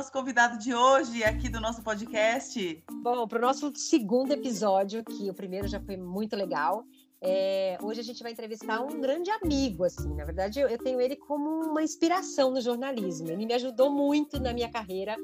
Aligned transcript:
nosso 0.00 0.12
convidado 0.12 0.56
de 0.56 0.74
hoje 0.74 1.22
aqui 1.22 1.50
do 1.50 1.60
nosso 1.60 1.82
podcast? 1.82 2.82
Bom, 2.90 3.28
para 3.28 3.36
o 3.36 3.42
nosso 3.42 3.70
segundo 3.76 4.32
episódio, 4.32 5.04
que 5.04 5.28
o 5.28 5.34
primeiro 5.34 5.68
já 5.68 5.78
foi 5.78 5.98
muito 5.98 6.34
legal, 6.34 6.86
é, 7.20 7.76
hoje 7.82 8.00
a 8.00 8.02
gente 8.02 8.22
vai 8.22 8.32
entrevistar 8.32 8.80
um 8.80 8.98
grande 8.98 9.30
amigo, 9.30 9.84
assim. 9.84 10.14
Na 10.14 10.24
verdade, 10.24 10.58
eu, 10.58 10.68
eu, 10.68 10.78
tenho 10.78 11.02
ele 11.02 11.16
como 11.16 11.50
uma 11.66 11.82
inspiração 11.82 12.50
no 12.50 12.62
jornalismo. 12.62 13.28
Ele 13.28 13.44
me 13.44 13.52
ajudou 13.52 13.90
muito 13.90 14.40
na 14.40 14.54
minha 14.54 14.70
carreira 14.70 15.18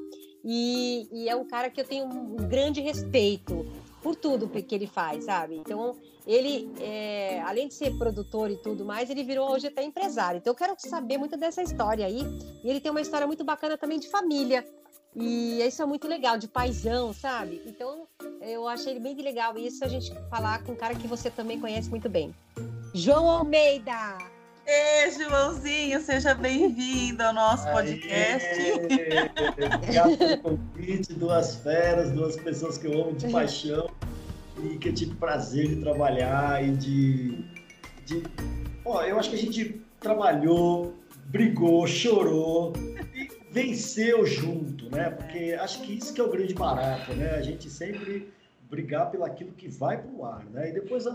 e, 0.45 1.09
e 1.11 1.27
é 1.27 1.35
um 1.35 1.47
cara 1.47 1.71
que 1.71 1.81
eu 1.81 1.85
tenho 1.85 2.05
um 2.05 2.35
grande 2.35 2.79
respeito 2.79 3.65
por 4.07 4.15
tudo 4.15 4.47
que 4.47 4.73
ele 4.73 4.87
faz, 4.87 5.25
sabe? 5.25 5.57
Então, 5.57 5.97
ele, 6.25 6.71
é, 6.79 7.41
além 7.41 7.67
de 7.67 7.73
ser 7.73 7.93
produtor 7.97 8.49
e 8.49 8.55
tudo 8.55 8.85
mais, 8.85 9.09
ele 9.09 9.21
virou 9.21 9.51
hoje 9.51 9.67
até 9.67 9.83
empresário. 9.83 10.37
Então, 10.37 10.51
eu 10.51 10.55
quero 10.55 10.73
saber 10.77 11.17
muito 11.17 11.35
dessa 11.35 11.61
história 11.61 12.05
aí. 12.05 12.21
E 12.63 12.69
ele 12.69 12.79
tem 12.79 12.89
uma 12.89 13.01
história 13.01 13.27
muito 13.27 13.43
bacana 13.43 13.77
também 13.77 13.99
de 13.99 14.07
família. 14.07 14.65
E 15.13 15.61
isso 15.61 15.81
é 15.81 15.85
muito 15.85 16.07
legal, 16.07 16.37
de 16.37 16.47
paisão, 16.47 17.11
sabe? 17.11 17.61
Então, 17.65 18.07
eu 18.39 18.65
achei 18.65 18.97
bem 18.97 19.13
legal 19.15 19.57
isso 19.57 19.83
a 19.83 19.89
gente 19.89 20.13
falar 20.29 20.63
com 20.63 20.71
um 20.71 20.75
cara 20.77 20.95
que 20.95 21.07
você 21.07 21.29
também 21.29 21.59
conhece 21.59 21.89
muito 21.89 22.07
bem. 22.07 22.33
João 22.93 23.29
Almeida! 23.29 24.36
Ei, 24.69 25.09
Joãozinho, 25.11 26.01
seja 26.01 26.33
bem-vindo 26.33 27.23
ao 27.23 27.33
nosso 27.33 27.63
podcast. 27.71 28.45
Obrigado 29.77 30.17
pelo 30.17 30.37
convite, 30.39 31.13
duas 31.13 31.55
feras, 31.55 32.11
duas 32.11 32.35
pessoas 32.35 32.77
que 32.77 32.85
eu 32.85 33.01
amo 33.01 33.13
de 33.13 33.31
paixão 33.31 33.89
e 34.61 34.77
que 34.77 34.89
eu 34.89 34.93
tive 34.93 35.15
prazer 35.15 35.69
de 35.69 35.77
trabalhar 35.77 36.61
e 36.61 36.71
de. 36.71 37.45
de... 38.05 38.23
Ó, 38.83 39.01
eu 39.03 39.17
acho 39.17 39.29
que 39.29 39.37
a 39.37 39.39
gente 39.39 39.81
trabalhou, 40.01 40.93
brigou, 41.27 41.87
chorou 41.87 42.73
e 43.15 43.29
venceu 43.49 44.25
junto, 44.25 44.93
né? 44.93 45.11
Porque 45.11 45.53
acho 45.53 45.81
que 45.81 45.93
isso 45.93 46.13
que 46.13 46.19
é 46.19 46.23
o 46.25 46.29
grande 46.29 46.53
barato, 46.53 47.13
né? 47.13 47.35
A 47.35 47.41
gente 47.41 47.69
sempre 47.69 48.33
brigar 48.69 49.09
pelo 49.11 49.23
aquilo 49.23 49.53
que 49.53 49.69
vai 49.69 49.97
para 49.97 50.11
o 50.11 50.25
ar, 50.25 50.43
né? 50.47 50.71
E 50.71 50.73
depois 50.73 51.05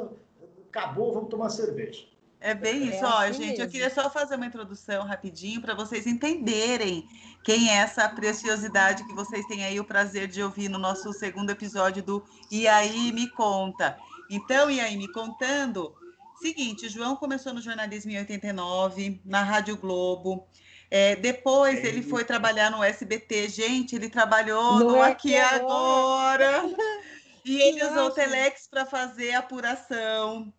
acabou, 0.70 1.12
vamos 1.12 1.28
tomar 1.28 1.50
cerveja. 1.50 2.10
É 2.42 2.54
bem 2.54 2.88
é 2.88 2.96
isso, 2.96 3.04
ó, 3.04 3.18
assim 3.20 3.34
gente. 3.34 3.48
Mesmo. 3.50 3.64
Eu 3.64 3.68
queria 3.68 3.90
só 3.90 4.10
fazer 4.10 4.34
uma 4.34 4.46
introdução 4.46 5.04
rapidinho 5.04 5.60
para 5.60 5.74
vocês 5.74 6.06
entenderem 6.06 7.08
quem 7.44 7.70
é 7.70 7.76
essa 7.76 8.08
preciosidade 8.08 9.04
que 9.04 9.14
vocês 9.14 9.46
têm 9.46 9.64
aí 9.64 9.78
o 9.78 9.84
prazer 9.84 10.26
de 10.26 10.42
ouvir 10.42 10.68
no 10.68 10.78
nosso 10.78 11.12
segundo 11.12 11.50
episódio 11.50 12.02
do 12.02 12.24
E 12.50 12.66
aí 12.66 13.12
me 13.12 13.28
conta. 13.30 13.96
Então, 14.28 14.68
e 14.68 14.80
aí 14.80 14.96
me 14.96 15.10
contando, 15.12 15.94
seguinte, 16.40 16.88
João 16.88 17.14
começou 17.14 17.54
no 17.54 17.60
jornalismo 17.60 18.10
em 18.10 18.18
89, 18.18 19.20
na 19.24 19.42
Rádio 19.44 19.76
Globo. 19.76 20.46
É, 20.90 21.14
depois 21.16 21.84
ele 21.84 22.02
foi 22.02 22.24
trabalhar 22.24 22.70
no 22.70 22.82
SBT. 22.82 23.48
Gente, 23.48 23.94
ele 23.94 24.10
trabalhou 24.10 24.80
no, 24.80 24.90
no 24.92 25.02
Aqui 25.02 25.36
Agora. 25.36 26.58
agora. 26.58 26.76
E 27.44 27.60
ele 27.60 27.84
usou 27.84 28.06
o 28.06 28.10
Telex 28.12 28.68
para 28.68 28.86
fazer 28.86 29.34
apuração. 29.34 30.52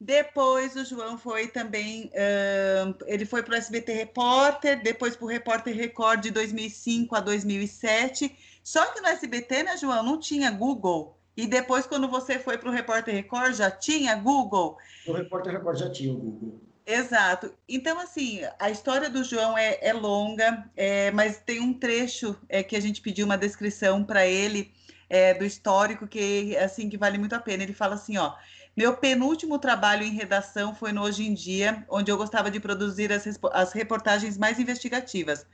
Depois 0.00 0.76
o 0.76 0.84
João 0.84 1.18
foi 1.18 1.48
também, 1.48 2.06
uh, 2.06 2.94
ele 3.06 3.24
foi 3.24 3.42
para 3.42 3.54
o 3.54 3.56
SBT 3.56 3.92
Repórter, 3.92 4.80
depois 4.80 5.16
para 5.16 5.24
o 5.24 5.28
Repórter 5.28 5.74
Record 5.74 6.20
de 6.20 6.30
2005 6.30 7.16
a 7.16 7.20
2007. 7.20 8.36
Só 8.62 8.86
que 8.92 9.00
no 9.00 9.08
SBT, 9.08 9.64
né, 9.64 9.76
João, 9.76 10.04
não 10.04 10.20
tinha 10.20 10.50
Google. 10.50 11.18
E 11.36 11.46
depois, 11.46 11.86
quando 11.86 12.08
você 12.08 12.38
foi 12.38 12.58
para 12.58 12.68
o 12.68 12.72
Repórter 12.72 13.14
Record, 13.14 13.54
já 13.54 13.70
tinha 13.70 14.14
Google. 14.14 14.76
O 15.06 15.12
Repórter 15.12 15.52
Record 15.52 15.78
já 15.78 15.90
tinha 15.90 16.12
o 16.12 16.16
Google. 16.16 16.60
Exato. 16.86 17.52
Então, 17.68 17.98
assim, 18.00 18.40
a 18.58 18.70
história 18.70 19.10
do 19.10 19.22
João 19.22 19.58
é, 19.58 19.78
é 19.82 19.92
longa, 19.92 20.68
é, 20.76 21.10
mas 21.10 21.38
tem 21.38 21.60
um 21.60 21.74
trecho 21.74 22.36
é, 22.48 22.62
que 22.62 22.74
a 22.74 22.80
gente 22.80 23.02
pediu 23.02 23.26
uma 23.26 23.36
descrição 23.36 24.02
para 24.02 24.26
ele 24.26 24.72
é, 25.08 25.34
do 25.34 25.44
histórico 25.44 26.06
que 26.06 26.56
assim 26.56 26.88
que 26.88 26.96
vale 26.96 27.18
muito 27.18 27.34
a 27.34 27.40
pena. 27.40 27.62
Ele 27.62 27.74
fala 27.74 27.94
assim, 27.94 28.16
ó. 28.16 28.34
Meu 28.78 28.96
penúltimo 28.96 29.58
trabalho 29.58 30.04
em 30.04 30.12
redação 30.12 30.72
foi 30.72 30.92
no 30.92 31.02
Hoje 31.02 31.26
em 31.26 31.34
Dia, 31.34 31.84
onde 31.88 32.12
eu 32.12 32.16
gostava 32.16 32.48
de 32.48 32.60
produzir 32.60 33.12
as, 33.12 33.24
as 33.52 33.72
reportagens 33.72 34.38
mais 34.38 34.60
investigativas. 34.60 35.44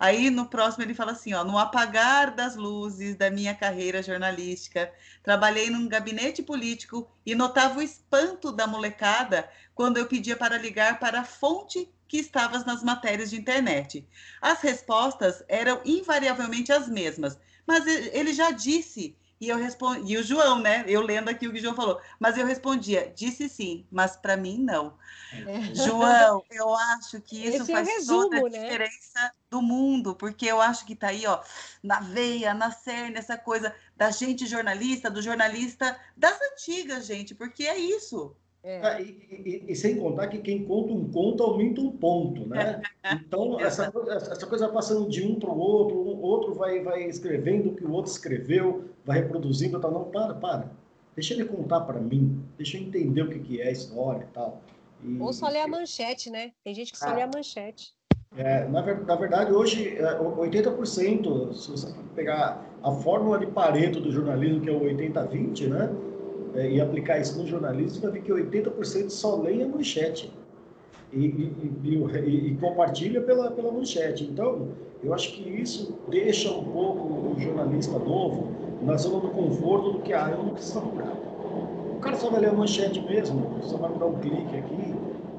Aí 0.00 0.30
no 0.30 0.46
próximo 0.46 0.82
ele 0.82 0.92
fala 0.92 1.12
assim: 1.12 1.32
ó, 1.32 1.44
no 1.44 1.56
apagar 1.56 2.34
das 2.34 2.56
luzes 2.56 3.14
da 3.14 3.30
minha 3.30 3.54
carreira 3.54 4.02
jornalística, 4.02 4.92
trabalhei 5.22 5.70
num 5.70 5.86
gabinete 5.86 6.42
político 6.42 7.08
e 7.24 7.36
notava 7.36 7.78
o 7.78 7.82
espanto 7.82 8.50
da 8.50 8.66
molecada 8.66 9.48
quando 9.76 9.98
eu 9.98 10.06
pedia 10.06 10.36
para 10.36 10.58
ligar 10.58 10.98
para 10.98 11.20
a 11.20 11.24
fonte 11.24 11.88
que 12.08 12.16
estava 12.16 12.58
nas 12.64 12.82
matérias 12.82 13.30
de 13.30 13.36
internet. 13.36 14.04
As 14.40 14.60
respostas 14.60 15.44
eram 15.46 15.80
invariavelmente 15.84 16.72
as 16.72 16.88
mesmas, 16.88 17.38
mas 17.64 17.86
ele 17.86 18.34
já 18.34 18.50
disse 18.50 19.16
e 19.42 19.48
eu 19.48 19.56
respondi, 19.56 20.12
e 20.12 20.16
o 20.16 20.22
João, 20.22 20.60
né? 20.60 20.84
Eu 20.86 21.00
lendo 21.00 21.28
aqui 21.28 21.48
o 21.48 21.52
que 21.52 21.58
o 21.58 21.60
João 21.60 21.74
falou, 21.74 22.00
mas 22.16 22.38
eu 22.38 22.46
respondia, 22.46 23.12
disse 23.12 23.48
sim, 23.48 23.84
mas 23.90 24.16
para 24.16 24.36
mim 24.36 24.56
não. 24.56 24.96
É. 25.32 25.74
João, 25.74 26.44
eu 26.48 26.72
acho 26.72 27.20
que 27.20 27.44
isso 27.44 27.64
Esse 27.64 27.72
faz 27.72 27.88
é 27.88 27.92
resumo, 27.94 28.30
toda 28.30 28.38
a 28.38 28.50
né? 28.50 28.62
diferença 28.62 29.34
do 29.50 29.60
mundo, 29.60 30.14
porque 30.14 30.46
eu 30.46 30.60
acho 30.60 30.86
que 30.86 30.92
está 30.92 31.08
aí, 31.08 31.26
ó, 31.26 31.42
na 31.82 31.98
veia, 31.98 32.54
na 32.54 32.70
cerne, 32.70 33.18
essa 33.18 33.36
coisa 33.36 33.74
da 33.96 34.12
gente 34.12 34.46
jornalista, 34.46 35.10
do 35.10 35.20
jornalista 35.20 35.98
das 36.16 36.40
antigas, 36.52 37.06
gente, 37.06 37.34
porque 37.34 37.64
é 37.64 37.76
isso. 37.76 38.36
É. 38.64 38.80
Ah, 38.80 39.00
e, 39.00 39.10
e, 39.28 39.64
e, 39.72 39.74
sem 39.74 39.96
contar 39.96 40.28
que 40.28 40.38
quem 40.38 40.64
conta 40.64 40.92
um 40.92 41.10
conto 41.10 41.42
aumenta 41.42 41.80
um 41.80 41.90
ponto, 41.90 42.46
né? 42.46 42.80
Então, 43.26 43.58
essa, 43.58 43.92
essa 44.08 44.46
coisa 44.46 44.68
passando 44.68 45.08
de 45.08 45.26
um 45.26 45.34
para 45.34 45.50
o 45.50 45.58
outro, 45.58 45.96
o 45.96 46.22
outro 46.22 46.54
vai, 46.54 46.80
vai 46.80 47.02
escrevendo 47.02 47.70
o 47.70 47.74
que 47.74 47.84
o 47.84 47.90
outro 47.90 48.12
escreveu, 48.12 48.84
vai 49.04 49.18
reproduzindo, 49.18 49.80
tal. 49.80 49.90
Não, 49.90 50.04
para, 50.04 50.34
para. 50.34 50.70
Deixa 51.16 51.34
ele 51.34 51.44
contar 51.44 51.80
para 51.80 52.00
mim, 52.00 52.40
deixa 52.56 52.76
eu 52.76 52.82
entender 52.82 53.22
o 53.22 53.28
que, 53.28 53.40
que 53.40 53.60
é 53.60 53.66
a 53.66 53.70
história 53.72 54.22
e 54.22 54.32
tal. 54.32 54.62
E, 55.02 55.18
Ou 55.18 55.32
só 55.32 55.48
ler 55.48 55.62
a 55.62 55.66
manchete, 55.66 56.30
né? 56.30 56.52
Tem 56.62 56.72
gente 56.74 56.92
que 56.92 56.98
só 56.98 57.08
ah, 57.08 57.14
lê 57.14 57.22
a 57.22 57.26
manchete. 57.26 57.92
É, 58.36 58.66
na, 58.68 58.82
na, 58.82 59.16
verdade, 59.16 59.52
hoje, 59.52 59.98
80%, 59.98 61.50
é, 61.50 61.52
se 61.52 61.70
você 61.70 61.92
pegar 62.14 62.64
a 62.82 62.92
fórmula 62.92 63.38
de 63.38 63.46
Pareto 63.46 64.00
do 64.00 64.10
jornalismo, 64.10 64.60
que 64.60 64.70
é 64.70 64.72
o 64.72 64.80
80-20, 64.80 65.68
né? 65.68 65.90
É, 66.54 66.70
e 66.70 66.80
aplicar 66.80 67.18
isso 67.18 67.38
no 67.38 67.46
jornalismo, 67.46 68.02
vai 68.02 68.10
ver 68.12 68.22
que 68.22 68.32
80% 68.32 69.10
só 69.10 69.36
leem 69.36 69.62
a 69.62 69.68
manchete 69.68 70.32
e, 71.12 71.26
e, 71.26 71.72
e, 71.84 72.46
e, 72.48 72.56
compartilha 72.56 73.20
pela, 73.20 73.50
pela 73.50 73.70
manchete. 73.70 74.24
Então, 74.24 74.68
eu 75.02 75.12
acho 75.12 75.32
que 75.32 75.48
isso 75.48 75.98
deixa 76.08 76.50
um 76.50 76.64
pouco 76.64 77.34
o 77.34 77.40
jornalista 77.40 77.98
novo 77.98 78.48
na 78.82 78.96
zona 78.96 79.20
do 79.20 79.28
conforto 79.28 79.92
do 79.92 79.98
que, 80.00 80.12
ah, 80.12 80.30
eu 80.30 80.44
não 80.44 80.54
preciso 80.54 80.80
procurar. 80.80 81.12
O 81.12 81.98
cara 82.00 82.16
só 82.16 82.30
vai 82.30 82.40
ler 82.40 82.50
a 82.50 82.52
manchete 82.52 83.00
mesmo, 83.00 83.58
só 83.62 83.76
vai 83.76 83.92
dar 83.98 84.06
um 84.06 84.18
clique 84.18 84.56
aqui, 84.56 84.94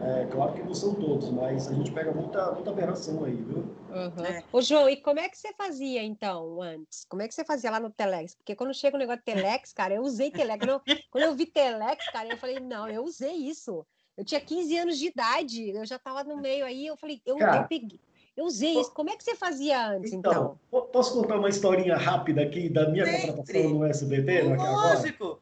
é, 0.06 0.26
claro 0.26 0.54
que 0.54 0.62
não 0.62 0.74
são 0.74 0.94
todos, 0.96 1.30
mas 1.32 1.68
a 1.68 1.74
gente 1.74 1.92
pega 1.92 2.12
muita, 2.12 2.52
muita 2.52 2.72
aberração 2.72 3.24
aí, 3.24 3.36
viu? 3.36 3.58
Uhum. 3.90 4.26
É. 4.26 4.44
Ô, 4.52 4.62
João, 4.62 4.90
e 4.90 4.98
como 4.98 5.20
é 5.20 5.30
que 5.30 5.38
você 5.38 5.54
fazia, 5.54 6.04
então, 6.04 6.62
antes? 6.62 7.06
Como 7.06 7.22
é 7.22 7.28
que 7.28 7.34
você 7.34 7.46
fazia 7.46 7.72
lá 7.72 7.80
no 7.80 7.90
Telex? 7.90 8.36
Porque 8.36 8.56
quando 8.56 8.74
chega 8.74 8.96
o 8.96 9.00
negócio 9.00 9.22
de 9.26 9.34
Telex, 9.34 9.72
cara, 9.72 9.94
eu 9.94 10.02
usei 10.02 10.30
Telex. 10.30 10.60
Quando 10.60 10.70
eu, 10.70 10.82
quando 11.10 11.24
eu 11.24 11.36
vi 11.36 11.46
Telex, 11.46 12.06
cara, 12.12 12.30
eu 12.30 12.38
falei, 12.38 12.60
não, 12.60 12.88
eu 12.88 13.04
usei 13.04 13.34
isso. 13.34 13.86
Eu 14.18 14.26
tinha 14.26 14.42
15 14.42 14.78
anos 14.78 15.00
de 15.00 15.08
idade, 15.08 15.70
eu 15.70 15.86
já 15.86 15.96
estava 15.96 16.24
no 16.24 16.38
meio 16.38 16.66
aí, 16.66 16.86
eu 16.86 16.98
falei, 16.98 17.22
eu, 17.26 17.38
cara, 17.38 17.62
eu 17.62 17.68
peguei. 17.68 18.00
Eu 18.36 18.46
usei 18.46 18.80
isso. 18.80 18.92
Como 18.92 19.10
é 19.12 19.16
que 19.16 19.24
você 19.24 19.36
fazia 19.36 19.90
antes, 19.90 20.12
então? 20.12 20.58
então? 20.72 20.86
Posso 20.86 21.14
contar 21.14 21.38
uma 21.38 21.50
historinha 21.50 21.96
rápida 21.96 22.42
aqui 22.42 22.68
da 22.68 22.90
minha 22.90 23.06
Sempre. 23.06 23.28
contratação 23.28 23.70
no 23.70 23.86
SBT? 23.86 24.42
Lógico. 24.44 25.40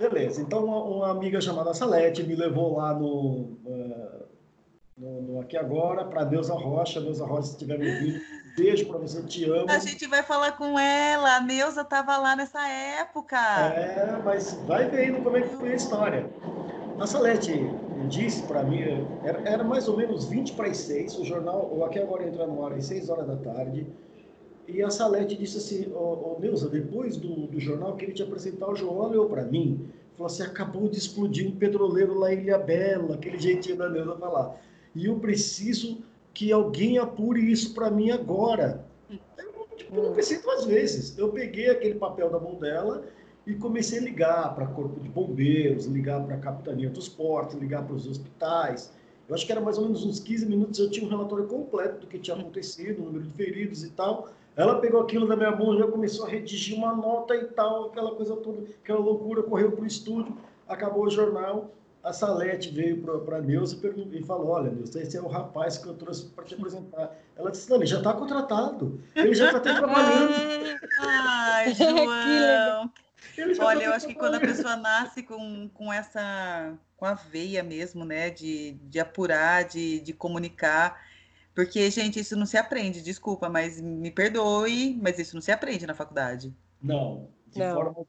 Beleza, 0.00 0.40
então 0.40 0.64
uma, 0.64 0.82
uma, 0.82 1.10
amiga 1.10 1.38
chamada 1.42 1.74
Salete 1.74 2.22
me 2.22 2.34
levou 2.34 2.78
lá 2.78 2.94
no, 2.94 3.58
uh, 3.66 4.26
no, 4.96 5.20
no, 5.20 5.40
Aqui 5.42 5.58
Agora 5.58 6.06
para 6.06 6.24
Deusa 6.24 6.54
Rocha. 6.54 7.02
Deusa 7.02 7.26
Rocha, 7.26 7.48
se 7.48 7.52
estiver 7.52 7.78
me 7.78 7.86
ouvindo, 7.86 8.18
beijo 8.56 8.86
para 8.86 8.96
você, 8.96 9.22
te 9.24 9.44
amo. 9.44 9.70
A 9.70 9.78
gente 9.78 10.06
vai 10.06 10.22
falar 10.22 10.52
com 10.52 10.78
ela, 10.78 11.36
a 11.36 11.40
Neuza 11.42 11.82
estava 11.82 12.16
lá 12.16 12.34
nessa 12.34 12.66
época. 12.66 13.36
É, 13.36 14.18
mas 14.24 14.54
vai 14.66 14.88
vendo 14.88 15.22
como 15.22 15.36
é 15.36 15.42
que 15.42 15.54
foi 15.54 15.72
a 15.72 15.76
história. 15.76 16.30
A 16.98 17.06
Salete 17.06 17.52
disse 18.08 18.42
para 18.44 18.62
mim, 18.62 18.80
era, 19.22 19.42
era, 19.46 19.62
mais 19.62 19.86
ou 19.86 19.98
menos 19.98 20.24
20 20.30 20.54
para 20.54 20.68
as 20.68 20.78
6, 20.78 21.18
o 21.18 21.24
jornal, 21.26 21.70
o 21.70 21.84
Aqui 21.84 21.98
Agora 21.98 22.26
entra 22.26 22.46
no 22.46 22.64
ar 22.64 22.72
às 22.72 22.86
6 22.86 23.10
horas 23.10 23.26
da 23.26 23.36
tarde. 23.36 23.86
E 24.72 24.82
a 24.82 24.90
Salete 24.90 25.36
disse 25.36 25.58
assim, 25.58 25.92
ô, 25.92 26.36
oh, 26.36 26.40
Neuza, 26.40 26.68
depois 26.68 27.16
do, 27.16 27.46
do 27.46 27.58
jornal, 27.58 27.96
queria 27.96 28.14
te 28.14 28.22
apresentar 28.22 28.70
o 28.70 28.76
João, 28.76 29.10
olhou 29.10 29.28
para 29.28 29.44
mim, 29.44 29.88
falou 30.16 30.26
assim, 30.26 30.42
acabou 30.42 30.88
de 30.88 30.98
explodir 30.98 31.48
um 31.48 31.56
petroleiro 31.56 32.18
lá 32.18 32.32
em 32.32 32.42
Ilha 32.42 32.58
Bela, 32.58 33.14
aquele 33.14 33.38
jeitinho 33.38 33.76
da 33.76 33.88
Neuza 33.88 34.16
falar. 34.16 34.60
E 34.94 35.06
eu 35.06 35.18
preciso 35.18 35.98
que 36.32 36.52
alguém 36.52 36.98
apure 36.98 37.40
isso 37.50 37.74
para 37.74 37.90
mim 37.90 38.10
agora. 38.10 38.84
Eu, 39.10 39.76
tipo, 39.76 39.94
não 39.94 40.12
pensei 40.12 40.38
duas 40.38 40.64
vezes. 40.64 41.18
Eu 41.18 41.30
peguei 41.30 41.68
aquele 41.68 41.96
papel 41.96 42.30
da 42.30 42.38
mão 42.38 42.54
dela 42.54 43.04
e 43.46 43.54
comecei 43.54 43.98
a 43.98 44.02
ligar 44.02 44.54
para 44.54 44.66
corpo 44.66 45.00
de 45.00 45.08
bombeiros, 45.08 45.86
ligar 45.86 46.24
para 46.24 46.36
a 46.36 46.38
capitania 46.38 46.90
dos 46.90 47.08
portos, 47.08 47.58
ligar 47.58 47.84
para 47.84 47.94
os 47.94 48.06
hospitais. 48.06 48.92
Eu 49.28 49.34
acho 49.34 49.46
que 49.46 49.52
era 49.52 49.60
mais 49.60 49.78
ou 49.78 49.84
menos 49.84 50.04
uns 50.04 50.20
15 50.20 50.46
minutos, 50.46 50.78
eu 50.78 50.90
tinha 50.90 51.06
um 51.06 51.08
relatório 51.08 51.46
completo 51.46 52.00
do 52.00 52.06
que 52.06 52.18
tinha 52.18 52.36
acontecido, 52.36 53.00
o 53.00 53.04
número 53.06 53.24
de 53.24 53.32
feridos 53.32 53.84
e 53.84 53.90
tal. 53.90 54.28
Ela 54.60 54.78
pegou 54.78 55.00
aquilo 55.00 55.26
da 55.26 55.34
minha 55.34 55.50
mão, 55.50 55.78
já 55.78 55.86
começou 55.86 56.26
a 56.26 56.28
redigir 56.28 56.76
uma 56.76 56.94
nota 56.94 57.34
e 57.34 57.46
tal, 57.46 57.86
aquela 57.86 58.14
coisa 58.14 58.36
toda, 58.36 58.62
aquela 58.82 58.98
loucura, 58.98 59.42
correu 59.42 59.72
para 59.72 59.82
o 59.82 59.86
estúdio, 59.86 60.36
acabou 60.68 61.04
o 61.04 61.10
jornal. 61.10 61.70
A 62.04 62.12
Salete 62.12 62.70
veio 62.70 63.02
para 63.24 63.38
a 63.38 63.40
Neuza 63.40 63.78
e 64.12 64.22
falou: 64.22 64.48
Olha, 64.48 64.70
Neuza, 64.70 65.02
esse 65.02 65.16
é 65.16 65.20
o 65.20 65.28
rapaz 65.28 65.78
que 65.78 65.86
eu 65.86 65.94
trouxe 65.94 66.26
para 66.26 66.44
te 66.44 66.54
apresentar. 66.54 67.16
Ela 67.36 67.50
disse: 67.50 67.70
Não, 67.70 67.76
ele 67.76 67.86
já 67.86 67.98
está 67.98 68.12
contratado, 68.12 69.00
ele 69.14 69.34
já 69.34 69.46
está 69.46 69.58
até 69.58 69.74
trabalhando. 69.74 70.32
Ai, 71.00 71.72
João. 71.72 72.92
Olha, 73.60 73.84
eu 73.84 73.92
acho 73.94 74.06
que 74.06 74.14
quando 74.14 74.34
a 74.34 74.40
pessoa 74.40 74.76
nasce 74.76 75.22
com, 75.22 75.70
com 75.72 75.90
essa 75.90 76.74
com 76.98 77.06
a 77.06 77.14
veia 77.14 77.62
mesmo, 77.62 78.04
né, 78.04 78.28
de, 78.28 78.72
de 78.72 79.00
apurar, 79.00 79.64
de, 79.64 80.00
de 80.00 80.12
comunicar, 80.12 81.00
porque, 81.60 81.90
gente, 81.90 82.18
isso 82.18 82.34
não 82.36 82.46
se 82.46 82.56
aprende, 82.56 83.02
desculpa, 83.02 83.50
mas 83.50 83.78
me 83.78 84.10
perdoe, 84.10 84.98
mas 84.98 85.18
isso 85.18 85.34
não 85.34 85.42
se 85.42 85.52
aprende 85.52 85.86
na 85.86 85.94
faculdade. 85.94 86.56
Não, 86.82 87.28
de 87.48 87.58
não. 87.58 87.74
forma 87.74 88.06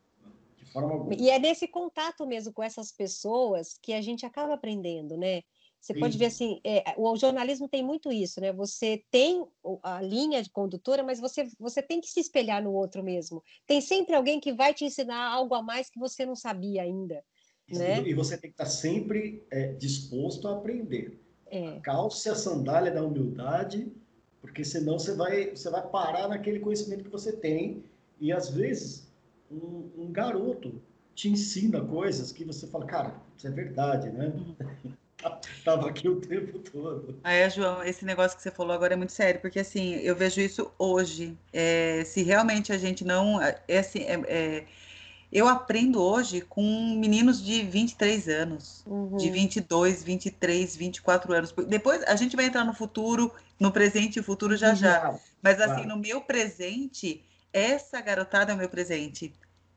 e 1.19 1.29
é 1.29 1.37
nesse 1.37 1.67
contato 1.67 2.25
mesmo 2.25 2.53
com 2.53 2.63
essas 2.63 2.93
pessoas 2.93 3.77
que 3.81 3.91
a 3.91 4.01
gente 4.01 4.25
acaba 4.25 4.53
aprendendo, 4.53 5.17
né? 5.17 5.41
Você 5.81 5.93
Sim. 5.93 5.99
pode 5.99 6.17
ver 6.17 6.27
assim, 6.27 6.61
é, 6.63 6.93
o 6.95 7.13
jornalismo 7.17 7.67
tem 7.67 7.83
muito 7.83 8.09
isso, 8.09 8.39
né? 8.39 8.53
Você 8.53 9.03
tem 9.11 9.45
a 9.83 10.01
linha 10.01 10.41
de 10.41 10.49
condutora, 10.49 11.03
mas 11.03 11.19
você, 11.19 11.49
você 11.59 11.81
tem 11.81 11.99
que 11.99 12.07
se 12.07 12.21
espelhar 12.21 12.63
no 12.63 12.71
outro 12.71 13.03
mesmo. 13.03 13.43
Tem 13.67 13.81
sempre 13.81 14.15
alguém 14.15 14.39
que 14.39 14.53
vai 14.53 14.73
te 14.73 14.85
ensinar 14.85 15.27
algo 15.27 15.53
a 15.55 15.61
mais 15.61 15.89
que 15.89 15.99
você 15.99 16.25
não 16.25 16.37
sabia 16.37 16.83
ainda. 16.83 17.21
Né? 17.69 18.01
E 18.07 18.13
você 18.13 18.37
tem 18.37 18.49
que 18.49 18.53
estar 18.53 18.65
sempre 18.65 19.45
é, 19.51 19.73
disposto 19.73 20.47
a 20.47 20.53
aprender. 20.53 21.20
É. 21.51 21.79
Calce 21.83 22.29
a 22.29 22.35
sandália 22.35 22.91
da 22.91 23.03
humildade, 23.03 23.91
porque 24.39 24.63
senão 24.63 24.97
você 24.97 25.13
vai, 25.13 25.51
você 25.51 25.69
vai 25.69 25.85
parar 25.87 26.29
naquele 26.29 26.59
conhecimento 26.59 27.03
que 27.03 27.09
você 27.09 27.33
tem. 27.33 27.83
E 28.19 28.31
às 28.31 28.49
vezes 28.49 29.11
um, 29.51 29.89
um 29.97 30.11
garoto 30.11 30.81
te 31.13 31.29
ensina 31.29 31.81
coisas 31.81 32.31
que 32.31 32.45
você 32.45 32.65
fala, 32.67 32.85
cara, 32.85 33.15
isso 33.37 33.47
é 33.47 33.51
verdade, 33.51 34.09
né? 34.09 34.33
Tava 35.63 35.89
aqui 35.89 36.09
o 36.09 36.19
tempo 36.19 36.57
todo. 36.59 37.19
É, 37.23 37.47
João, 37.47 37.83
esse 37.83 38.03
negócio 38.03 38.35
que 38.35 38.41
você 38.41 38.49
falou 38.49 38.73
agora 38.73 38.93
é 38.93 38.97
muito 38.97 39.11
sério, 39.11 39.39
porque 39.39 39.59
assim, 39.59 39.95
eu 39.97 40.15
vejo 40.15 40.41
isso 40.41 40.71
hoje. 40.79 41.37
É, 41.53 42.03
se 42.05 42.23
realmente 42.23 42.73
a 42.73 42.77
gente 42.77 43.03
não. 43.03 43.39
É 43.39 43.77
assim, 43.77 43.99
é, 43.99 44.19
é, 44.27 44.65
eu 45.31 45.47
aprendo 45.47 46.01
hoje 46.01 46.41
com 46.41 46.61
meninos 46.99 47.41
de 47.41 47.63
23 47.63 48.27
anos, 48.27 48.83
uhum. 48.85 49.15
de 49.15 49.29
22, 49.29 50.03
23, 50.03 50.75
24 50.75 51.33
anos. 51.33 51.53
Depois 51.67 52.03
a 52.03 52.15
gente 52.17 52.35
vai 52.35 52.45
entrar 52.45 52.65
no 52.65 52.73
futuro, 52.73 53.33
no 53.57 53.71
presente 53.71 54.19
e 54.19 54.23
futuro 54.23 54.57
já 54.57 54.73
já. 54.73 55.17
Mas 55.41 55.61
assim, 55.61 55.85
no 55.85 55.95
meu 55.95 56.19
presente, 56.19 57.23
essa 57.53 58.01
garotada 58.01 58.51
é 58.51 58.55
o 58.55 58.57
meu 58.57 58.67
presente. 58.67 59.33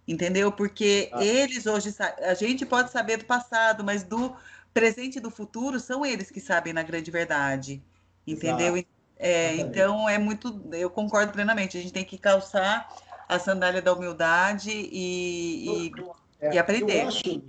Entendeu? 0.06 0.51
Porque 0.51 1.09
ah. 1.12 1.25
eles 1.25 1.67
hoje, 1.67 1.95
a 2.19 2.35
gente 2.35 2.67
pode 2.67 2.91
saber 2.91 3.19
do 3.19 3.25
passado, 3.25 3.85
mas 3.85 4.03
do 4.03 4.35
presente 4.73 5.17
e 5.17 5.21
do 5.21 5.31
futuro 5.31 5.79
são 5.79 6.05
eles 6.05 6.31
que 6.31 6.41
sabem 6.41 6.73
na 6.73 6.83
grande 6.83 7.11
verdade. 7.12 7.81
Entendeu? 8.27 8.85
É, 9.17 9.55
então 9.57 10.09
é 10.09 10.19
muito, 10.19 10.69
eu 10.73 10.91
concordo 10.91 11.33
plenamente. 11.33 11.79
A 11.79 11.81
gente 11.81 11.93
tem 11.93 12.05
que 12.05 12.19
calçar 12.19 12.93
a 13.29 13.38
sandália 13.38 13.81
da 13.81 13.93
humildade 13.93 14.71
e, 14.71 15.88
e, 15.88 15.93
é, 16.41 16.55
e 16.55 16.59
aprender. 16.59 17.03
Eu 17.03 17.09
acho, 17.09 17.43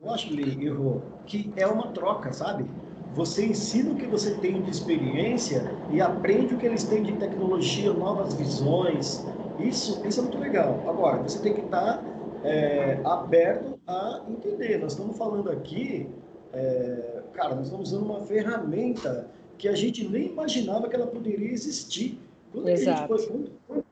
eu 0.00 0.10
acho 0.12 1.02
que 1.26 1.52
é 1.56 1.66
uma 1.66 1.88
troca, 1.88 2.32
sabe? 2.32 2.68
Você 3.14 3.46
ensina 3.46 3.92
o 3.92 3.96
que 3.96 4.06
você 4.06 4.34
tem 4.34 4.60
de 4.60 4.70
experiência 4.70 5.72
e 5.90 6.00
aprende 6.00 6.54
o 6.54 6.58
que 6.58 6.66
eles 6.66 6.84
têm 6.84 7.02
de 7.02 7.12
tecnologia, 7.12 7.92
novas 7.92 8.34
visões, 8.34 9.24
isso, 9.58 10.06
isso 10.06 10.20
é 10.20 10.22
muito 10.22 10.38
legal. 10.38 10.84
Agora, 10.86 11.22
você 11.22 11.38
tem 11.38 11.54
que 11.54 11.62
estar 11.62 12.04
é, 12.44 13.00
aberto 13.04 13.78
a 13.86 14.22
entender. 14.28 14.78
Nós 14.78 14.92
estamos 14.92 15.16
falando 15.16 15.50
aqui, 15.50 16.08
é, 16.52 17.22
cara, 17.32 17.54
nós 17.54 17.66
estamos 17.66 17.92
usando 17.92 18.04
uma 18.04 18.20
ferramenta 18.20 19.30
que 19.56 19.68
a 19.68 19.74
gente 19.74 20.06
nem 20.06 20.26
imaginava 20.26 20.88
que 20.88 20.94
ela 20.94 21.06
poderia 21.06 21.50
existir. 21.50 22.20
Quando 22.52 22.68
Exato. 22.68 23.14
a 23.14 23.18
gente 23.18 23.28
quando, 23.66 23.84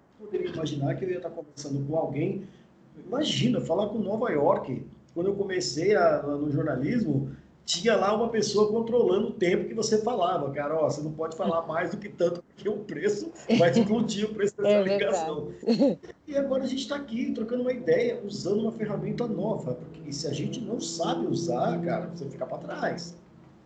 imaginar 0.55 0.95
que 0.95 1.05
eu 1.05 1.11
ia 1.11 1.17
estar 1.17 1.31
conversando 1.31 1.85
com 1.87 1.97
alguém? 1.97 2.47
Imagina, 3.07 3.61
falar 3.61 3.89
com 3.89 3.99
Nova 3.99 4.31
York. 4.31 4.85
Quando 5.13 5.29
eu 5.29 5.35
comecei 5.35 5.95
a, 5.95 6.23
no 6.23 6.51
jornalismo, 6.51 7.31
tinha 7.65 7.97
lá 7.97 8.15
uma 8.15 8.29
pessoa 8.29 8.71
controlando 8.71 9.29
o 9.29 9.33
tempo 9.33 9.67
que 9.67 9.75
você 9.75 10.03
falava, 10.03 10.51
cara, 10.51 10.75
ó, 10.75 10.91
você 10.91 11.01
não 11.01 11.13
pode 11.13 11.37
falar 11.37 11.63
mais 11.67 11.91
do 11.91 11.97
que 11.97 12.09
tanto, 12.09 12.43
porque 12.43 12.69
o 12.69 12.79
preço 12.79 13.33
vai 13.59 13.71
explodir 13.71 14.27
o 14.31 14.35
preço 14.35 14.57
dessa 14.57 14.69
é 14.69 14.83
ligação. 14.83 15.49
E 16.27 16.37
agora 16.37 16.65
a 16.65 16.67
gente 16.67 16.83
está 16.83 16.97
aqui 16.97 17.33
trocando 17.33 17.63
uma 17.63 17.73
ideia, 17.73 18.21
usando 18.25 18.61
uma 18.61 18.73
ferramenta 18.73 19.27
nova, 19.27 19.75
porque 19.75 20.13
se 20.13 20.27
a 20.27 20.33
gente 20.33 20.61
não 20.61 20.81
sabe 20.81 21.27
usar, 21.27 21.81
cara, 21.83 22.11
você 22.15 22.29
fica 22.29 22.47
para 22.47 22.59
trás. 22.59 23.17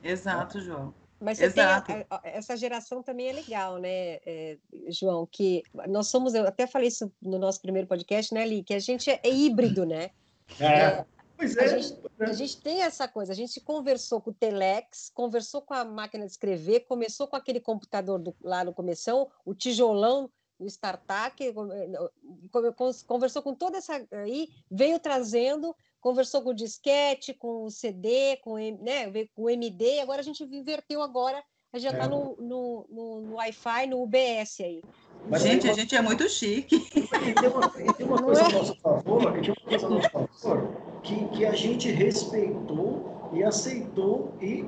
Exato, 0.02 0.60
João. 0.60 0.94
Mas 1.20 1.40
Exato. 1.40 1.92
Tem, 1.92 2.06
essa 2.22 2.56
geração 2.56 3.02
também 3.02 3.28
é 3.28 3.32
legal, 3.32 3.78
né, 3.78 4.18
é, 4.24 4.58
João? 4.88 5.26
Que 5.26 5.62
nós 5.88 6.08
somos, 6.08 6.34
eu 6.34 6.46
até 6.46 6.66
falei 6.66 6.88
isso 6.88 7.12
no 7.20 7.38
nosso 7.38 7.60
primeiro 7.60 7.88
podcast, 7.88 8.32
né, 8.32 8.46
Li? 8.46 8.62
Que 8.62 8.74
a 8.74 8.78
gente 8.78 9.10
é, 9.10 9.20
é 9.22 9.30
híbrido, 9.30 9.84
né? 9.84 10.10
É. 10.60 10.66
é 10.66 11.06
Pois 11.36 11.56
é. 11.56 11.64
A 11.64 11.78
gente, 11.78 11.98
a 12.18 12.32
gente, 12.32 12.60
tem 12.60 12.82
essa 12.82 13.06
coisa, 13.06 13.32
a 13.32 13.36
gente 13.36 13.60
conversou 13.60 14.20
com 14.20 14.30
o 14.30 14.34
Telex, 14.34 15.08
conversou 15.14 15.62
com 15.62 15.72
a 15.72 15.84
máquina 15.84 16.26
de 16.26 16.32
escrever, 16.32 16.80
começou 16.80 17.28
com 17.28 17.36
aquele 17.36 17.60
computador 17.60 18.18
do, 18.18 18.34
lá 18.42 18.64
no 18.64 18.74
começou, 18.74 19.30
o 19.44 19.54
tijolão 19.54 20.28
o 20.58 20.66
startup, 20.66 21.40
eh, 21.40 21.54
conversou 23.06 23.42
com 23.42 23.54
toda 23.54 23.78
essa 23.78 24.04
aí, 24.10 24.48
veio 24.68 24.98
trazendo, 24.98 25.74
conversou 26.00 26.42
com 26.42 26.50
o 26.50 26.54
disquete, 26.54 27.34
com 27.34 27.64
o 27.64 27.70
CD, 27.70 28.36
com, 28.42 28.56
né, 28.56 29.10
com 29.34 29.42
o 29.42 29.50
MD, 29.50 30.00
agora 30.00 30.20
a 30.20 30.24
gente 30.24 30.42
inverteu 30.44 31.02
agora, 31.02 31.42
a 31.72 31.78
gente 31.78 31.90
já 31.90 31.96
está 31.96 32.04
é. 32.04 32.08
no, 32.08 32.36
no, 32.38 32.86
no, 32.90 33.20
no 33.20 33.34
Wi-Fi, 33.34 33.86
no 33.86 34.02
UBS 34.02 34.60
aí. 34.60 34.82
Mas 35.28 35.42
gente, 35.42 35.68
a 35.68 35.72
gente 35.72 35.94
é 35.94 36.00
muito 36.00 36.28
chique. 36.28 36.78
tem 36.90 37.50
uma, 37.50 37.68
tem 37.68 38.06
uma 38.06 38.22
coisa 38.22 38.44
a 38.44 38.48
nosso 38.48 38.74
favor, 38.76 39.32
tem 39.32 39.50
uma 39.50 39.56
coisa 39.56 39.86
a 39.86 39.90
nosso 39.90 40.10
favor, 40.10 40.68
que, 41.02 41.28
que 41.28 41.44
a 41.44 41.52
gente 41.52 41.90
respeitou 41.90 43.30
e 43.32 43.42
aceitou 43.42 44.34
e 44.40 44.64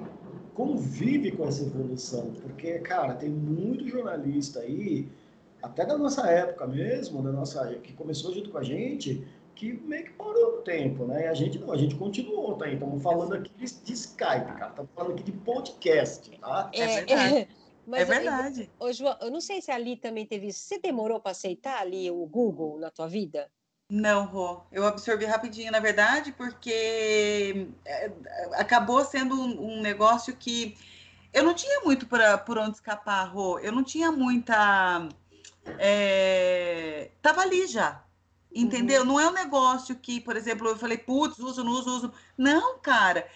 convive 0.54 1.32
com 1.32 1.46
essa 1.46 1.62
evolução. 1.62 2.32
Porque, 2.42 2.78
cara, 2.80 3.14
tem 3.14 3.30
muito 3.30 3.88
jornalista 3.88 4.60
aí, 4.60 5.08
até 5.62 5.86
da 5.86 5.96
nossa 5.96 6.26
época 6.28 6.66
mesmo, 6.66 7.22
da 7.22 7.32
nossa, 7.32 7.74
que 7.76 7.92
começou 7.92 8.34
junto 8.34 8.50
com 8.50 8.58
a 8.58 8.62
gente, 8.62 9.24
que 9.60 9.74
meio 9.74 10.06
que 10.06 10.12
parou 10.12 10.56
no 10.56 10.62
tempo, 10.62 11.04
né? 11.04 11.24
E 11.24 11.26
a 11.26 11.34
gente 11.34 11.58
não, 11.58 11.70
a 11.70 11.76
gente 11.76 11.94
continuou, 11.94 12.56
tá? 12.56 12.66
Estamos 12.66 13.02
falando 13.02 13.34
aqui 13.34 13.52
de, 13.58 13.66
de 13.66 13.92
Skype, 13.92 14.56
cara. 14.56 14.70
Estamos 14.70 14.90
falando 14.94 15.12
aqui 15.12 15.22
de 15.22 15.32
podcast, 15.32 16.30
tá? 16.38 16.70
É, 16.72 16.80
é 16.80 16.86
verdade. 16.86 17.34
É, 17.36 17.48
mas 17.86 18.00
é 18.00 18.04
verdade. 18.06 18.70
Eu, 18.80 18.92
João, 18.94 19.18
eu 19.20 19.30
não 19.30 19.40
sei 19.42 19.60
se 19.60 19.70
a 19.70 19.74
Ali 19.74 19.96
também 19.96 20.24
teve 20.24 20.46
isso. 20.46 20.60
Você 20.60 20.78
demorou 20.78 21.20
para 21.20 21.32
aceitar 21.32 21.78
ali 21.78 22.10
o 22.10 22.24
Google 22.24 22.78
na 22.78 22.90
tua 22.90 23.06
vida? 23.06 23.50
Não, 23.90 24.24
Rô. 24.24 24.62
Eu 24.72 24.86
absorvi 24.86 25.26
rapidinho, 25.26 25.70
na 25.70 25.80
verdade, 25.80 26.32
porque 26.32 27.68
é, 27.84 28.10
acabou 28.52 29.04
sendo 29.04 29.34
um, 29.34 29.74
um 29.76 29.82
negócio 29.82 30.34
que 30.34 30.74
eu 31.34 31.44
não 31.44 31.52
tinha 31.52 31.82
muito 31.82 32.06
pra, 32.06 32.38
por 32.38 32.56
onde 32.56 32.76
escapar, 32.76 33.24
Rô. 33.24 33.58
Eu 33.58 33.72
não 33.72 33.84
tinha 33.84 34.10
muita. 34.10 35.06
É... 35.78 37.10
Tava 37.20 37.42
ali 37.42 37.66
já. 37.66 38.02
Entendeu? 38.52 39.02
Uhum. 39.02 39.08
Não 39.08 39.20
é 39.20 39.28
um 39.28 39.32
negócio 39.32 39.94
que, 39.94 40.20
por 40.20 40.36
exemplo, 40.36 40.68
eu 40.68 40.76
falei, 40.76 40.98
putz, 40.98 41.38
uso, 41.38 41.62
não 41.62 41.72
uso, 41.72 41.90
uso. 41.96 42.12
Não, 42.36 42.78
cara 42.78 43.26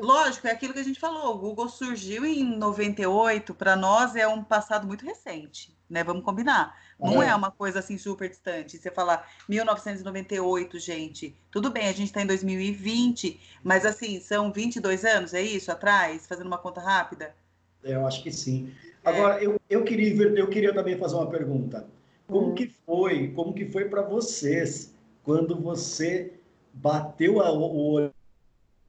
lógico, 0.00 0.46
é 0.46 0.50
aquilo 0.50 0.72
que 0.72 0.80
a 0.80 0.84
gente 0.84 0.98
falou. 0.98 1.34
O 1.34 1.38
Google 1.38 1.68
surgiu 1.68 2.24
em 2.24 2.44
98, 2.56 3.54
para 3.54 3.76
nós 3.76 4.16
é 4.16 4.26
um 4.26 4.42
passado 4.42 4.86
muito 4.86 5.04
recente, 5.04 5.76
né? 5.88 6.02
Vamos 6.02 6.24
combinar. 6.24 6.76
Não 6.98 7.22
é. 7.22 7.28
é 7.28 7.34
uma 7.34 7.50
coisa 7.50 7.78
assim 7.78 7.96
super 7.96 8.28
distante. 8.28 8.78
Você 8.78 8.90
falar 8.90 9.28
1998, 9.48 10.78
gente, 10.78 11.36
tudo 11.50 11.70
bem, 11.70 11.88
a 11.88 11.92
gente 11.92 12.06
está 12.08 12.22
em 12.22 12.26
2020, 12.26 13.40
mas 13.62 13.86
assim, 13.86 14.20
são 14.20 14.52
22 14.52 15.04
anos, 15.04 15.34
é 15.34 15.42
isso, 15.42 15.70
atrás, 15.70 16.26
fazendo 16.26 16.46
uma 16.46 16.58
conta 16.58 16.80
rápida? 16.80 17.34
É, 17.82 17.94
eu 17.94 18.06
acho 18.06 18.22
que 18.22 18.30
sim. 18.30 18.72
Agora, 19.04 19.40
é. 19.40 19.46
eu, 19.46 19.58
eu, 19.68 19.82
queria, 19.84 20.22
eu 20.22 20.48
queria 20.48 20.74
também 20.74 20.98
fazer 20.98 21.16
uma 21.16 21.30
pergunta. 21.30 21.86
Como 22.30 22.48
hum. 22.48 22.54
que 22.54 22.66
foi, 22.66 23.28
como 23.28 23.52
que 23.52 23.66
foi 23.66 23.88
para 23.88 24.02
vocês 24.02 24.94
quando 25.22 25.60
você 25.60 26.32
bateu 26.72 27.40
a, 27.40 27.52
o 27.52 27.92
olho 27.92 28.12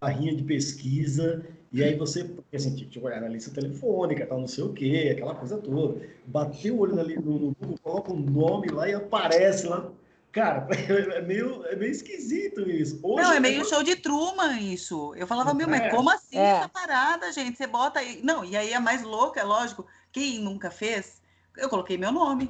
barrinha 0.01 0.36
de 0.36 0.43
pesquisa, 0.43 1.45
e 1.71 1.83
aí 1.83 1.95
você, 1.95 2.29
assim, 2.53 2.75
tipo, 2.75 3.07
é 3.07 3.17
analista 3.17 3.53
telefônica, 3.53 4.25
tal, 4.25 4.39
não 4.39 4.48
sei 4.48 4.63
o 4.63 4.74
quê, 4.74 5.10
aquela 5.12 5.36
coisa 5.36 5.60
toda. 5.60 6.01
Bateu 6.25 6.75
o 6.75 6.79
olho 6.79 7.00
ali 7.00 7.15
no, 7.15 7.39
no 7.39 7.55
Google, 7.60 7.77
coloca 7.83 8.12
o 8.12 8.15
um 8.15 8.19
nome 8.19 8.69
lá 8.69 8.89
e 8.89 8.95
aparece 8.95 9.67
lá. 9.67 9.89
Cara, 10.31 10.67
é 10.74 11.21
meio, 11.21 11.63
é 11.67 11.75
meio 11.75 11.91
esquisito 11.91 12.67
isso. 12.67 13.00
Hoje, 13.03 13.24
não, 13.24 13.33
é 13.33 13.39
meio 13.39 13.63
show 13.63 13.83
de 13.83 13.95
Truman 13.95 14.60
isso. 14.60 15.13
Eu 15.15 15.27
falava, 15.27 15.53
meu, 15.53 15.67
mas 15.67 15.81
é. 15.81 15.89
como 15.89 16.10
assim 16.10 16.38
é. 16.38 16.57
essa 16.57 16.69
parada, 16.69 17.31
gente? 17.31 17.57
Você 17.57 17.67
bota 17.67 18.00
aí. 18.00 18.21
Não, 18.24 18.43
e 18.43 18.57
aí 18.57 18.74
é 18.74 18.79
mais 18.79 19.03
louco, 19.03 19.38
é 19.38 19.43
lógico. 19.43 19.86
Quem 20.12 20.39
nunca 20.39 20.71
fez? 20.71 21.21
Eu 21.55 21.69
coloquei 21.69 21.98
meu 21.98 22.12
nome. 22.12 22.50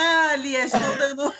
Ah, 0.00 0.30
ali, 0.34 0.54
estou 0.54 0.96
dando. 0.96 1.34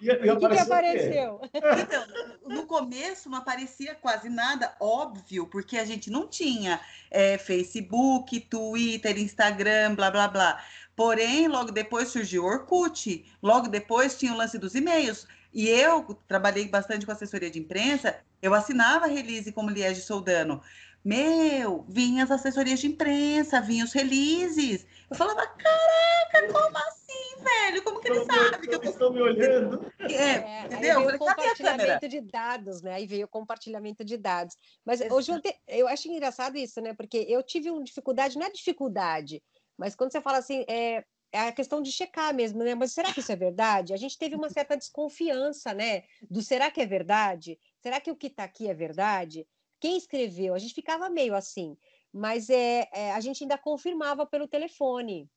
E, 0.00 0.06
e 0.06 0.30
o 0.30 0.38
que, 0.38 0.48
que 0.48 0.58
apareceu? 0.58 1.40
Então, 1.52 2.06
no 2.46 2.64
começo 2.64 3.28
não 3.28 3.38
aparecia 3.38 3.94
quase 3.94 4.30
nada, 4.30 4.74
óbvio, 4.80 5.46
porque 5.46 5.76
a 5.76 5.84
gente 5.84 6.10
não 6.10 6.26
tinha 6.26 6.80
é, 7.10 7.36
Facebook, 7.36 8.40
Twitter, 8.40 9.18
Instagram, 9.18 9.94
blá 9.94 10.10
blá 10.10 10.26
blá. 10.26 10.64
Porém, 10.96 11.48
logo 11.48 11.70
depois 11.70 12.08
surgiu 12.08 12.44
o 12.44 12.46
Orkut, 12.46 13.26
logo 13.42 13.68
depois 13.68 14.16
tinha 14.16 14.32
o 14.32 14.36
lance 14.36 14.56
dos 14.56 14.74
e-mails. 14.74 15.26
E 15.52 15.68
eu 15.68 16.02
trabalhei 16.26 16.68
bastante 16.68 17.04
com 17.04 17.12
assessoria 17.12 17.50
de 17.50 17.58
imprensa, 17.58 18.16
eu 18.40 18.54
assinava 18.54 19.04
a 19.04 19.08
release 19.08 19.52
como 19.52 19.68
Liege 19.70 20.00
Soldano. 20.00 20.62
Meu, 21.04 21.84
vinha 21.88 22.24
as 22.24 22.30
assessorias 22.30 22.78
de 22.80 22.88
imprensa, 22.88 23.60
vinham 23.60 23.86
os 23.86 23.92
releases. 23.92 24.86
Eu 25.10 25.16
falava, 25.16 25.46
caraca, 25.46 26.52
como 26.52 26.76
assim, 26.76 27.42
velho? 27.42 27.82
Como 27.82 28.00
que 28.00 28.08
ele 28.08 28.18
Estão 28.20 28.36
me- 28.42 28.50
sabe 28.50 28.68
que 28.68 28.74
eu 28.74 28.80
tô... 28.80 28.90
Estão 28.90 29.12
me 29.12 29.22
olhando. 29.22 29.92
É, 30.00 30.12
É, 30.14 30.64
entendeu? 30.66 30.68
Aí 30.70 30.72
Eu 30.72 30.80
veio 30.80 30.98
o 31.00 31.04
falei, 31.04 31.18
câmera? 31.18 31.18
compartilhamento 31.18 32.08
de 32.08 32.20
dados, 32.20 32.82
né? 32.82 32.94
Aí 32.94 33.06
veio 33.06 33.24
o 33.24 33.28
compartilhamento 33.28 34.04
de 34.04 34.16
dados. 34.18 34.56
Mas 34.84 35.00
hoje 35.00 35.32
eu, 35.32 35.40
te- 35.40 35.56
eu 35.66 35.88
acho 35.88 36.06
engraçado 36.08 36.56
isso, 36.58 36.80
né? 36.82 36.92
Porque 36.92 37.16
eu 37.28 37.42
tive 37.42 37.70
uma 37.70 37.82
dificuldade, 37.82 38.38
não 38.38 38.46
é 38.46 38.50
dificuldade, 38.50 39.42
mas 39.78 39.94
quando 39.94 40.12
você 40.12 40.20
fala 40.20 40.36
assim, 40.38 40.64
é, 40.68 41.02
é 41.32 41.40
a 41.48 41.52
questão 41.52 41.80
de 41.80 41.90
checar 41.90 42.34
mesmo, 42.34 42.62
né? 42.62 42.74
Mas 42.74 42.92
será 42.92 43.10
que 43.12 43.20
isso 43.20 43.32
é 43.32 43.36
verdade? 43.36 43.94
A 43.94 43.96
gente 43.96 44.18
teve 44.18 44.34
uma 44.34 44.50
certa 44.50 44.76
desconfiança, 44.76 45.72
né? 45.72 46.02
Do 46.30 46.42
será 46.42 46.70
que 46.70 46.80
é 46.82 46.86
verdade? 46.86 47.58
Será 47.82 47.98
que 48.00 48.10
o 48.10 48.16
que 48.16 48.26
está 48.26 48.44
aqui 48.44 48.68
é 48.68 48.74
verdade? 48.74 49.46
Quem 49.80 49.96
escreveu? 49.96 50.54
A 50.54 50.58
gente 50.58 50.74
ficava 50.74 51.08
meio 51.08 51.34
assim, 51.34 51.76
mas 52.12 52.50
é, 52.50 52.88
é, 52.92 53.12
a 53.12 53.20
gente 53.20 53.42
ainda 53.42 53.56
confirmava 53.56 54.26
pelo 54.26 54.46
telefone 54.46 55.28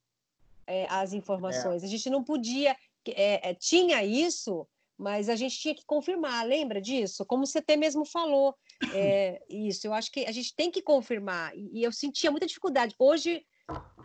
é, 0.67 0.85
as 0.89 1.13
informações. 1.13 1.83
A 1.83 1.87
gente 1.87 2.09
não 2.09 2.23
podia, 2.23 2.75
é, 3.07 3.49
é, 3.49 3.53
tinha 3.53 4.03
isso, 4.03 4.67
mas 4.97 5.29
a 5.29 5.35
gente 5.35 5.57
tinha 5.57 5.73
que 5.75 5.85
confirmar. 5.85 6.45
Lembra 6.45 6.81
disso? 6.81 7.25
Como 7.25 7.45
você 7.45 7.59
até 7.59 7.75
mesmo 7.75 8.05
falou, 8.05 8.55
é, 8.93 9.41
isso. 9.49 9.87
Eu 9.87 9.93
acho 9.93 10.11
que 10.11 10.25
a 10.25 10.31
gente 10.31 10.53
tem 10.55 10.69
que 10.69 10.81
confirmar. 10.81 11.55
E, 11.55 11.79
e 11.79 11.83
eu 11.83 11.91
sentia 11.91 12.31
muita 12.31 12.45
dificuldade. 12.45 12.95
Hoje 12.99 13.45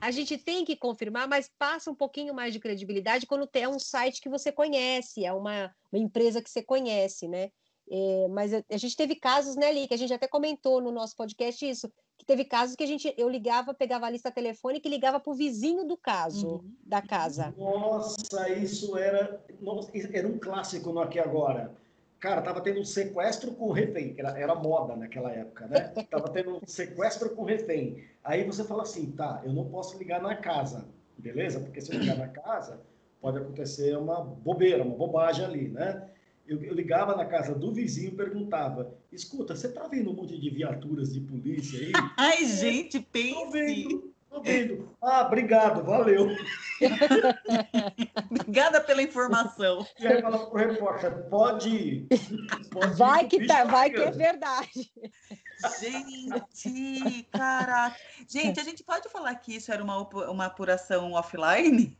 a 0.01 0.11
gente 0.11 0.39
tem 0.39 0.65
que 0.65 0.77
confirmar, 0.77 1.27
mas 1.27 1.51
passa 1.59 1.91
um 1.91 1.95
pouquinho 1.95 2.33
mais 2.33 2.53
de 2.53 2.61
credibilidade 2.61 3.27
quando 3.27 3.47
tem- 3.47 3.65
é 3.65 3.69
um 3.69 3.79
site 3.79 4.21
que 4.21 4.29
você 4.29 4.53
conhece, 4.53 5.25
é 5.25 5.33
uma, 5.33 5.75
uma 5.93 6.01
empresa 6.01 6.41
que 6.41 6.49
você 6.49 6.63
conhece, 6.63 7.27
né? 7.27 7.51
É, 7.91 8.29
mas 8.29 8.53
a, 8.53 8.63
a 8.71 8.77
gente 8.77 8.97
teve 8.97 9.15
casos, 9.15 9.57
né, 9.57 9.73
Li, 9.73 9.89
que 9.89 9.95
a 9.95 9.99
gente 9.99 10.13
até 10.13 10.29
comentou 10.29 10.81
no 10.81 10.91
nosso 10.93 11.17
podcast 11.17 11.69
isso, 11.69 11.91
que 12.19 12.27
teve 12.27 12.45
casos 12.45 12.77
que 12.77 12.85
a 12.85 12.87
gente, 12.87 13.15
eu 13.17 13.29
ligava, 13.29 13.73
pegava 13.73 14.07
a 14.07 14.11
lista 14.11 14.31
telefônica 14.31 14.87
e 14.87 14.91
ligava 14.91 15.19
para 15.21 15.33
o 15.33 15.37
vizinho 15.37 15.85
do 15.85 15.97
caso, 15.97 16.49
Uhum. 16.49 16.73
da 16.85 17.01
casa. 17.01 17.55
Nossa, 17.57 18.49
isso 18.51 18.97
era, 18.99 19.41
nossa, 19.61 19.91
era 20.13 20.27
um 20.27 20.39
clássico 20.39 20.93
no 20.93 21.01
Aqui 21.01 21.19
Agora. 21.19 21.75
Cara, 22.21 22.43
tava 22.43 22.61
tendo 22.61 22.81
um 22.81 22.85
sequestro 22.85 23.53
com 23.53 23.71
refém, 23.71 24.13
que 24.13 24.21
era, 24.21 24.37
era 24.37 24.55
moda 24.55 24.97
naquela 24.97 25.31
época, 25.31 25.69
né? 25.69 25.93
Tava 26.11 26.29
tendo 26.31 26.57
um 26.57 26.61
sequestro 26.67 27.31
com 27.31 27.45
refém. 27.45 28.05
Aí 28.25 28.45
você 28.45 28.65
fala 28.65 28.83
assim, 28.83 29.13
tá, 29.13 29.41
eu 29.45 29.53
não 29.53 29.67
posso 29.67 29.97
ligar 29.97 30.21
na 30.21 30.35
casa, 30.35 30.89
beleza? 31.17 31.61
Porque 31.61 31.81
se 31.81 31.95
eu 31.95 32.01
ligar 32.01 32.19
na 32.19 32.27
casa, 32.27 32.81
pode 33.21 33.39
acontecer 33.39 33.97
uma 33.97 34.21
bobeira, 34.21 34.83
uma 34.83 34.97
bobagem 34.97 35.45
ali, 35.45 35.69
né? 35.69 36.11
Eu, 36.49 36.63
eu 36.63 36.73
ligava 36.73 37.15
na 37.15 37.27
casa 37.27 37.55
do 37.55 37.71
vizinho 37.75 38.09
e 38.09 38.17
perguntava, 38.17 38.95
escuta, 39.13 39.55
você 39.55 39.71
tá 39.71 39.87
vendo 39.87 40.11
um 40.11 40.15
monte 40.15 40.41
de 40.41 40.49
viaturas 40.49 41.13
de 41.13 41.21
polícia 41.21 41.79
aí? 41.79 41.93
Ai, 42.17 42.43
gente, 42.47 43.01
Tô 43.01 43.07
pense. 43.13 43.53
vendo, 43.53 44.15
tô 44.31 44.41
vendo. 44.41 44.97
Ah, 45.03 45.27
obrigado, 45.27 45.85
valeu. 45.85 46.29
Obrigada 48.31 48.81
pela 48.81 49.03
informação. 49.03 49.87
E 50.01 50.07
aí 50.07 50.23
falava 50.23 50.47
pro 50.47 50.57
repórter, 50.59 51.29
pode 51.29 51.69
ir. 51.69 52.07
Pode 52.71 52.95
Vai 52.97 53.27
o 53.27 53.29
que, 53.29 53.41
bicho 53.41 53.53
tá, 53.53 53.65
vai 53.65 53.91
que 53.91 54.01
é 54.01 54.11
verdade. 54.11 54.91
Gente, 55.81 57.29
caraca. 57.31 57.97
Gente, 58.27 58.59
a 58.59 58.65
gente 58.65 58.83
pode 58.83 59.09
falar 59.11 59.35
que 59.35 59.57
isso 59.57 59.71
era 59.71 59.85
uma, 59.85 60.01
uma 60.31 60.47
apuração 60.47 61.13
offline? 61.13 61.95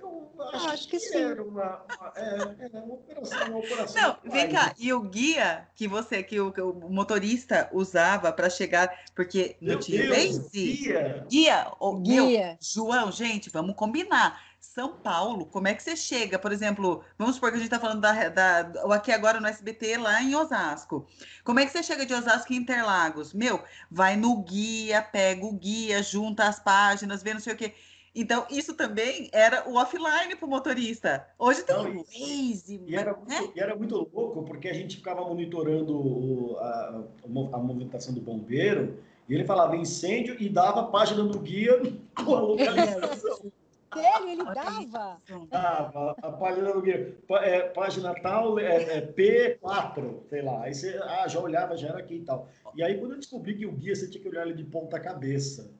Eu 0.00 0.28
Ah, 0.52 0.70
acho 0.70 0.88
que 0.88 0.98
sim. 1.00 1.16
Era 1.18 1.42
uma, 1.42 1.82
uma- 1.98 2.12
é, 2.14 2.68
é 2.72 2.78
uma 2.80 2.94
operação, 2.94 3.48
uma 3.48 3.58
operação. 3.58 4.02
Não, 4.24 4.30
vem 4.30 4.48
cá. 4.48 4.74
E 4.78 4.92
o 4.92 5.00
guia 5.02 5.68
que 5.74 5.88
você, 5.88 6.22
que 6.22 6.40
o, 6.40 6.52
que 6.52 6.60
o 6.60 6.72
motorista 6.88 7.68
usava 7.72 8.32
para 8.32 8.48
chegar, 8.48 8.88
porque 9.14 9.56
não 9.60 9.70
Meu 9.70 9.80
tinha 9.80 10.06
Deus, 10.08 10.38
guia. 10.50 11.26
Guia, 11.28 11.66
meu, 11.80 12.26
Guia. 12.26 12.58
João, 12.60 13.10
gente, 13.10 13.50
vamos 13.50 13.74
combinar. 13.74 14.40
São 14.60 14.96
Paulo, 14.96 15.46
como 15.46 15.68
é 15.68 15.74
que 15.74 15.82
você 15.82 15.96
chega? 15.96 16.38
Por 16.38 16.52
exemplo, 16.52 17.04
vamos 17.16 17.36
supor 17.36 17.50
que 17.50 17.56
a 17.56 17.58
gente 17.58 17.68
está 17.72 17.78
falando 17.78 18.00
da, 18.00 18.28
da, 18.28 18.86
o 18.86 18.92
aqui 18.92 19.12
agora 19.12 19.40
no 19.40 19.46
SBT 19.46 19.96
lá 19.98 20.20
em 20.22 20.34
Osasco. 20.34 21.06
Como 21.44 21.60
é 21.60 21.66
que 21.66 21.70
você 21.72 21.82
chega 21.82 22.04
de 22.04 22.12
Osasco 22.12 22.52
em 22.52 22.56
Interlagos? 22.56 23.32
Meu, 23.32 23.62
vai 23.90 24.16
no 24.16 24.42
guia, 24.42 25.00
pega 25.00 25.44
o 25.44 25.52
guia, 25.52 26.02
junta 26.02 26.44
as 26.44 26.58
páginas, 26.58 27.22
vê 27.22 27.32
não 27.34 27.40
sei 27.40 27.54
o 27.54 27.56
quê. 27.56 27.72
Então, 28.20 28.44
isso 28.50 28.74
também 28.74 29.30
era 29.32 29.68
o 29.70 29.76
offline 29.76 30.34
para 30.34 30.44
o 30.44 30.50
motorista. 30.50 31.24
Hoje 31.38 31.62
tem 31.62 31.76
Não, 31.76 31.84
o 31.84 31.98
Waze, 31.98 32.82
E 32.84 32.96
era, 32.96 33.12
né? 33.12 33.38
muito, 33.38 33.56
e 33.56 33.60
era 33.60 33.76
muito 33.76 33.94
louco, 34.12 34.42
porque 34.42 34.66
a 34.68 34.74
gente 34.74 34.96
ficava 34.96 35.20
monitorando 35.20 35.94
o- 35.96 36.56
a, 36.58 37.04
a 37.24 37.28
mo- 37.28 37.50
a 37.52 37.58
movimentação 37.58 38.12
do 38.12 38.20
bombeiro, 38.20 38.98
e 39.28 39.34
ele 39.34 39.44
falava 39.44 39.76
incêndio 39.76 40.34
e 40.40 40.48
dava 40.48 40.80
a 40.80 40.86
página 40.86 41.22
do 41.22 41.38
guia 41.38 41.80
com 42.16 42.34
a 42.34 42.40
localização. 42.40 43.52
Sério, 43.94 44.28
ele 44.28 44.44
dava? 44.44 45.22
Dava 45.48 46.16
a 46.20 46.32
página 46.32 46.72
do 46.72 46.82
guia. 46.82 47.16
É, 47.42 47.60
página 47.68 48.14
tal, 48.20 48.58
é, 48.58 48.98
é 48.98 49.00
P4, 49.00 50.22
sei 50.28 50.42
lá. 50.42 50.64
Aí 50.64 50.74
você 50.74 50.98
ah, 51.04 51.28
já 51.28 51.38
olhava, 51.38 51.76
já 51.76 51.88
era 51.90 51.98
aqui 52.00 52.16
e 52.16 52.24
tal. 52.24 52.48
E 52.74 52.82
aí, 52.82 52.98
quando 52.98 53.12
eu 53.12 53.18
descobri 53.18 53.54
que 53.56 53.64
o 53.64 53.70
guia 53.72 53.94
você 53.94 54.10
tinha 54.10 54.20
que 54.20 54.28
olhar 54.28 54.44
ele 54.44 54.54
de 54.56 54.64
ponta 54.64 54.98
cabeça. 54.98 55.70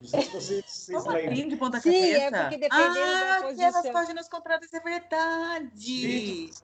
Não 0.00 0.08
sei 0.08 0.22
se 0.22 0.30
vocês, 0.30 0.64
vocês 0.64 1.02
Como 1.02 1.10
lembram. 1.16 1.32
assim, 1.32 1.48
de 1.48 1.56
ponta 1.56 1.80
Sim, 1.80 1.90
cabeça? 1.92 2.36
é 2.36 2.40
porque 2.42 2.58
dependendo 2.58 2.94
da 2.94 3.30
ah, 3.30 3.36
as 3.36 3.42
posição. 3.42 3.92
páginas 3.92 4.28
compradas, 4.28 4.72
é 4.72 4.80
verdade. 4.80 6.00
Gente. 6.00 6.62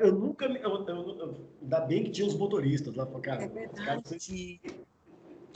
Eu 0.00 0.12
nunca. 0.12 0.48
me- 0.48 0.60
Eu, 0.60 0.86
eu, 0.86 1.18
eu- 1.18 1.48
ainda 1.60 1.80
bem 1.80 2.04
que 2.04 2.10
tinha 2.10 2.26
os 2.28 2.36
motoristas 2.36 2.94
lá. 2.94 3.06
Cara, 3.20 3.42
É 3.42 3.48
verdade. 3.48 4.02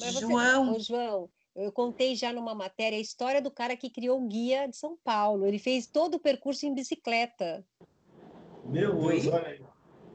Mas 0.01 0.13
você- 0.15 0.21
João, 0.21 0.73
Ô, 0.75 0.79
João, 0.81 1.31
eu 1.55 1.71
contei 1.71 2.17
já 2.17 2.33
numa 2.33 2.53
matéria 2.53 2.99
a 2.99 3.01
história 3.01 3.41
do 3.41 3.51
cara 3.51 3.77
que 3.77 3.89
criou 3.89 4.21
o 4.21 4.27
guia 4.27 4.67
de 4.67 4.77
São 4.77 4.99
Paulo. 5.05 5.47
Ele 5.47 5.61
fez 5.61 5.87
todo 5.87 6.17
o 6.17 6.21
percurso 6.21 6.67
em 6.67 6.75
bicicleta. 6.75 7.65
Meu 8.65 8.93
Deus, 8.93 9.05
Oi? 9.05 9.29
olha 9.31 9.47
aí. 9.47 9.61
Tá 9.61 9.69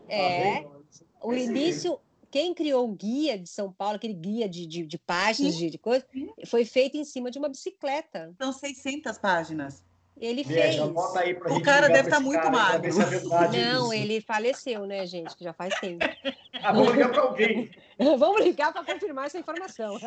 É, 0.09 0.53
vendo? 0.63 0.85
o 1.21 1.33
início, 1.33 1.99
quem 2.31 2.53
criou 2.53 2.89
o 2.89 2.93
guia 2.95 3.37
de 3.37 3.49
São 3.49 3.71
Paulo, 3.71 3.95
aquele 3.95 4.13
guia 4.13 4.47
de, 4.47 4.65
de, 4.65 4.85
de 4.85 4.97
páginas, 4.97 5.55
de, 5.55 5.69
de 5.69 5.77
coisa, 5.77 6.05
Sim. 6.11 6.29
foi 6.45 6.65
feito 6.65 6.97
em 6.97 7.03
cima 7.03 7.29
de 7.31 7.37
uma 7.39 7.49
bicicleta. 7.49 8.33
são 8.37 8.51
600 8.53 9.17
páginas. 9.17 9.83
Ele 10.21 10.43
fez. 10.43 10.75
aí 11.15 11.33
pra 11.33 11.53
O 11.53 11.61
cara 11.61 11.87
deve 11.87 12.09
pra 12.09 12.17
tá 12.17 12.19
muito 12.19 12.41
cara 12.41 12.51
magro. 12.51 12.91
é 12.91 13.73
Não, 13.73 13.93
ele 13.93 14.19
faleceu, 14.19 14.85
né, 14.85 15.05
gente? 15.07 15.33
Que 15.35 15.45
já 15.45 15.53
faz 15.53 15.73
tempo. 15.79 16.05
Ah, 16.61 16.73
vamos 16.73 16.91
ligar 16.91 17.09
pra 17.09 17.21
alguém. 17.21 17.71
Vamos 17.97 18.43
ligar 18.43 18.73
para 18.73 18.83
confirmar 18.83 19.27
essa 19.27 19.37
informação. 19.39 19.97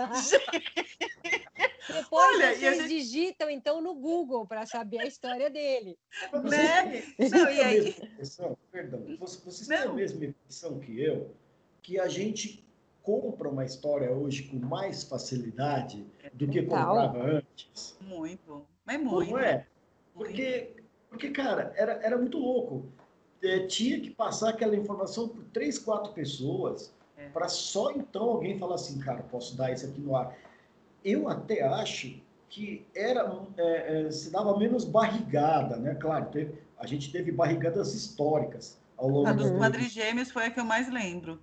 Depois 1.89 2.07
Olha, 2.11 2.55
vocês 2.55 2.77
gente- 2.79 2.89
digitam 2.89 3.49
então 3.49 3.81
no 3.81 3.95
Google 3.95 4.47
para 4.47 4.67
saber 4.67 5.01
a 5.01 5.07
história 5.07 5.49
dele. 5.49 5.99
Né? 6.45 7.03
Não, 7.19 7.51
e 7.51 7.61
aí- 7.61 7.97
perdão, 8.71 9.03
vocês, 9.19 9.43
vocês 9.43 9.67
têm 9.67 9.79
a 9.79 9.93
mesma 9.93 10.27
impressão 10.27 10.79
que 10.79 11.01
eu, 11.01 11.35
que 11.83 11.99
a 11.99 12.09
gente 12.09 12.65
compra 13.03 13.49
uma 13.49 13.65
história 13.65 14.11
hoje 14.13 14.45
com 14.45 14.57
mais 14.57 15.03
facilidade 15.03 16.07
do 16.33 16.47
que 16.49 16.63
Total. 16.63 16.87
comprava 16.87 17.23
antes? 17.39 17.97
Muito. 18.01 18.65
Mas 18.87 19.01
muito. 19.03 19.31
Não 19.33 19.39
é? 19.39 19.53
muito. 19.55 19.67
Porque, 20.15 20.75
porque 21.11 21.31
cara, 21.31 21.73
era, 21.77 21.95
era 21.95 22.17
muito 22.17 22.39
louco. 22.39 22.87
É, 23.43 23.67
tinha 23.67 23.99
que 24.01 24.11
passar 24.11 24.51
aquela 24.51 24.77
informação 24.77 25.29
por 25.29 25.43
três, 25.47 25.79
quatro 25.79 26.13
pessoas 26.13 26.95
É. 27.17 27.29
para 27.31 27.49
só 27.49 27.91
então 27.91 28.23
alguém 28.23 28.57
falar 28.59 28.77
assim, 28.77 29.01
cara, 29.01 29.23
posso 29.25 29.57
dar 29.57 29.73
isso 29.73 29.85
aqui 29.87 30.01
no 30.01 30.15
ar. 30.15 30.37
Eu 31.05 31.29
até 31.29 31.63
acho 31.63 32.21
que 32.49 32.87
era 32.95 33.23
é, 33.57 34.03
é, 34.07 34.11
se 34.13 34.31
dava 34.31 34.57
menos 34.57 34.85
barrigada, 34.85 35.77
né? 35.77 35.97
Claro, 35.97 36.27
teve- 36.27 36.55
a 36.79 36.87
gente 36.87 37.11
teve 37.11 37.33
barrigadas 37.33 37.95
históricas 37.95 38.79
ao 38.97 39.09
longo 39.09 39.27
A 39.27 39.33
dos 39.33 39.51
quadrigêmeos 39.51 40.31
foi 40.31 40.47
a 40.47 40.51
que 40.51 40.61
eu 40.61 40.65
mais 40.65 40.89
lembro. 40.89 41.43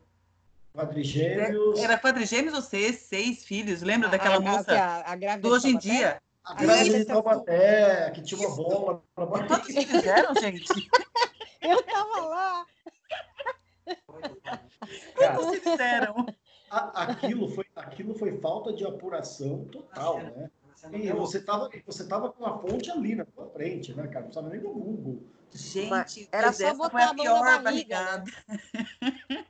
Quadrigêmeos. 0.80 1.80
Era 1.80 1.98
quadrigêmeos 1.98 2.54
ou 2.54 2.62
seis, 2.62 3.00
seis 3.02 3.44
filhos. 3.44 3.82
Lembra 3.82 4.10
daquela 4.10 4.36
A- 4.36 4.38
a- 4.38 4.42
moça 4.42 4.76
A, 4.76 5.12
a 5.12 5.16
grávida 5.16 5.48
do 5.48 5.54
hoje 5.54 5.70
em 5.70 5.78
dia? 5.78 6.22
A 6.44 6.54
grávida 6.54 7.00
de 7.00 7.06
Taubaté, 7.06 8.12
que 8.12 8.22
tinha 8.22 8.40
uma 8.48 8.56
bola 8.56 9.04
Quantos 9.48 9.68
filhos 9.76 10.04
eram, 10.06 10.34
gente? 10.36 10.68
Eu 11.62 11.84
tava 11.84 12.22
lá. 12.22 12.66
Quantos 15.16 15.60
filhos 15.60 15.80
eram? 15.80 16.26
A- 16.72 17.04
aquilo, 17.04 17.50
foi, 17.50 17.66
aquilo 17.76 18.14
foi 18.16 18.40
falta 18.40 18.72
de 18.72 18.86
apuração 18.86 19.66
total, 19.66 20.18
né? 20.20 20.50
E 20.94 21.12
você 21.12 21.42
tava, 21.42 21.70
você 21.86 22.08
tava 22.08 22.32
com 22.32 22.46
a 22.46 22.58
fonte 22.60 22.90
ali 22.90 23.14
na 23.14 23.26
sua 23.36 23.50
frente, 23.50 23.94
né, 23.94 24.04
cara? 24.08 24.22
Não 24.22 24.28
precisava 24.28 24.50
nem 24.50 24.62
do 24.62 24.70
Google. 24.70 25.22
Gente, 25.52 26.30
era 26.32 26.54
só 26.54 26.74
botar 26.74 27.10
a 27.10 27.14
mão 27.14 27.44
na 27.44 27.60
barriga. 27.60 28.18
Né? 28.20 29.46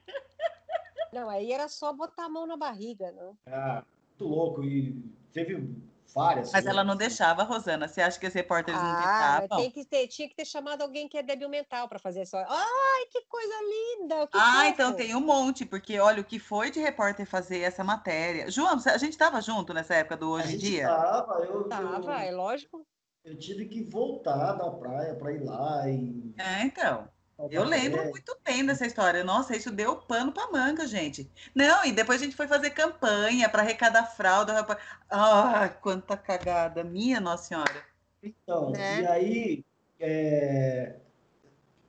Não, 1.12 1.30
aí 1.30 1.52
era 1.52 1.68
só 1.68 1.92
botar 1.94 2.26
a 2.26 2.30
mão 2.30 2.46
na 2.46 2.58
barriga, 2.58 3.12
né? 3.12 3.32
Ah, 3.48 3.84
muito 4.10 4.26
louco. 4.26 4.64
E 4.64 5.02
teve 5.32 5.76
várias. 6.14 6.52
Mas 6.52 6.66
ela 6.66 6.84
não 6.84 6.96
deixava, 6.96 7.44
Rosana. 7.44 7.88
Você 7.88 8.02
acha 8.02 8.20
que 8.20 8.28
os 8.28 8.34
repórteres 8.34 8.80
ah, 8.80 8.84
não 8.84 8.94
deixavam? 8.94 9.58
Tem 9.58 9.72
que 9.72 9.86
ter, 9.86 10.08
tinha 10.08 10.28
que 10.28 10.36
ter 10.36 10.46
chamado 10.46 10.82
alguém 10.82 11.08
que 11.08 11.18
é 11.18 11.24
débil 11.24 11.50
mental 11.50 11.88
para 11.88 12.00
fazer 12.00 12.24
isso. 12.24 12.36
Ai, 12.38 13.06
que 13.12 13.22
coisa 13.28 13.56
linda! 13.62 14.28
Que 14.28 14.38
ah, 14.38 14.54
fofo. 14.54 14.66
então 14.68 14.94
tem 14.94 15.16
um 15.16 15.22
monte, 15.22 15.66
porque 15.66 16.00
olha 16.00 16.22
o 16.22 16.26
que 16.26 16.40
foi 16.40 16.72
de 16.72 16.80
repórter 16.80 17.26
fazer 17.26 17.60
essa 17.60 17.84
matéria. 17.84 18.50
João, 18.50 18.80
a 18.86 18.98
gente 18.98 19.12
estava 19.12 19.42
junto 19.42 19.74
nessa 19.74 19.96
época 19.96 20.18
do 20.18 20.30
Hoje 20.32 20.56
em 20.56 20.58
Dia? 20.58 20.84
Estava, 20.84 21.46
eu. 21.46 21.68
Tava, 21.68 22.24
é 22.24 22.32
lógico. 22.32 22.86
Eu 23.24 23.38
tive 23.38 23.66
que 23.66 23.84
voltar 23.84 24.54
da 24.54 24.72
praia 24.72 25.16
para 25.16 25.32
ir 25.34 25.44
lá 25.44 25.90
e. 25.90 26.34
É, 26.38 26.64
então. 26.64 27.08
Eu 27.50 27.64
lembro 27.64 28.04
muito 28.10 28.38
bem 28.44 28.66
dessa 28.66 28.86
história. 28.86 29.24
Nossa, 29.24 29.56
isso 29.56 29.72
deu 29.72 29.96
pano 29.96 30.32
para 30.32 30.52
manga, 30.52 30.86
gente. 30.86 31.30
Não, 31.56 31.86
e 31.86 31.92
depois 31.92 32.22
a 32.22 32.26
gente 32.26 32.36
foi 32.36 32.48
fazer 32.48 32.72
campanha 32.72 33.48
para 33.48 33.62
arrecadar 33.62 34.06
fralda. 34.06 34.66
Ah, 35.10 35.70
quanta 35.82 36.18
cagada, 36.18 36.84
minha 36.84 37.22
Nossa 37.22 37.48
Senhora. 37.48 37.84
Então, 38.22 38.74
é. 38.76 39.02
e 39.02 39.08
aí, 39.08 39.66
é... 40.02 40.96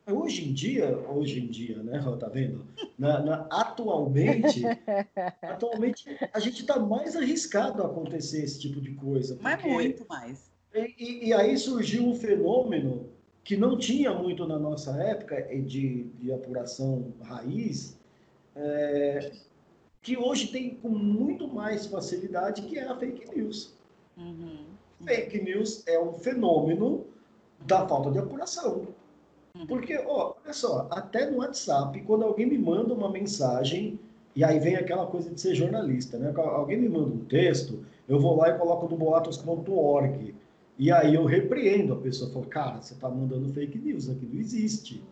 hoje 0.08 0.48
em 0.48 0.52
dia, 0.52 0.96
hoje 1.08 1.40
em 1.40 1.48
dia, 1.48 1.82
né, 1.82 2.00
tá 2.20 2.28
vendo? 2.28 2.64
Na, 2.96 3.18
na, 3.18 3.46
atualmente, 3.50 4.62
atualmente 5.42 6.04
a 6.32 6.38
gente 6.38 6.60
está 6.60 6.78
mais 6.78 7.16
arriscado 7.16 7.82
a 7.82 7.86
acontecer 7.86 8.44
esse 8.44 8.60
tipo 8.60 8.80
de 8.80 8.92
coisa. 8.94 9.34
Porque... 9.34 9.48
Mas 9.48 9.64
muito 9.64 10.06
mais. 10.08 10.50
E, 10.72 11.28
e, 11.28 11.32
aí 11.32 11.58
surgiu 11.58 12.06
um 12.06 12.14
fenômeno 12.14 13.08
que 13.50 13.56
não 13.56 13.76
tinha 13.76 14.14
muito 14.14 14.46
na 14.46 14.56
nossa 14.56 14.92
época 15.02 15.42
de, 15.42 16.04
de 16.20 16.32
apuração 16.32 17.12
raiz, 17.20 17.98
é, 18.54 19.32
que 20.00 20.16
hoje 20.16 20.52
tem 20.52 20.76
com 20.76 20.88
muito 20.88 21.48
mais 21.48 21.84
facilidade, 21.86 22.62
que 22.62 22.78
é 22.78 22.86
a 22.86 22.94
fake 22.94 23.36
news. 23.36 23.74
Uhum. 24.16 24.66
Fake 25.04 25.42
news 25.42 25.82
é 25.88 26.00
um 26.00 26.12
fenômeno 26.12 27.04
da 27.66 27.88
falta 27.88 28.12
de 28.12 28.20
apuração. 28.20 28.86
Uhum. 29.56 29.66
Porque, 29.66 29.98
ó, 29.98 30.36
olha 30.44 30.54
só, 30.54 30.86
até 30.88 31.28
no 31.28 31.38
WhatsApp, 31.38 32.00
quando 32.02 32.22
alguém 32.22 32.46
me 32.46 32.56
manda 32.56 32.94
uma 32.94 33.10
mensagem, 33.10 33.98
e 34.36 34.44
aí 34.44 34.60
vem 34.60 34.76
aquela 34.76 35.08
coisa 35.08 35.28
de 35.28 35.40
ser 35.40 35.56
jornalista, 35.56 36.16
né? 36.16 36.32
Alguém 36.36 36.78
me 36.78 36.88
manda 36.88 37.12
um 37.12 37.24
texto, 37.24 37.84
eu 38.08 38.20
vou 38.20 38.36
lá 38.36 38.50
e 38.50 38.58
coloco 38.58 38.88
no 38.88 38.96
boatos.org. 38.96 40.36
E 40.80 40.90
aí 40.90 41.14
eu 41.14 41.26
repreendo 41.26 41.92
a 41.92 41.96
pessoa, 41.96 42.32
falo, 42.32 42.46
cara, 42.46 42.80
você 42.80 42.94
está 42.94 43.06
mandando 43.06 43.52
fake 43.52 43.78
news, 43.78 44.08
aqui 44.08 44.24
não 44.24 44.40
existe. 44.40 45.04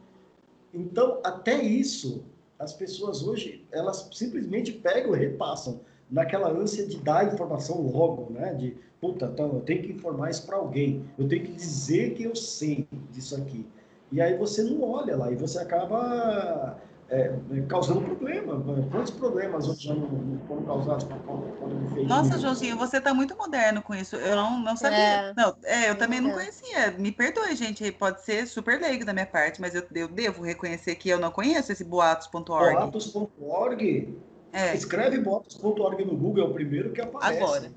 Então, 0.73 1.21
até 1.23 1.63
isso, 1.63 2.25
as 2.59 2.73
pessoas 2.73 3.23
hoje, 3.23 3.63
elas 3.71 4.09
simplesmente 4.15 4.73
pegam 4.73 5.15
e 5.15 5.19
repassam 5.19 5.83
naquela 6.11 6.51
ânsia 6.51 6.87
de 6.87 6.97
dar 6.97 7.31
informação 7.31 7.83
logo, 7.83 8.33
né? 8.33 8.55
De, 8.55 8.79
puta, 8.99 9.27
então 9.27 9.57
eu 9.57 9.61
tenho 9.61 9.83
que 9.83 9.93
informar 9.93 10.31
isso 10.31 10.47
para 10.47 10.57
alguém, 10.57 11.05
eu 11.19 11.29
tenho 11.29 11.45
que 11.45 11.53
dizer 11.53 12.15
que 12.15 12.23
eu 12.23 12.35
sei 12.35 12.89
disso 13.13 13.37
aqui. 13.37 13.67
E 14.11 14.23
aí 14.23 14.39
você 14.39 14.63
não 14.63 14.83
olha 14.83 15.19
lá 15.19 15.31
e 15.31 15.37
você 15.37 15.59
acaba 15.59 16.79
é, 17.11 17.35
causando 17.69 18.03
problema. 18.03 18.63
Quantos 18.91 19.11
problemas 19.13 19.67
hoje 19.67 19.85
já 19.85 19.95
não 19.95 20.39
foram 20.47 20.63
causados 20.65 21.05
por 21.05 21.19
conta 21.21 21.67
do 21.67 21.89
fake 21.89 22.07
Nossa, 22.07 22.39
Joãozinho, 22.39 22.77
você 22.77 22.99
está 22.99 23.15
muito 23.15 23.37
moderno 23.37 23.81
com 23.81 23.95
isso. 23.95 24.17
Eu 24.17 24.37
não, 24.37 24.61
não 24.61 24.77
sabia. 24.77 24.99
É. 24.99 25.35
Não, 25.35 25.57
é, 25.65 25.91
eu 25.91 25.97
também 25.97 26.21
não 26.21 26.33
conhecia. 26.33 26.91
Me 26.99 27.11
perdoe, 27.11 27.57
gente, 27.57 27.91
pode 27.93 28.23
ser 28.23 28.47
super 28.47 28.79
leigo 28.79 29.05
da 29.05 29.15
minha 29.15 29.27
parte, 29.27 29.61
mas 29.61 29.75
eu, 29.75 29.83
eu 29.95 30.09
devo 30.09 30.43
reconhecer 30.43 30.97
que 30.97 31.09
eu 31.09 31.19
não 31.19 31.31
conheço 31.31 31.73
esse 31.73 31.85
boatos.org. 31.85 32.75
Boatos.org? 32.75 34.19
É. 34.53 34.75
Escreve 34.75 35.19
boatos.org 35.19 36.05
no 36.05 36.17
Google, 36.17 36.45
é 36.45 36.49
o 36.49 36.53
primeiro 36.53 36.93
que 36.93 37.01
aparece. 37.01 37.43
Agora. 37.43 37.73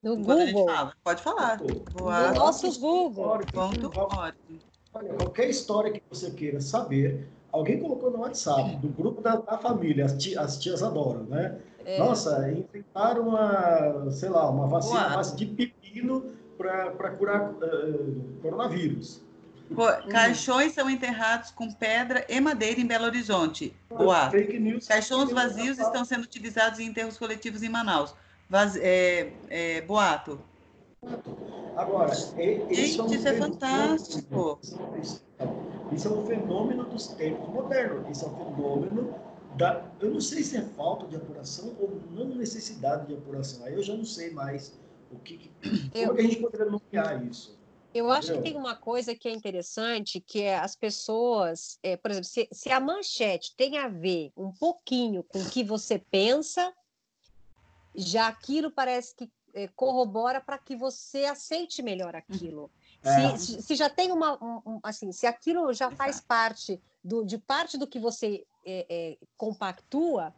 No 0.00 0.16
Google. 0.16 0.66
Fala. 0.66 0.92
Pode 1.02 1.22
falar. 1.22 1.60
No 1.60 2.34
nosso 2.34 2.78
Google. 2.78 3.24
Org. 3.24 3.48
Olha, 4.94 5.14
qualquer 5.14 5.50
história 5.50 5.92
que 5.92 6.00
você 6.08 6.30
queira 6.30 6.60
saber, 6.60 7.28
Alguém 7.50 7.80
colocou 7.80 8.10
no 8.10 8.18
WhatsApp, 8.20 8.76
do 8.76 8.88
grupo 8.88 9.22
da, 9.22 9.36
da 9.36 9.56
família, 9.56 10.04
as, 10.04 10.16
tia, 10.18 10.40
as, 10.40 10.58
tias 10.58 10.82
adoram, 10.82 11.24
né? 11.24 11.58
É. 11.84 11.98
Nossa, 11.98 12.50
inventaram 12.50 13.28
uma, 13.28 14.10
sei 14.10 14.28
lá, 14.28 14.50
uma 14.50 14.66
vacina 14.66 15.08
base 15.08 15.34
de 15.34 15.46
pepino 15.46 16.24
para 16.58 17.10
curar 17.12 17.50
uh, 17.52 18.40
coronavírus. 18.42 19.22
Caixões 20.10 20.72
são 20.72 20.88
enterrados 20.88 21.50
com 21.50 21.70
pedra 21.72 22.24
e 22.28 22.40
madeira 22.40 22.80
em 22.80 22.86
Belo 22.86 23.04
Horizonte. 23.04 23.74
Boa. 23.88 24.30
Caixões 24.86 25.30
vazios 25.30 25.78
estão 25.78 26.04
sendo 26.04 26.24
utilizados 26.24 26.78
em 26.78 26.86
enterros 26.86 27.18
coletivos 27.18 27.62
em 27.62 27.68
Manaus. 27.68 28.14
Vaz, 28.48 28.76
é, 28.76 29.32
é, 29.48 29.80
boato. 29.82 30.40
Agora, 31.76 32.14
Gente, 32.14 32.98
é 32.98 33.02
um 33.02 33.06
isso 33.12 33.28
é 33.28 33.34
fantástico. 33.34 34.58
Isso 35.00 35.22
é 35.90 36.10
um 36.10 36.26
fenômeno 36.26 36.84
dos 36.84 37.08
tempos 37.08 37.48
modernos. 37.48 38.08
Isso 38.10 38.24
é 38.24 38.28
um 38.28 38.36
fenômeno 38.36 39.14
da. 39.56 39.84
Eu 40.00 40.10
não 40.10 40.20
sei 40.20 40.42
se 40.42 40.56
é 40.56 40.62
falta 40.62 41.06
de 41.06 41.16
apuração 41.16 41.74
ou 41.78 42.00
não 42.10 42.26
necessidade 42.26 43.06
de 43.06 43.14
apuração. 43.14 43.64
Aí 43.64 43.74
eu 43.74 43.82
já 43.82 43.94
não 43.94 44.04
sei 44.04 44.30
mais 44.30 44.78
o 45.10 45.18
que. 45.18 45.50
eu, 45.94 46.08
como 46.08 46.12
é 46.12 46.14
que 46.16 46.20
a 46.20 46.30
gente 46.30 46.40
poderia 46.40 46.66
nomear 46.66 47.26
isso? 47.26 47.58
Eu 47.94 48.10
acho 48.12 48.32
que 48.34 48.42
tem 48.42 48.56
uma 48.56 48.76
coisa 48.76 49.14
que 49.14 49.28
é 49.28 49.32
interessante, 49.32 50.20
que 50.20 50.42
é 50.42 50.58
as 50.58 50.76
pessoas, 50.76 51.78
é, 51.82 51.96
por 51.96 52.10
exemplo, 52.10 52.28
se, 52.28 52.46
se, 52.52 52.70
a 52.70 52.78
manchete 52.78 53.56
tem 53.56 53.78
a 53.78 53.88
ver 53.88 54.30
um 54.36 54.52
pouquinho 54.52 55.24
com 55.24 55.40
o 55.40 55.50
que 55.50 55.64
você 55.64 55.98
pensa, 55.98 56.72
já 57.94 58.28
aquilo 58.28 58.70
parece 58.70 59.14
que 59.14 59.30
é, 59.54 59.68
corrobora 59.68 60.40
para 60.40 60.58
que 60.58 60.76
você 60.76 61.24
aceite 61.24 61.82
melhor 61.82 62.14
aquilo. 62.14 62.70
É. 63.02 63.36
Se, 63.36 63.62
se, 63.62 63.74
já 63.74 63.88
tem 63.88 64.10
uma, 64.10 64.34
um, 64.42 64.80
assim, 64.82 65.12
se 65.12 65.26
aquilo 65.26 65.72
já 65.72 65.90
faz 65.90 66.20
parte 66.20 66.80
do, 67.02 67.24
de 67.24 67.38
parte 67.38 67.78
do 67.78 67.86
que 67.86 67.98
você 67.98 68.44
é, 68.66 68.86
é, 68.88 69.16
compactua, 69.36 70.34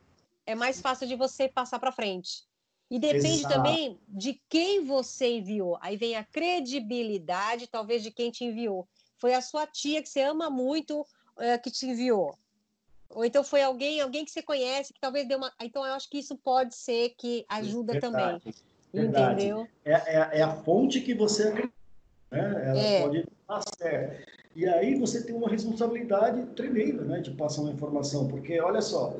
é 0.46 0.54
mais 0.54 0.80
fácil 0.80 1.06
de 1.06 1.16
você 1.16 1.48
passar 1.48 1.78
para 1.78 1.92
frente. 1.92 2.44
E 2.90 2.98
depende 2.98 3.40
Exato. 3.40 3.54
também 3.54 3.98
de 4.08 4.42
quem 4.48 4.84
você 4.84 5.36
enviou. 5.36 5.78
Aí 5.80 5.96
vem 5.96 6.16
a 6.16 6.24
credibilidade, 6.24 7.68
talvez, 7.68 8.02
de 8.02 8.10
quem 8.10 8.30
te 8.30 8.44
enviou. 8.44 8.86
Foi 9.16 9.32
a 9.32 9.40
sua 9.40 9.66
tia 9.66 10.02
que 10.02 10.08
você 10.08 10.22
ama 10.22 10.50
muito 10.50 11.06
é, 11.38 11.56
que 11.56 11.70
te 11.70 11.86
enviou. 11.86 12.36
Ou 13.08 13.24
então 13.24 13.42
foi 13.42 13.62
alguém, 13.62 14.00
alguém 14.00 14.24
que 14.24 14.30
você 14.30 14.42
conhece, 14.42 14.92
que 14.92 15.00
talvez 15.00 15.26
deu 15.26 15.38
uma. 15.38 15.52
Então 15.60 15.84
eu 15.84 15.94
acho 15.94 16.08
que 16.08 16.18
isso 16.18 16.36
pode 16.36 16.74
ser 16.74 17.14
que 17.16 17.44
ajuda 17.48 17.94
Verdade. 17.94 18.12
também. 18.12 18.54
Verdade. 18.92 19.34
Entendeu? 19.34 19.68
É, 19.84 19.92
é, 19.92 20.38
é, 20.38 20.42
a 20.42 20.56
fonte 20.62 21.00
que 21.00 21.14
você 21.14 21.48
acredita. 21.48 21.79
Né? 22.30 22.62
Ela 22.66 22.80
é. 22.80 23.02
pode 23.02 23.18
estar 23.18 23.62
certa. 23.78 24.16
E 24.54 24.66
aí 24.66 24.98
você 24.98 25.22
tem 25.22 25.34
uma 25.34 25.48
responsabilidade 25.48 26.44
tremenda 26.56 27.04
né, 27.04 27.20
de 27.20 27.30
passar 27.32 27.62
uma 27.62 27.72
informação, 27.72 28.26
porque 28.26 28.60
olha 28.60 28.80
só, 28.80 29.16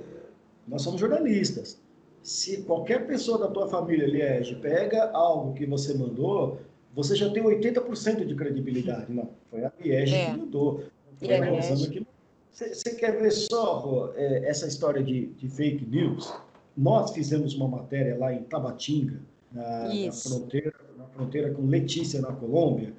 nós 0.67 0.83
somos 0.83 1.01
jornalistas. 1.01 1.81
Se 2.23 2.63
qualquer 2.63 3.07
pessoa 3.07 3.39
da 3.39 3.49
tua 3.49 3.69
família, 3.69 4.07
Liege, 4.07 4.57
pega 4.57 5.11
algo 5.13 5.55
que 5.55 5.65
você 5.65 5.95
mandou, 5.95 6.61
você 6.95 7.15
já 7.15 7.31
tem 7.31 7.43
80% 7.43 8.27
de 8.27 8.35
credibilidade. 8.35 9.13
Não, 9.13 9.31
foi 9.51 9.65
a 9.65 9.73
Liege 9.81 10.15
é. 10.15 10.27
que 10.27 10.37
mandou. 10.37 10.85
Foi 11.19 11.35
a 11.35 11.41
que... 11.91 12.07
Você 12.53 12.95
quer 12.97 13.19
ver 13.19 13.31
só 13.31 14.13
é, 14.17 14.49
essa 14.49 14.67
história 14.67 15.03
de, 15.03 15.27
de 15.27 15.49
fake 15.49 15.87
news? 15.87 16.35
Nós 16.77 17.13
fizemos 17.13 17.55
uma 17.55 17.69
matéria 17.69 18.19
lá 18.19 18.35
em 18.35 18.43
Tabatinga, 18.43 19.21
na, 19.53 19.95
na, 19.95 20.13
fronteira, 20.13 20.75
fronteira 21.21 21.53
com 21.53 21.67
Letícia, 21.67 22.21
na 22.21 22.33
Colômbia, 22.33 22.95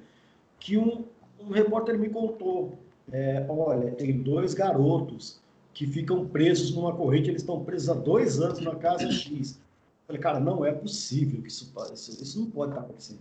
que 0.60 0.78
um, 0.78 1.04
um 1.40 1.50
repórter 1.50 1.98
me 1.98 2.08
contou, 2.08 2.78
é, 3.10 3.44
olha, 3.48 3.90
tem 3.92 4.22
dois 4.22 4.54
garotos 4.54 5.40
que 5.74 5.86
ficam 5.86 6.26
presos 6.26 6.74
numa 6.74 6.94
corrente, 6.94 7.30
eles 7.30 7.42
estão 7.42 7.64
presos 7.64 7.88
há 7.88 7.94
dois 7.94 8.40
anos 8.40 8.60
na 8.60 8.76
casa 8.76 9.10
X. 9.10 9.56
Eu 9.56 10.06
falei, 10.06 10.20
cara, 10.20 10.38
não 10.38 10.64
é 10.64 10.72
possível 10.72 11.42
que 11.42 11.48
isso, 11.48 11.72
isso, 11.92 12.22
isso 12.22 12.40
não 12.40 12.50
pode 12.50 12.72
estar 12.72 12.82
acontecendo. 12.82 13.20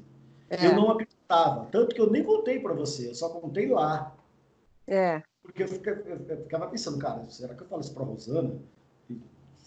É. 0.50 0.68
Eu 0.68 0.76
não 0.76 0.92
acreditava, 0.92 1.66
tanto 1.72 1.96
que 1.96 2.02
eu 2.02 2.12
nem 2.12 2.24
contei 2.24 2.60
para 2.60 2.74
você, 2.74 3.10
eu 3.10 3.16
só 3.16 3.30
contei 3.30 3.70
lá. 3.70 4.16
É. 4.86 5.24
Porque 5.42 5.64
eu 5.64 5.68
ficava, 5.68 6.02
eu 6.02 6.38
ficava 6.44 6.68
pensando, 6.68 7.00
cara, 7.00 7.26
será 7.30 7.56
que 7.56 7.64
eu 7.64 7.68
falo 7.68 7.82
isso 7.82 7.94
para 7.94 8.04
Rosana? 8.04 8.54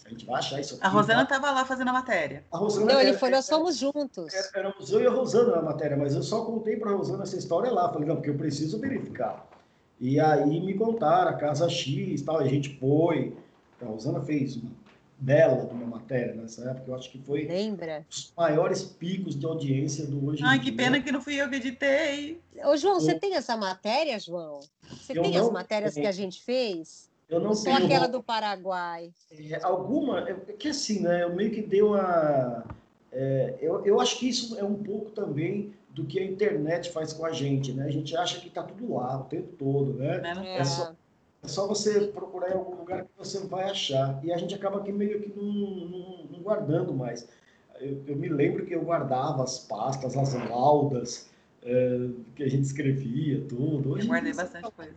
A 0.05 0.09
gente 0.09 0.23
vai 0.25 0.37
achar 0.37 0.59
isso 0.61 0.75
aqui. 0.75 0.85
A 0.85 0.87
Rosana 0.89 1.23
estava 1.23 1.49
lá 1.51 1.65
fazendo 1.65 1.87
a 1.89 1.93
matéria. 1.93 2.43
A 2.51 2.57
Rosana 2.57 2.93
não, 2.93 3.01
ele 3.01 3.13
foi, 3.13 3.31
nós 3.31 3.45
somos 3.45 3.75
juntos. 3.75 4.31
Éramos 4.53 4.91
eu 4.91 5.01
e 5.01 5.07
a 5.07 5.09
Rosana 5.09 5.55
na 5.55 5.61
matéria, 5.63 5.97
mas 5.97 6.13
eu 6.13 6.21
só 6.21 6.45
contei 6.45 6.77
para 6.77 6.91
a 6.91 6.93
Rosana 6.93 7.23
essa 7.23 7.35
história 7.35 7.71
lá. 7.71 7.91
Falei, 7.91 8.07
não, 8.07 8.15
porque 8.15 8.29
eu 8.29 8.37
preciso 8.37 8.79
verificar. 8.79 9.47
E 9.99 10.19
aí 10.19 10.45
me 10.61 10.75
contaram 10.75 11.31
a 11.31 11.33
casa 11.33 11.67
X 11.67 12.21
tal, 12.21 12.37
a 12.37 12.47
gente 12.47 12.77
foi. 12.77 13.35
A 13.81 13.85
Rosana 13.85 14.21
fez 14.21 14.55
uma 14.57 14.71
bela 15.17 15.65
de 15.65 15.73
uma 15.73 15.87
matéria 15.87 16.35
nessa 16.35 16.69
época. 16.69 16.83
Eu 16.87 16.95
acho 16.95 17.09
que 17.09 17.17
foi 17.17 17.45
Lembra? 17.47 18.05
os 18.07 18.31
maiores 18.37 18.83
picos 18.83 19.35
de 19.39 19.45
audiência 19.45 20.05
do 20.05 20.23
hoje. 20.27 20.43
Ai, 20.45 20.59
que 20.59 20.71
pena 20.71 21.01
que 21.01 21.11
não 21.11 21.21
fui 21.21 21.35
eu 21.41 21.49
que 21.49 21.55
editei. 21.55 22.39
Ô, 22.63 22.77
João, 22.77 22.99
você 22.99 23.15
tem 23.15 23.33
essa 23.33 23.57
matéria, 23.57 24.19
João? 24.19 24.59
Você 25.01 25.17
Eu 25.17 25.23
tem 25.23 25.31
não 25.33 25.47
as 25.47 25.51
matérias 25.51 25.93
tenho. 25.95 26.03
que 26.03 26.09
a 26.09 26.11
gente 26.11 26.43
fez? 26.43 27.09
Eu 27.27 27.39
não 27.39 27.53
Só 27.55 27.65
tenho 27.65 27.85
aquela 27.85 28.07
do 28.07 28.21
Paraguai. 28.21 29.11
É, 29.31 29.59
alguma, 29.63 30.29
é 30.29 30.33
que 30.33 30.69
assim, 30.69 31.01
né? 31.01 31.23
Eu 31.23 31.35
meio 31.35 31.51
que 31.51 31.61
dei 31.61 31.81
uma. 31.81 32.63
é, 33.11 33.55
eu, 33.59 33.83
eu 33.85 33.99
acho 33.99 34.19
que 34.19 34.29
isso 34.29 34.57
é 34.57 34.63
um 34.63 34.75
pouco 34.75 35.11
também 35.11 35.73
do 35.89 36.05
que 36.05 36.19
a 36.19 36.23
internet 36.23 36.91
faz 36.91 37.13
com 37.13 37.25
a 37.25 37.31
gente, 37.31 37.73
né? 37.73 37.85
A 37.85 37.89
gente 37.91 38.15
acha 38.15 38.39
que 38.39 38.49
tá 38.49 38.61
tudo 38.61 38.93
lá 38.93 39.19
o 39.19 39.23
tempo 39.23 39.53
todo, 39.57 39.93
né? 39.93 40.19
Né? 40.19 40.33
Não 40.35 40.43
É, 40.43 40.57
É 40.57 40.63
só- 40.63 40.93
É 41.43 41.47
só 41.47 41.67
você 41.67 42.07
procurar 42.07 42.49
em 42.49 42.53
algum 42.53 42.75
lugar 42.75 43.03
que 43.03 43.09
você 43.17 43.39
vai 43.45 43.69
achar. 43.69 44.19
E 44.23 44.31
a 44.33 44.37
gente 44.37 44.55
acaba 44.55 44.79
aqui 44.79 44.91
meio 44.91 45.21
que 45.21 45.31
não, 45.39 45.43
não- 45.45 46.23
não 46.31 46.39
guardando 46.41 46.91
mais. 46.93 47.27
Eu, 47.79 48.01
eu 48.07 48.15
me 48.15 48.27
lembro 48.29 48.65
que 48.65 48.73
eu 48.73 48.81
guardava 48.83 49.43
as 49.43 49.59
pastas, 49.59 50.17
as 50.17 50.33
laudas 50.49 51.29
é, 51.61 52.07
que 52.35 52.43
a 52.43 52.49
gente 52.49 52.63
escrevia, 52.63 53.45
tudo. 53.47 53.91
Hoje 53.91 54.03
Eu 54.05 54.09
guardei 54.09 54.33
bastante 54.33 54.71
coisa. 54.71 54.95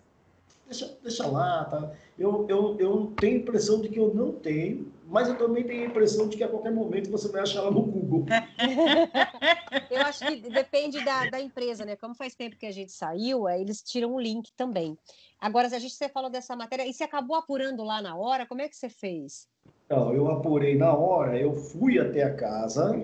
Deixa, 0.69 0.99
deixa 1.03 1.27
lá, 1.27 1.65
tá? 1.65 1.93
Eu, 2.19 2.47
eu, 2.49 2.77
eu 2.79 3.17
tenho 3.19 3.39
a 3.39 3.41
impressão 3.41 3.81
de 3.81 3.89
que 3.89 3.99
eu 3.99 4.15
não 4.15 4.33
tenho, 4.33 4.93
mas 5.07 5.29
eu 5.29 5.37
também 5.37 5.65
tenho 5.65 5.85
a 5.85 5.89
impressão 5.89 6.29
de 6.29 6.37
que 6.37 6.45
a 6.45 6.49
qualquer 6.49 6.71
momento 6.71 7.11
você 7.11 7.29
vai 7.29 7.41
achar 7.41 7.63
lá 7.63 7.71
no 7.71 7.83
Google. 7.83 8.27
Eu 9.91 10.03
acho 10.03 10.27
que 10.27 10.37
depende 10.51 11.03
da, 11.03 11.25
da 11.27 11.41
empresa, 11.41 11.85
né? 11.85 11.97
Como 11.97 12.15
faz 12.15 12.35
tempo 12.35 12.57
que 12.59 12.67
a 12.67 12.71
gente 12.71 12.93
saiu, 12.93 13.49
eles 13.49 13.83
tiram 13.83 14.15
um 14.15 14.21
link 14.21 14.53
também. 14.55 14.99
Agora, 15.41 15.69
se 15.69 15.75
a 15.75 15.79
gente 15.79 15.95
você 15.95 16.09
falou 16.09 16.29
dessa 16.29 16.55
matéria, 16.55 16.87
e 16.87 16.93
você 16.93 17.05
acabou 17.05 17.37
apurando 17.37 17.83
lá 17.83 18.03
na 18.03 18.15
hora, 18.15 18.47
como 18.47 18.61
é 18.61 18.69
que 18.69 18.77
você 18.77 18.91
fez? 18.91 19.49
Então, 19.87 20.13
eu 20.13 20.31
apurei 20.31 20.77
na 20.77 20.93
hora, 20.95 21.39
eu 21.39 21.55
fui 21.55 21.99
até 21.99 22.23
a 22.23 22.35
casa, 22.35 22.95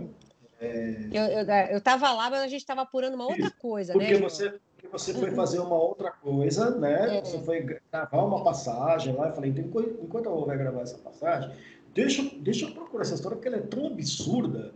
Eu, 1.13 1.25
eu, 1.25 1.47
eu 1.71 1.81
tava 1.81 2.13
lá, 2.13 2.29
mas 2.29 2.41
a 2.41 2.49
gente 2.49 2.61
estava 2.61 2.83
apurando 2.83 3.15
uma 3.15 3.27
outra 3.27 3.51
coisa, 3.59 3.95
né? 3.95 3.99
porque 3.99 4.17
você, 4.23 4.51
porque 4.51 4.74
você 4.99 5.13
foi 5.13 5.31
fazer 5.33 5.59
uma 5.59 5.77
outra 5.77 6.11
coisa, 6.11 6.71
né? 6.79 7.19
É. 7.19 7.21
Você 7.25 7.39
foi 7.41 7.61
gravar 7.91 8.23
uma 8.25 8.43
passagem 8.45 9.15
lá, 9.15 9.29
eu 9.29 9.35
falei, 9.35 9.51
então, 9.51 9.65
enquanto 10.03 10.27
eu 10.27 10.33
vou 10.35 10.47
gravar 10.47 10.81
essa 10.83 10.99
passagem, 10.99 11.51
deixa, 11.93 12.23
eu- 12.23 12.31
deixa 12.41 12.67
eu 12.67 12.71
procurar 12.73 13.03
essa 13.03 13.15
história, 13.15 13.37
porque 13.37 13.49
ela 13.49 13.59
é 13.59 13.61
tão 13.61 13.87
absurda 13.87 14.73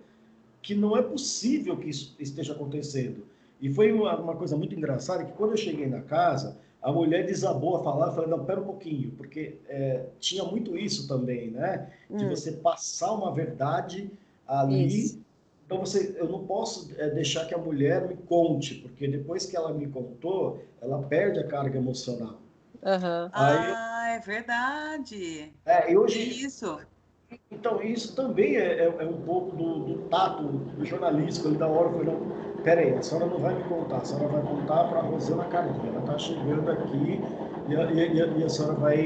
que 0.61 0.75
não 0.75 0.97
é 0.97 1.03
possível 1.03 1.77
que 1.77 1.89
isso 1.89 2.15
esteja 2.19 2.53
acontecendo. 2.53 3.25
E 3.61 3.73
foi 3.73 3.93
uma, 3.93 4.17
uma 4.19 4.35
coisa 4.37 4.57
muito 4.57 4.75
engraçada, 4.75 5.25
que 5.25 5.33
quando 5.33 5.53
eu 5.53 5.57
cheguei 5.57 5.87
na 5.87 6.01
casa, 6.03 6.57
a 6.83 6.93
mulher 6.93 7.25
desabou 7.27 7.77
a 7.77 7.83
falar, 7.85 8.13
falei, 8.13 8.29
não, 8.31 8.45
pera 8.45 8.61
um 8.61 8.65
pouquinho, 8.65 9.13
porque 9.17 9.57
é, 9.69 10.07
tinha 10.21 10.45
muito 10.45 10.77
isso 10.77 11.09
também, 11.09 11.51
né? 11.51 11.91
De 12.11 12.25
Hum. 12.25 12.29
você 12.29 12.53
passar 12.53 13.13
uma 13.13 13.33
verdade 13.33 14.11
ali. 14.47 14.87
Isso. 14.87 15.21
Então 15.69 15.81
você, 15.81 16.17
eu 16.19 16.29
não 16.31 16.47
posso 16.47 16.93
é, 17.01 17.11
deixar 17.11 17.47
que 17.47 17.55
a 17.55 17.59
mulher 17.59 18.09
me 18.09 18.17
conte, 18.17 18.77
porque 18.77 19.09
depois 19.09 19.47
que 19.47 19.57
ela 19.57 19.73
me 19.75 19.89
contou, 19.89 20.65
ela 20.81 21.03
perde 21.05 21.41
a 21.41 21.49
carga 21.49 21.79
emocional. 21.79 22.41
Aham. 22.83 23.31
Aí 23.35 23.77
Ah, 23.77 24.09
é 24.17 24.19
verdade. 24.21 25.55
É, 25.65 25.93
e 25.93 25.97
hoje, 25.97 26.45
isso? 26.45 26.81
então 27.51 27.83
isso 27.83 28.15
também 28.15 28.57
é, 28.57 28.85
é- 28.85 28.85
é 29.05 29.07
um 29.07 29.23
pouco 29.23 29.55
do, 29.57 29.81
do 29.85 30.09
tato 30.09 30.49
do 30.49 30.85
jornalístico. 30.85 31.49
Ele 31.49 31.57
da 31.59 31.69
hora 31.69 31.91
foi, 31.93 32.05
não, 32.05 32.33
peraí, 32.63 32.95
a 32.95 33.03
senhora 33.03 33.27
não 33.27 33.41
vai 33.41 33.55
me 33.55 33.65
contar, 33.65 33.99
a 33.99 34.05
senhora 34.05 34.29
vai 34.29 34.43
contar 34.43 34.85
para 34.85 35.01
a 35.01 35.03
Rosana 35.03 35.47
Cardinha. 35.47 35.91
Ela 35.91 36.01
está 36.01 36.19
chegando 36.19 36.71
aqui 36.71 37.29
e 37.67 37.77
a, 37.77 37.91
e, 37.93 38.01
a, 38.23 38.27
e 38.39 38.45
a 38.45 38.49
senhora 38.49 38.75
vai, 38.75 38.99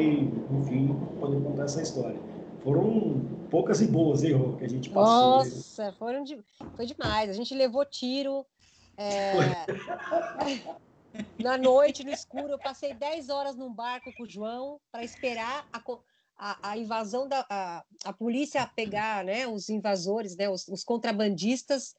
enfim, 0.51 1.09
poder 1.18 1.42
contar 1.42 1.64
essa 1.64 1.83
história. 1.83 2.20
Foram 2.62 3.20
poucas 3.51 3.81
e 3.81 3.87
boas, 3.87 4.22
hein, 4.22 4.33
Rô, 4.33 4.57
que 4.57 4.64
a 4.64 4.68
gente 4.68 4.88
passou. 4.90 5.38
Nossa, 5.38 5.92
foram 5.98 6.22
de... 6.22 6.38
foi 6.77 6.87
demais. 6.87 7.29
A 7.29 7.33
gente 7.33 7.55
levou 7.55 7.85
tiro. 7.85 8.46
é, 8.96 9.66
Na 11.38 11.59
noite, 11.59 12.05
no 12.05 12.11
escuro, 12.11 12.53
eu 12.53 12.59
passei 12.59 12.94
10 12.94 13.29
horas 13.29 13.57
num 13.57 13.72
barco 13.72 14.12
com 14.12 14.22
o 14.22 14.29
João 14.29 14.81
para 14.90 15.05
esperar 15.05 15.66
a, 15.72 15.83
a, 16.38 16.70
a 16.70 16.79
invasão 16.79 17.29
da 17.29 17.44
a, 17.51 17.85
a 18.05 18.12
polícia 18.12 18.66
pegar 18.75 19.25
né, 19.25 19.46
os 19.46 19.68
invasores, 19.68 20.37
né, 20.37 20.48
os, 20.48 20.66
os 20.68 20.85
contrabandistas. 20.85 21.94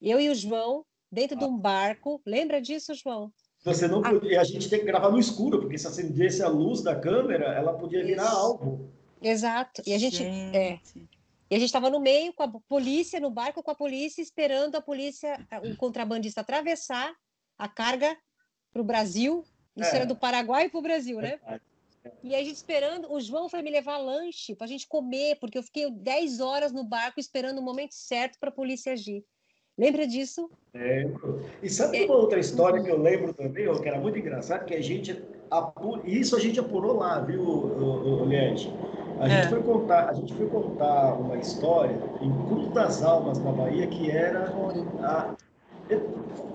Eu 0.00 0.20
e 0.20 0.30
o 0.30 0.34
João 0.34 0.84
dentro 1.10 1.36
de 1.36 1.44
um 1.44 1.58
barco. 1.58 2.22
Lembra 2.24 2.60
disso, 2.60 2.94
João? 2.94 3.32
Você 3.64 3.88
não 3.88 4.00
Ah. 4.04 4.10
podia, 4.10 4.40
a 4.40 4.44
gente 4.44 4.68
tem 4.70 4.80
que 4.80 4.86
gravar 4.86 5.10
no 5.10 5.18
escuro, 5.18 5.60
porque 5.60 5.76
se 5.76 5.86
acendesse 5.86 6.42
a 6.42 6.48
luz 6.48 6.82
da 6.82 6.94
câmera, 6.98 7.46
ela 7.46 7.72
podia 7.74 8.04
virar 8.04 8.26
Isso. 8.26 8.36
algo. 8.36 8.92
Exato. 9.24 9.82
E 9.86 9.92
a 9.94 9.98
gente 9.98 10.22
é, 10.22 10.78
E 11.50 11.54
a 11.54 11.58
gente 11.58 11.68
estava 11.68 11.90
no 11.90 12.00
meio 12.00 12.32
com 12.32 12.42
a 12.42 12.48
polícia, 12.68 13.20
no 13.20 13.30
barco 13.30 13.62
com 13.62 13.70
a 13.70 13.74
polícia, 13.74 14.20
esperando 14.22 14.76
a 14.76 14.80
polícia, 14.80 15.38
o 15.62 15.76
contrabandista 15.76 16.40
atravessar 16.40 17.14
a 17.58 17.68
carga 17.68 18.16
para 18.72 18.82
o 18.82 18.84
Brasil. 18.84 19.44
Isso 19.76 19.90
É. 19.90 19.96
era 19.96 20.06
do 20.06 20.16
Paraguai 20.16 20.68
para 20.68 20.78
o 20.78 20.82
Brasil, 20.82 21.20
né? 21.20 21.38
E 22.22 22.34
a 22.34 22.38
gente 22.38 22.54
esperando, 22.56 23.10
o 23.12 23.20
João 23.20 23.48
foi 23.48 23.62
me 23.62 23.70
levar 23.70 23.96
lanche 23.96 24.54
para 24.54 24.66
a 24.66 24.68
gente 24.68 24.86
comer, 24.86 25.38
porque 25.38 25.56
eu 25.56 25.62
fiquei 25.62 25.90
10 25.90 26.40
horas 26.40 26.72
no 26.72 26.84
barco 26.84 27.18
esperando 27.18 27.58
o 27.58 27.62
momento 27.62 27.92
certo 27.94 28.38
para 28.38 28.50
a 28.50 28.52
polícia 28.52 28.92
agir. 28.92 29.24
Lembra 29.76 30.06
disso? 30.06 30.50
Lembro. 30.72 31.40
E 31.62 31.68
sabe 31.68 31.98
É. 32.02 32.04
uma 32.06 32.16
outra 32.16 32.38
história 32.38 32.82
que 32.82 32.88
eu 32.90 33.00
lembro 33.00 33.32
também, 33.32 33.72
que 33.80 33.88
era 33.88 33.98
muito 34.00 34.18
engraçado, 34.18 34.64
que 34.64 34.74
a 34.74 34.82
gente 34.82 35.22
apurou, 35.50 36.00
isso 36.04 36.36
a 36.36 36.40
gente 36.40 36.58
apurou 36.58 36.96
lá, 36.96 37.20
viu, 37.20 38.24
Liege? 38.26 38.72
A 39.20 39.28
gente 39.28 39.46
É. 39.46 39.48
foi 39.48 39.62
contar, 39.62 40.08
a 40.10 40.14
gente 40.14 40.34
foi 40.34 40.46
contar 40.48 41.14
uma 41.14 41.36
história 41.36 41.96
em 42.20 42.32
Cruz 42.46 42.72
das 42.72 43.02
Almas, 43.02 43.38
na 43.38 43.52
Bahia, 43.52 43.86
que 43.86 44.10
era 44.10 44.52
a- 45.02 45.34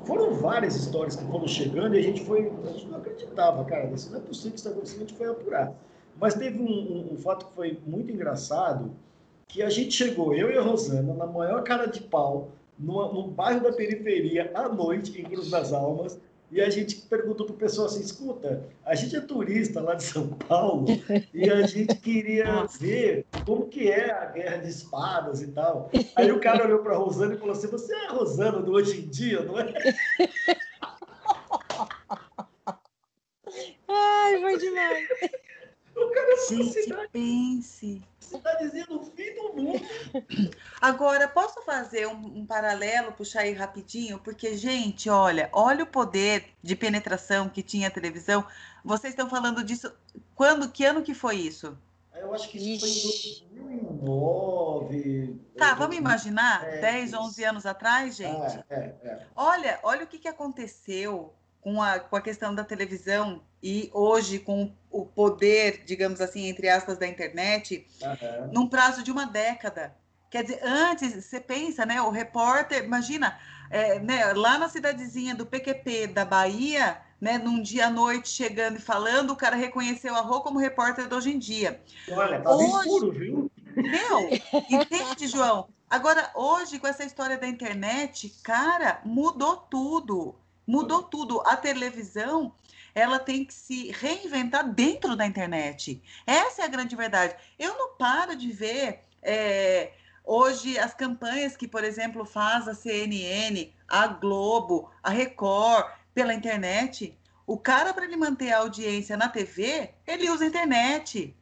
foram 0.03 0.33
várias 0.33 0.75
histórias 0.75 1.15
que 1.15 1.23
foram 1.25 1.47
chegando 1.47 1.95
e 1.95 1.99
a 1.99 2.01
gente 2.01 2.25
foi, 2.25 2.51
a 2.65 2.67
gente 2.71 2.87
não 2.87 2.97
acreditava, 2.97 3.63
cara, 3.63 3.89
isso 3.93 4.11
não 4.11 4.19
é 4.19 4.21
possível 4.21 4.51
que 4.53 4.59
isso 4.59 4.69
acontecendo, 4.69 4.97
a 4.97 5.05
gente 5.07 5.13
foi 5.13 5.27
apurar. 5.29 5.71
Mas 6.19 6.33
teve 6.33 6.59
um, 6.59 6.65
um- 6.67 7.13
um 7.13 7.17
fato 7.17 7.45
que 7.45 7.53
foi 7.53 7.79
muito 7.85 8.11
engraçado, 8.11 8.91
que 9.47 9.61
a 9.63 9.69
gente 9.69 9.93
chegou, 9.93 10.33
eu 10.33 10.51
e 10.51 10.57
a 10.57 10.61
Rosana, 10.61 11.13
na 11.13 11.25
maior 11.25 11.63
cara 11.63 11.85
de 11.85 12.01
pau, 12.01 12.49
numa, 12.79 13.11
num 13.11 13.27
bairro 13.27 13.61
da 13.61 13.73
periferia, 13.73 14.51
à 14.55 14.69
noite, 14.69 15.19
em 15.19 15.25
Cruz 15.25 15.49
das 15.49 15.73
Almas, 15.73 16.19
e 16.51 16.61
a 16.61 16.69
gente 16.69 16.95
perguntou 16.95 17.45
para 17.45 17.53
o 17.53 17.57
pessoal 17.57 17.85
assim, 17.85 18.01
escuta, 18.01 18.63
a 18.83 18.95
gente 18.95 19.15
é 19.15 19.21
turista 19.21 19.79
lá 19.81 19.93
de 19.93 20.03
São 20.03 20.29
Paulo 20.29 20.87
e 21.31 21.47
a 21.47 21.67
gente 21.67 21.95
queria 21.97 22.65
ver 22.79 23.27
como 23.45 23.67
que 23.67 23.91
é 23.91 24.11
a 24.11 24.25
guerra 24.25 24.57
de 24.57 24.69
espadas 24.69 25.43
e 25.43 25.47
tal. 25.49 25.91
Aí 26.15 26.31
o 26.31 26.39
cara 26.39 26.65
olhou 26.65 26.79
para 26.79 26.93
a 26.93 26.97
Rosana 26.97 27.35
e 27.35 27.37
falou 27.37 27.53
assim, 27.53 27.67
você 27.67 27.93
é 27.93 28.07
a 28.07 28.13
Rosana 28.13 28.59
do 28.61 28.71
hoje 28.71 28.99
em 28.99 29.07
dia, 29.07 29.43
não 29.43 29.59
é? 29.59 29.71
Ai, 33.87 34.41
foi 34.41 34.57
demais. 34.57 35.07
O 36.09 36.11
cara 36.11 36.35
Gente, 36.47 36.83
cidade, 36.83 37.09
pense. 37.11 38.01
cidadezinha 38.19 38.85
do 38.87 39.03
fim 39.03 39.33
do 39.35 39.53
mundo. 39.53 39.81
Agora, 40.81 41.27
posso 41.27 41.61
fazer 41.61 42.07
um, 42.07 42.39
um 42.39 42.45
paralelo, 42.45 43.11
puxar 43.11 43.41
aí 43.41 43.53
rapidinho? 43.53 44.17
Porque, 44.17 44.57
gente, 44.57 45.07
olha, 45.09 45.49
olha 45.53 45.83
o 45.83 45.87
poder 45.87 46.45
de 46.63 46.75
penetração 46.75 47.47
que 47.47 47.61
tinha 47.61 47.89
a 47.89 47.91
televisão. 47.91 48.43
Vocês 48.83 49.13
estão 49.13 49.29
falando 49.29 49.63
disso. 49.63 49.93
Quando, 50.33 50.69
que 50.71 50.83
ano 50.83 51.03
que 51.03 51.13
foi 51.13 51.35
isso? 51.35 51.77
Eu 52.15 52.33
acho 52.33 52.49
que 52.49 52.57
isso 52.57 52.85
Ixi. 52.87 53.47
foi 53.55 53.73
em 53.73 53.77
2009. 53.77 55.39
Tá, 55.55 55.75
vamos 55.75 55.95
imaginar? 55.95 56.67
É, 56.67 56.81
10, 56.81 57.09
isso. 57.09 57.19
11 57.19 57.43
anos 57.43 57.65
atrás, 57.67 58.15
gente? 58.15 58.59
É, 58.69 58.75
é, 58.75 58.95
é. 59.03 59.27
Olha, 59.35 59.79
olha 59.83 60.05
o 60.05 60.07
que, 60.07 60.17
que 60.17 60.27
aconteceu 60.27 61.33
com 61.61 61.81
a, 61.81 61.99
com 61.99 62.15
a 62.15 62.21
questão 62.21 62.55
da 62.55 62.63
televisão 62.63 63.41
e 63.61 63.91
hoje 63.93 64.39
com 64.39 64.73
o 64.91 65.05
poder, 65.05 65.83
digamos 65.85 66.19
assim, 66.21 66.47
entre 66.47 66.67
aspas, 66.69 66.97
da 66.97 67.07
internet, 67.07 67.85
Aham. 68.03 68.49
num 68.51 68.67
prazo 68.67 69.03
de 69.03 69.11
uma 69.11 69.25
década. 69.25 69.95
Quer 70.29 70.43
dizer, 70.43 70.59
antes, 70.63 71.13
você 71.25 71.39
pensa, 71.39 71.85
né? 71.85 72.01
O 72.01 72.09
repórter, 72.09 72.83
imagina, 72.83 73.37
é, 73.69 73.99
né, 73.99 74.31
lá 74.33 74.57
na 74.57 74.69
cidadezinha 74.69 75.33
do 75.35 75.45
PQP 75.45 76.07
da 76.07 76.23
Bahia, 76.25 77.01
né, 77.19 77.37
num 77.37 77.61
dia 77.61 77.87
à 77.87 77.89
noite 77.89 78.29
chegando 78.29 78.77
e 78.77 78.81
falando, 78.81 79.31
o 79.31 79.35
cara 79.35 79.55
reconheceu 79.55 80.15
a 80.15 80.21
Rô 80.21 80.41
como 80.41 80.59
repórter 80.59 81.07
de 81.07 81.13
hoje 81.15 81.31
em 81.31 81.39
dia. 81.39 81.81
Olha, 82.11 82.39
tá 82.41 82.49
Hoje- 82.51 82.87
escuro, 82.87 83.11
viu? 83.11 83.51
Meu, 83.75 84.29
entende, 84.69 85.27
João? 85.27 85.67
Agora, 85.89 86.29
hoje, 86.35 86.77
com 86.79 86.87
essa 86.87 87.03
história 87.03 87.37
da 87.37 87.47
internet, 87.47 88.33
cara, 88.43 89.01
mudou 89.03 89.57
tudo. 89.57 90.35
Mudou 90.67 91.01
tudo. 91.01 91.41
A 91.47 91.57
televisão, 91.57 92.53
ela 92.93 93.19
tem 93.19 93.45
que 93.45 93.53
se 93.53 93.91
reinventar 93.91 94.67
dentro 94.67 95.15
da 95.15 95.25
internet. 95.25 96.01
Essa 96.25 96.63
é 96.63 96.65
a 96.65 96.69
grande 96.69 96.95
verdade. 96.95 97.35
Eu 97.57 97.77
não 97.77 97.95
paro 97.95 98.35
de 98.35 98.51
ver 98.51 99.01
é, 99.21 99.91
hoje 100.23 100.77
as 100.77 100.93
campanhas 100.93 101.55
que, 101.55 101.67
por 101.67 101.83
exemplo, 101.83 102.25
faz 102.25 102.67
a 102.67 102.73
CNN, 102.73 103.71
a 103.87 104.07
Globo, 104.07 104.89
a 105.03 105.09
Record, 105.09 105.91
pela 106.13 106.33
internet. 106.33 107.17
O 107.47 107.57
cara, 107.57 107.93
para 107.93 108.05
ele 108.05 108.17
manter 108.17 108.51
a 108.51 108.59
audiência 108.59 109.17
na 109.17 109.29
TV, 109.29 109.89
ele 110.05 110.29
usa 110.29 110.43
a 110.43 110.47
internet. 110.47 111.35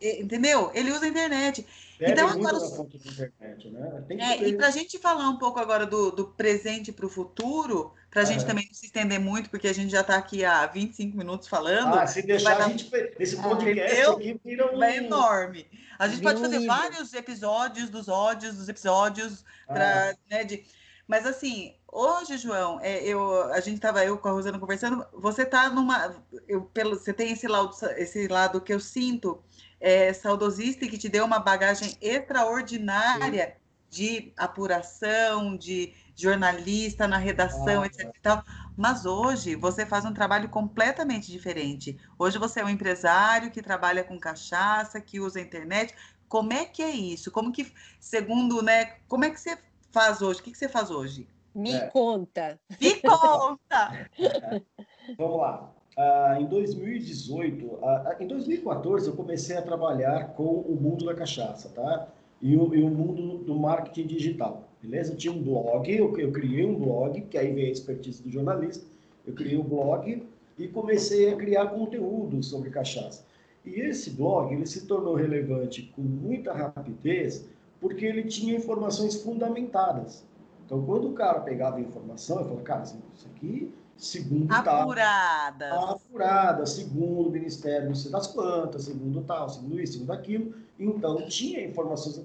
É. 0.00 0.20
Entendeu? 0.20 0.70
Ele 0.74 0.90
usa 0.92 1.06
a 1.06 1.08
internet. 1.08 1.66
Então, 2.00 2.28
agora. 2.28 2.56
Internet, 2.56 3.70
né? 3.70 4.04
é, 4.18 4.48
e 4.48 4.56
para 4.56 4.68
a 4.68 4.70
gente 4.70 4.98
falar 4.98 5.28
um 5.28 5.36
pouco 5.36 5.60
agora 5.60 5.84
do, 5.84 6.10
do 6.10 6.28
presente 6.28 6.90
para 6.90 7.04
o 7.04 7.10
futuro, 7.10 7.92
para 8.10 8.22
a 8.22 8.24
gente 8.24 8.46
também 8.46 8.66
não 8.66 8.74
se 8.74 8.86
estender 8.86 9.20
muito, 9.20 9.50
porque 9.50 9.68
a 9.68 9.72
gente 9.72 9.90
já 9.90 10.00
está 10.00 10.16
aqui 10.16 10.44
há 10.44 10.66
25 10.66 11.16
minutos 11.16 11.46
falando. 11.46 11.94
Ah, 11.94 12.06
se 12.06 12.22
deixar, 12.22 12.58
a 12.58 12.68
gente. 12.68 12.90
Esse 13.18 13.38
ah, 13.38 13.42
podcast 13.42 14.00
ah, 14.00 14.12
aqui 14.12 14.40
vira 14.42 14.74
um. 14.74 14.82
É 14.82 14.96
enorme. 14.96 15.66
A 15.98 16.08
gente 16.08 16.22
pode 16.22 16.40
fazer 16.40 16.66
vários 16.66 17.12
episódios 17.12 17.90
dos 17.90 18.08
ódios, 18.08 18.56
dos 18.56 18.68
episódios, 18.68 19.44
pra, 19.66 20.10
ah. 20.10 20.16
né, 20.30 20.44
de... 20.44 20.64
mas 21.06 21.26
assim, 21.26 21.74
hoje, 21.86 22.38
João, 22.38 22.80
é, 22.80 23.04
eu, 23.04 23.52
a 23.52 23.60
gente 23.60 23.76
estava 23.76 24.02
eu 24.02 24.16
com 24.16 24.28
a 24.28 24.32
Rosana 24.32 24.58
conversando, 24.58 25.04
você 25.12 25.44
tá 25.44 25.68
numa. 25.68 26.16
Eu, 26.48 26.62
pelo, 26.62 26.98
você 26.98 27.12
tem 27.12 27.32
esse 27.32 27.46
lado, 27.46 27.76
esse 27.98 28.26
lado 28.26 28.60
que 28.62 28.72
eu 28.72 28.80
sinto 28.80 29.42
é, 29.80 30.12
saudosista 30.12 30.84
e 30.84 30.88
que 30.88 30.98
te 30.98 31.08
deu 31.08 31.24
uma 31.24 31.38
bagagem 31.38 31.96
extraordinária 32.00 33.46
Sim. 33.46 33.52
de 33.88 34.32
apuração, 34.36 35.56
de 35.56 35.94
jornalista 36.14 37.08
na 37.08 37.16
redação, 37.16 37.82
ah, 37.82 37.86
etc. 37.86 38.10
Tal. 38.22 38.44
Mas 38.76 39.06
hoje 39.06 39.54
você 39.54 39.86
faz 39.86 40.04
um 40.04 40.12
trabalho 40.12 40.48
completamente 40.48 41.32
diferente. 41.32 41.98
Hoje 42.18 42.38
você 42.38 42.60
é 42.60 42.64
um 42.64 42.68
empresário 42.68 43.50
que 43.50 43.62
trabalha 43.62 44.04
com 44.04 44.18
cachaça, 44.18 45.00
que 45.00 45.18
usa 45.18 45.38
a 45.38 45.42
internet. 45.42 45.94
Como 46.28 46.52
é 46.52 46.64
que 46.64 46.82
é 46.82 46.90
isso? 46.90 47.30
Como 47.30 47.50
que, 47.50 47.72
segundo, 47.98 48.62
né? 48.62 48.96
Como 49.08 49.24
é 49.24 49.30
que 49.30 49.40
você 49.40 49.58
faz 49.90 50.20
hoje? 50.22 50.40
O 50.40 50.42
que, 50.44 50.52
que 50.52 50.58
você 50.58 50.68
faz 50.68 50.90
hoje? 50.90 51.26
Me 51.54 51.72
é. 51.72 51.86
conta. 51.88 52.60
Me 52.80 53.00
conta! 53.00 54.08
Vamos 55.18 55.38
lá. 55.38 55.79
Ah, 55.96 56.38
em 56.40 56.46
2018, 56.46 57.78
ah, 57.82 58.16
em 58.20 58.26
2014 58.26 59.08
eu 59.08 59.16
comecei 59.16 59.56
a 59.56 59.62
trabalhar 59.62 60.34
com 60.34 60.44
o 60.44 60.78
mundo 60.80 61.04
da 61.04 61.14
cachaça, 61.14 61.68
tá? 61.70 62.08
E 62.40 62.56
o, 62.56 62.74
e 62.74 62.82
o 62.82 62.88
mundo 62.88 63.38
do 63.44 63.54
marketing 63.54 64.06
digital, 64.06 64.68
beleza? 64.80 65.12
Eu 65.12 65.16
tinha 65.16 65.32
um 65.32 65.42
blog, 65.42 65.90
eu, 65.90 66.16
eu 66.18 66.32
criei 66.32 66.64
um 66.64 66.74
blog, 66.74 67.20
que 67.22 67.36
aí 67.36 67.52
veio 67.52 67.68
a 67.68 67.72
expertise 67.72 68.22
do 68.22 68.30
jornalista, 68.30 68.84
eu 69.26 69.34
criei 69.34 69.58
um 69.58 69.64
blog 69.64 70.26
e 70.56 70.68
comecei 70.68 71.32
a 71.32 71.36
criar 71.36 71.66
conteúdo 71.66 72.42
sobre 72.42 72.70
cachaça. 72.70 73.24
E 73.64 73.80
esse 73.80 74.10
blog, 74.10 74.54
ele 74.54 74.66
se 74.66 74.86
tornou 74.86 75.14
relevante 75.14 75.92
com 75.94 76.00
muita 76.00 76.52
rapidez, 76.52 77.46
porque 77.80 78.06
ele 78.06 78.24
tinha 78.24 78.56
informações 78.56 79.22
fundamentadas. 79.22 80.24
Então, 80.64 80.82
quando 80.84 81.08
o 81.08 81.12
cara 81.12 81.40
pegava 81.40 81.80
informação, 81.80 82.38
eu 82.38 82.44
falava, 82.44 82.62
cara, 82.62 82.82
isso 82.84 83.28
aqui 83.34 83.72
segundo 84.00 84.50
apurada. 84.50 85.68
tal. 85.68 85.90
Apurada. 85.90 86.66
segundo 86.66 87.28
o 87.28 87.30
Ministério 87.30 87.88
não 87.88 87.94
sei 87.94 88.10
das 88.10 88.26
quantas, 88.26 88.84
segundo 88.84 89.22
tal, 89.22 89.48
segundo 89.48 89.80
isso, 89.80 89.94
segundo 89.94 90.12
aquilo. 90.12 90.54
Então, 90.78 91.22
tinha 91.28 91.62
informações. 91.64 92.24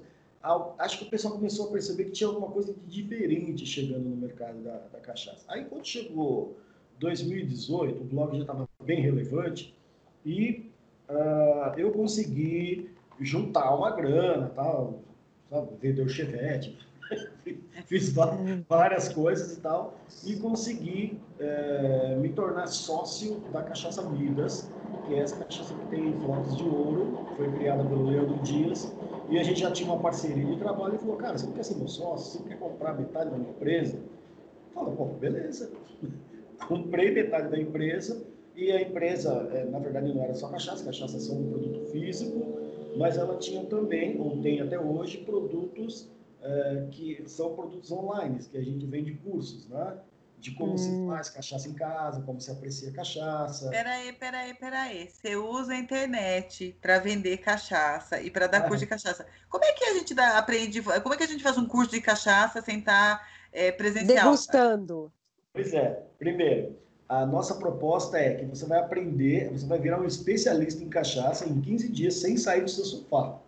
Acho 0.78 0.98
que 0.98 1.04
o 1.04 1.10
pessoal 1.10 1.34
começou 1.34 1.68
a 1.68 1.72
perceber 1.72 2.04
que 2.04 2.12
tinha 2.12 2.28
alguma 2.28 2.48
coisa 2.48 2.72
de 2.72 3.02
diferente 3.02 3.66
chegando 3.66 4.08
no 4.08 4.16
mercado 4.16 4.62
da, 4.62 4.78
da 4.92 5.00
cachaça. 5.00 5.44
Aí, 5.48 5.64
quando 5.64 5.84
chegou 5.84 6.56
2018, 6.98 8.00
o 8.00 8.04
blog 8.04 8.34
já 8.36 8.42
estava 8.42 8.68
bem 8.82 9.00
relevante 9.00 9.74
e 10.24 10.70
uh, 11.08 11.78
eu 11.78 11.90
consegui 11.92 12.90
juntar 13.20 13.74
uma 13.74 13.90
grana, 13.90 14.48
tal, 14.54 15.00
sabe, 15.50 15.68
vender 15.80 16.02
o 16.02 16.08
Chevette, 16.08 16.78
fiz 17.86 18.12
várias 18.68 19.08
coisas 19.08 19.56
e 19.56 19.60
tal, 19.60 19.94
e 20.24 20.36
consegui 20.36 21.20
é, 21.38 22.16
me 22.16 22.30
tornar 22.30 22.66
sócio 22.66 23.40
da 23.52 23.62
Cachaça 23.62 24.02
Midas, 24.10 24.68
que 25.06 25.14
é 25.14 25.18
essa 25.18 25.44
cachaça 25.44 25.74
que 25.74 25.86
tem 25.86 26.18
flotas 26.20 26.56
de 26.56 26.64
ouro, 26.64 27.16
foi 27.36 27.50
criada 27.52 27.84
pelo 27.84 28.06
Leandro 28.06 28.38
Dias, 28.40 28.92
e 29.28 29.38
a 29.38 29.42
gente 29.42 29.60
já 29.60 29.70
tinha 29.70 29.90
uma 29.90 30.00
parceria 30.00 30.44
de 30.44 30.56
trabalho 30.56 30.94
e 30.94 30.98
falou, 30.98 31.16
cara, 31.16 31.36
você 31.36 31.46
não 31.46 31.52
quer 31.52 31.64
ser 31.64 31.76
meu 31.76 31.88
sócio? 31.88 32.40
Você 32.40 32.48
quer 32.48 32.58
comprar 32.58 32.94
metade 32.94 33.30
da 33.30 33.36
minha 33.36 33.50
empresa? 33.50 33.98
Fala, 34.72 34.90
pô, 34.90 35.06
beleza. 35.06 35.70
Comprei 36.68 37.10
metade 37.12 37.50
da 37.50 37.58
empresa, 37.58 38.24
e 38.54 38.72
a 38.72 38.80
empresa, 38.80 39.48
é, 39.52 39.64
na 39.64 39.78
verdade, 39.78 40.12
não 40.14 40.22
era 40.22 40.34
só 40.34 40.48
cachaça, 40.48 40.84
cachaça 40.84 41.18
é 41.18 41.20
só 41.20 41.34
um 41.34 41.50
produto 41.50 41.84
físico, 41.90 42.56
mas 42.96 43.18
ela 43.18 43.36
tinha 43.36 43.64
também, 43.64 44.18
ou 44.18 44.40
tem 44.40 44.60
até 44.60 44.80
hoje, 44.80 45.18
produtos 45.18 46.10
é, 46.46 46.86
que 46.92 47.24
são 47.26 47.54
produtos 47.54 47.90
online, 47.90 48.38
que 48.44 48.56
a 48.56 48.62
gente 48.62 48.86
vende 48.86 49.14
cursos, 49.14 49.68
né? 49.68 49.98
De 50.38 50.52
como 50.52 50.74
hum. 50.74 50.78
se 50.78 51.06
faz 51.06 51.30
cachaça 51.30 51.68
em 51.68 51.72
casa, 51.72 52.20
como 52.22 52.40
se 52.40 52.50
aprecia 52.50 52.92
cachaça. 52.92 53.68
Peraí, 53.70 54.12
peraí, 54.12 54.54
peraí. 54.54 55.08
Você 55.10 55.34
usa 55.34 55.72
a 55.72 55.78
internet 55.78 56.78
para 56.80 56.98
vender 56.98 57.38
cachaça 57.38 58.20
e 58.20 58.30
para 58.30 58.46
dar 58.46 58.62
curso 58.62 58.80
de 58.80 58.86
cachaça. 58.86 59.26
Como 59.48 59.64
é 59.64 59.72
que 59.72 59.84
a 59.84 59.94
gente 59.94 60.14
dá, 60.14 60.38
aprende? 60.38 60.82
Como 60.82 61.14
é 61.14 61.16
que 61.16 61.24
a 61.24 61.28
gente 61.28 61.42
faz 61.42 61.58
um 61.58 61.66
curso 61.66 61.90
de 61.90 62.00
cachaça 62.00 62.60
sem 62.60 62.78
estar 62.78 63.26
é, 63.50 63.72
presencial? 63.72 64.26
Degustando. 64.26 65.12
Pois 65.52 65.72
é. 65.72 66.06
Primeiro, 66.18 66.76
a 67.08 67.24
nossa 67.24 67.54
proposta 67.54 68.18
é 68.18 68.34
que 68.34 68.44
você 68.44 68.66
vai 68.66 68.78
aprender, 68.78 69.50
você 69.50 69.66
vai 69.66 69.80
virar 69.80 70.00
um 70.00 70.04
especialista 70.04 70.84
em 70.84 70.88
cachaça 70.88 71.48
em 71.48 71.60
15 71.60 71.88
dias 71.88 72.14
sem 72.14 72.36
sair 72.36 72.60
do 72.60 72.70
seu 72.70 72.84
sofá, 72.84 73.38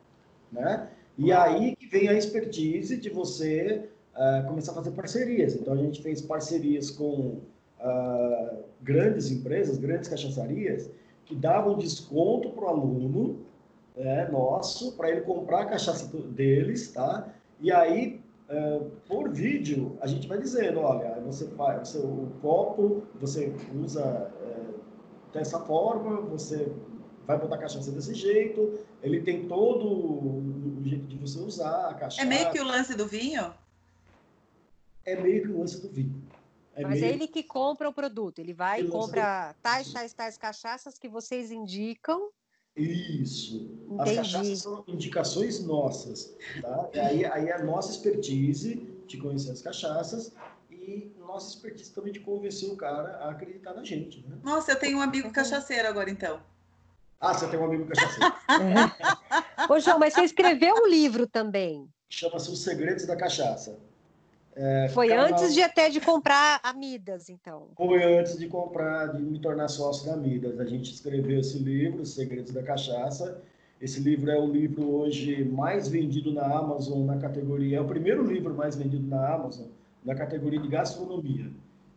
né? 0.51 0.89
E 1.19 1.33
aí 1.33 1.75
que 1.75 1.87
vem 1.87 2.09
a 2.09 2.15
expertise 2.15 2.97
de 2.97 3.11
você 3.11 3.89
uh, 4.15 4.47
começar 4.47 4.71
a 4.71 4.75
fazer 4.77 4.93
parcerias. 4.93 5.57
Então, 5.57 5.75
a 5.75 5.77
gente 5.77 6.01
fez 6.01 6.23
parcerias 6.23 6.91
com 6.91 7.41
uh, 7.81 8.59
grandes 8.81 9.29
empresas, 9.29 9.79
grandes 9.79 10.09
cachaçarias, 10.09 10.89
que 11.25 11.35
davam 11.35 11.77
desconto 11.77 12.51
para 12.51 12.67
o 12.67 12.69
aluno 12.69 13.41
é, 13.97 14.31
nosso, 14.31 14.97
para 14.97 15.11
ele 15.11 15.23
comprar 15.23 15.63
a 15.63 15.67
cachaça 15.67 16.07
deles, 16.29 16.93
tá? 16.93 17.29
E 17.61 17.73
aí, 17.73 18.21
uh, 18.49 18.85
por 19.09 19.29
vídeo, 19.31 19.99
a 20.01 20.07
gente 20.07 20.29
vai 20.29 20.39
dizendo, 20.39 20.79
olha, 20.79 21.21
você 21.27 21.49
faz 21.49 21.97
o 21.97 22.29
copo, 22.41 23.03
você 23.21 23.53
usa 23.75 24.31
dessa 25.33 25.59
forma, 25.59 26.21
você 26.21 26.73
vai 27.29 27.39
botar 27.39 27.57
a 27.57 27.59
cachaça 27.59 27.93
desse 27.93 28.15
jeito, 28.15 28.81
ele 29.03 29.21
tem 29.21 29.47
todo 29.47 29.87
o 29.87 30.83
jeito 30.83 31.05
de 31.07 31.17
você 31.19 31.39
usar 31.39 31.91
a 31.91 31.95
cachaça. 31.95 32.23
É 32.23 32.25
meio 32.25 32.51
que 32.51 32.59
o 32.59 32.65
lance 32.65 32.95
do 32.95 33.07
vinho? 33.07 33.53
É 35.05 35.15
meio 35.15 35.43
que 35.43 35.49
o 35.49 35.59
lance 35.59 35.79
do 35.79 35.91
vinho. 35.91 36.23
É 36.75 36.83
Mas 36.83 37.01
meio... 37.01 37.05
é 37.05 37.15
ele 37.15 37.29
que 37.29 37.43
compra 37.43 37.87
o 37.87 37.93
produto, 37.93 38.39
ele 38.39 38.55
vai 38.55 38.81
e 38.81 38.89
compra 38.89 39.55
tais, 39.63 39.93
tais, 39.93 40.15
tais 40.15 40.39
cachaças 40.39 40.99
que 40.99 41.07
vocês 41.07 41.53
indicam. 41.53 42.31
Isso. 42.75 43.79
Entendi. 43.91 44.11
As 44.11 44.17
cachaças 44.17 44.59
são 44.61 44.85
indicações 44.89 45.63
nossas. 45.63 46.35
Tá? 46.63 46.89
Aí, 46.95 47.27
aí 47.27 47.49
é 47.49 47.53
a 47.53 47.63
nossa 47.63 47.91
expertise 47.91 48.77
de 49.07 49.19
conhecer 49.19 49.51
as 49.51 49.61
cachaças 49.61 50.33
e 50.71 51.13
nossa 51.19 51.51
expertise 51.51 51.93
também 51.93 52.13
de 52.13 52.21
convencer 52.21 52.71
o 52.71 52.77
cara 52.77 53.19
a 53.19 53.31
acreditar 53.33 53.75
na 53.75 53.85
gente. 53.85 54.23
Né? 54.27 54.39
Nossa, 54.43 54.73
eu 54.73 54.79
tenho 54.79 54.97
um 54.97 55.03
amigo 55.03 55.31
cachaceiro 55.31 55.87
agora, 55.87 56.09
então. 56.09 56.41
Ah, 57.21 57.35
você 57.35 57.49
tem 57.49 57.59
um 57.59 57.65
amigo 57.65 57.87
cachaceiro. 57.87 58.33
Ô, 59.69 59.81
João, 59.81 59.99
mas 59.99 60.15
você 60.15 60.23
escreveu 60.23 60.75
um 60.75 60.89
livro 60.89 61.27
também. 61.27 61.89
Chama-se 62.09 62.51
Os 62.51 62.63
Segredos 62.63 63.07
da 63.07 63.17
Cachaça. 63.17 63.79
É, 64.55 64.89
Foi 64.89 65.13
antes 65.13 65.55
de 65.55 65.63
até 65.63 65.89
de 65.89 66.01
comprar 66.01 66.61
a 66.63 66.73
Midas, 66.73 67.29
então. 67.29 67.69
Foi 67.77 68.03
antes 68.19 68.39
de 68.39 68.49
comprar, 68.49 69.13
de 69.13 69.23
me 69.23 69.39
tornar 69.39 69.69
sócio 69.69 70.07
da 70.07 70.17
Midas. 70.17 70.59
A 70.59 70.65
gente 70.65 70.93
escreveu 70.93 71.41
esse 71.41 71.59
livro, 71.59 72.03
Os 72.03 72.15
Segredos 72.15 72.53
da 72.53 72.63
Cachaça. 72.63 73.41
Esse 73.81 74.01
livro 74.01 74.31
é 74.31 74.39
o 74.39 74.47
livro 74.47 74.89
hoje 74.91 75.45
mais 75.45 75.89
vendido 75.89 76.33
na 76.33 76.45
Amazon 76.45 77.05
na 77.05 77.19
categoria. 77.19 77.79
É 77.79 77.81
o 77.81 77.87
primeiro 77.87 78.25
livro 78.25 78.55
mais 78.55 78.75
vendido 78.75 79.07
na 79.07 79.35
Amazon 79.35 79.67
na 80.05 80.15
categoria 80.15 80.61
de 80.61 80.69
gastronomia. 80.69 81.51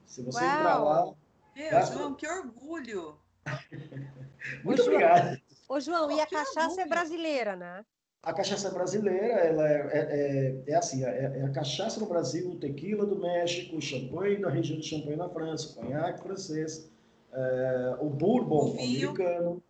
Se 0.06 0.22
você 0.22 0.44
Uau. 0.44 0.60
entrar 0.60 0.78
lá. 0.78 1.14
Meu, 1.56 1.72
gastro... 1.72 2.00
João, 2.00 2.14
que 2.14 2.28
orgulho! 2.28 3.16
Muito 4.64 4.82
Ô, 4.82 4.86
obrigado. 4.86 5.24
João, 5.24 5.38
Ô, 5.70 5.80
João, 5.80 6.12
e 6.12 6.20
a 6.20 6.26
cachaça 6.26 6.82
é 6.82 6.86
brasileira, 6.86 7.56
né? 7.56 7.86
A 8.24 8.34
cachaça 8.34 8.70
brasileira, 8.70 9.34
ela 9.34 9.68
é, 9.68 9.90
é, 9.92 10.64
é, 10.68 10.72
é 10.72 10.76
assim, 10.76 11.04
é, 11.04 11.40
é, 11.40 11.44
a 11.44 11.50
cachaça 11.50 12.00
no 12.00 12.06
Brasil, 12.06 12.52
o 12.52 12.60
tequila 12.60 13.04
do 13.04 13.18
México, 13.18 13.78
o 13.78 13.82
champanhe 13.82 14.38
da 14.38 14.50
região 14.50 14.80
de 14.80 14.86
Champagne 14.86 15.16
na 15.16 15.28
França, 15.28 15.72
o 15.72 15.84
conhaque 15.84 16.22
francês, 16.22 16.92
é, 17.34 17.96
o 18.00 18.10
bourbon 18.10 18.76
o 18.76 18.80
americano. 18.80 19.64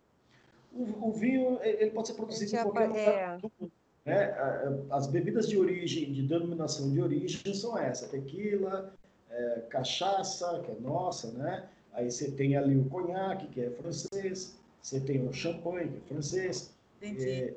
O, 0.70 1.08
o, 1.08 1.12
vinho, 1.12 1.58
ele 1.62 1.90
pode 1.92 2.08
ser 2.08 2.14
produzido 2.14 2.54
em 2.54 2.62
qualquer 2.62 2.88
lugar 2.88 3.38
do 3.38 3.52
mundo. 3.58 3.72
Né? 4.04 4.34
As 4.90 5.06
bebidas 5.06 5.48
de 5.48 5.56
origem, 5.56 6.12
de 6.12 6.22
denominação 6.22 6.90
de 6.90 7.00
origem 7.00 7.54
são 7.54 7.78
essas, 7.78 8.10
tequila, 8.10 8.92
é, 9.30 9.62
cachaça, 9.70 10.60
que 10.64 10.70
é 10.72 10.74
nossa, 10.74 11.30
né? 11.32 11.68
Aí 11.92 12.10
você 12.10 12.30
tem 12.30 12.56
ali 12.56 12.76
o 12.76 12.84
conhaque, 12.86 13.46
que 13.48 13.60
é 13.60 13.70
francês, 13.70 14.58
você 14.82 15.00
tem 15.00 15.26
o 15.26 15.32
champanhe, 15.32 15.90
que 15.90 15.98
é 15.98 16.00
francês. 16.00 16.74
É, 17.00 17.54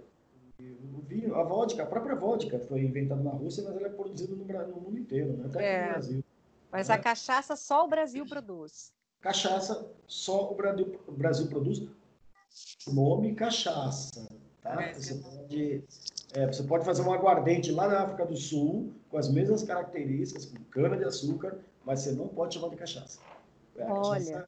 o 0.59 1.01
vinho, 1.01 1.35
a 1.35 1.43
vodka, 1.43 1.83
a 1.83 1.85
própria 1.85 2.15
vodka 2.15 2.59
foi 2.59 2.81
inventada 2.81 3.21
na 3.21 3.31
Rússia, 3.31 3.63
mas 3.63 3.75
ela 3.75 3.87
é 3.87 3.89
produzida 3.89 4.33
no, 4.35 4.45
no 4.45 4.81
mundo 4.81 4.99
inteiro, 4.99 5.33
né? 5.33 5.45
até 5.47 5.65
é. 5.65 5.75
aqui 5.75 5.85
no 5.85 5.91
Brasil. 5.93 6.23
Mas 6.71 6.87
né? 6.87 6.95
a 6.95 6.97
cachaça 6.97 7.55
só 7.55 7.85
o 7.85 7.87
Brasil 7.87 8.25
produz. 8.25 8.93
Cachaça 9.19 9.89
só 10.07 10.51
o 10.51 10.55
Brasil, 10.55 10.99
o 11.07 11.11
Brasil 11.11 11.47
produz. 11.47 11.83
Nome 12.87 13.33
cachaça. 13.33 14.27
Tá? 14.61 14.81
É, 14.81 14.93
você, 14.93 15.15
pode, 15.15 15.83
é, 16.33 16.47
você 16.47 16.63
pode 16.63 16.85
fazer 16.85 17.01
um 17.01 17.11
aguardente 17.11 17.71
lá 17.71 17.87
na 17.87 18.01
África 18.01 18.25
do 18.25 18.37
Sul, 18.37 18.93
com 19.09 19.17
as 19.17 19.29
mesmas 19.29 19.63
características, 19.63 20.45
com 20.45 20.63
cana-de-açúcar, 20.65 21.57
mas 21.83 22.01
você 22.01 22.11
não 22.11 22.27
pode 22.27 22.53
chamar 22.53 22.69
de 22.69 22.77
cachaça. 22.77 23.19
É, 23.77 23.85
Olha. 23.85 24.47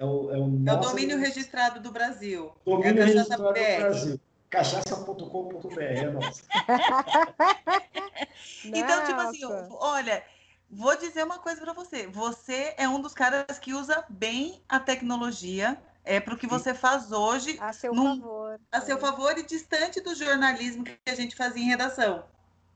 É 0.00 0.04
o, 0.04 0.32
é, 0.32 0.38
o 0.38 0.48
nosso... 0.48 0.78
é 0.78 0.80
o 0.80 0.80
domínio 0.90 1.18
registrado 1.18 1.78
do 1.78 1.92
Brasil. 1.92 2.50
Domínio 2.64 3.02
é 3.02 3.04
registrado 3.04 3.42
do 3.42 3.52
Brasil. 3.52 4.18
Cachaça.com.br 4.48 5.78
é 5.78 6.10
nossa. 6.10 6.42
então, 8.64 9.04
tipo 9.04 9.20
assim, 9.20 9.44
olha, 9.72 10.24
vou 10.70 10.96
dizer 10.96 11.22
uma 11.22 11.38
coisa 11.38 11.60
para 11.60 11.74
você. 11.74 12.06
Você 12.06 12.74
é 12.78 12.88
um 12.88 12.98
dos 13.00 13.12
caras 13.12 13.58
que 13.58 13.74
usa 13.74 14.02
bem 14.08 14.62
a 14.66 14.80
tecnologia 14.80 15.76
é 16.02 16.18
para 16.18 16.32
o 16.32 16.38
que 16.38 16.46
você 16.46 16.72
faz 16.72 17.12
hoje. 17.12 17.58
A 17.60 17.70
seu 17.72 17.94
num, 17.94 18.18
favor. 18.18 18.58
A 18.72 18.80
seu 18.80 18.98
favor 18.98 19.36
e 19.36 19.44
distante 19.44 20.00
do 20.00 20.14
jornalismo 20.14 20.82
que 20.82 20.96
a 21.06 21.14
gente 21.14 21.36
fazia 21.36 21.62
em 21.62 21.68
redação. 21.68 22.24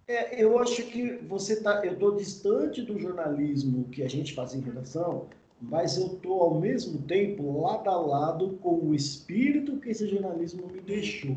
É, 0.07 0.43
eu 0.43 0.59
acho 0.59 0.83
que 0.85 1.17
você 1.27 1.63
tá, 1.63 1.85
eu 1.85 1.95
estou 1.95 2.15
distante 2.15 2.83
do 2.83 2.99
jornalismo 2.99 3.89
que 3.89 4.03
a 4.03 4.09
gente 4.09 4.35
fazia 4.35 4.61
em 4.61 4.63
redação, 4.63 5.27
mas 5.61 5.97
eu 5.97 6.07
estou 6.07 6.43
ao 6.43 6.61
mesmo 6.61 7.03
tempo 7.03 7.63
lado 7.63 7.89
a 7.89 7.97
lado 7.97 8.59
com 8.63 8.75
o 8.75 8.95
espírito 8.95 9.79
que 9.79 9.91
esse 9.91 10.09
jornalismo 10.09 10.67
me 10.67 10.81
deixou. 10.81 11.37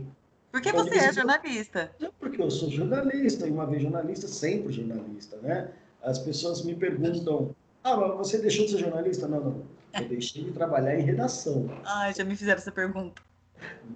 Porque 0.51 0.69
então, 0.69 0.85
você 0.85 0.97
é 0.97 1.13
jornalista. 1.13 1.91
Porque 2.19 2.41
eu 2.41 2.49
sou 2.49 2.69
jornalista, 2.69 3.47
e 3.47 3.51
uma 3.51 3.65
vez 3.65 3.81
jornalista, 3.81 4.27
sempre 4.27 4.73
jornalista, 4.73 5.37
né? 5.37 5.71
As 6.01 6.19
pessoas 6.19 6.63
me 6.63 6.75
perguntam, 6.75 7.55
ah, 7.83 7.95
mas 7.95 8.17
você 8.17 8.37
deixou 8.39 8.65
de 8.65 8.71
ser 8.71 8.79
jornalista? 8.79 9.27
Não, 9.27 9.39
não. 9.39 9.63
Eu 9.93 10.07
deixei 10.07 10.43
de 10.43 10.51
trabalhar 10.51 10.99
em 10.99 11.03
redação. 11.03 11.69
Ah, 11.85 12.11
já 12.11 12.23
me 12.23 12.35
fizeram 12.35 12.59
essa 12.59 12.71
pergunta. 12.71 13.21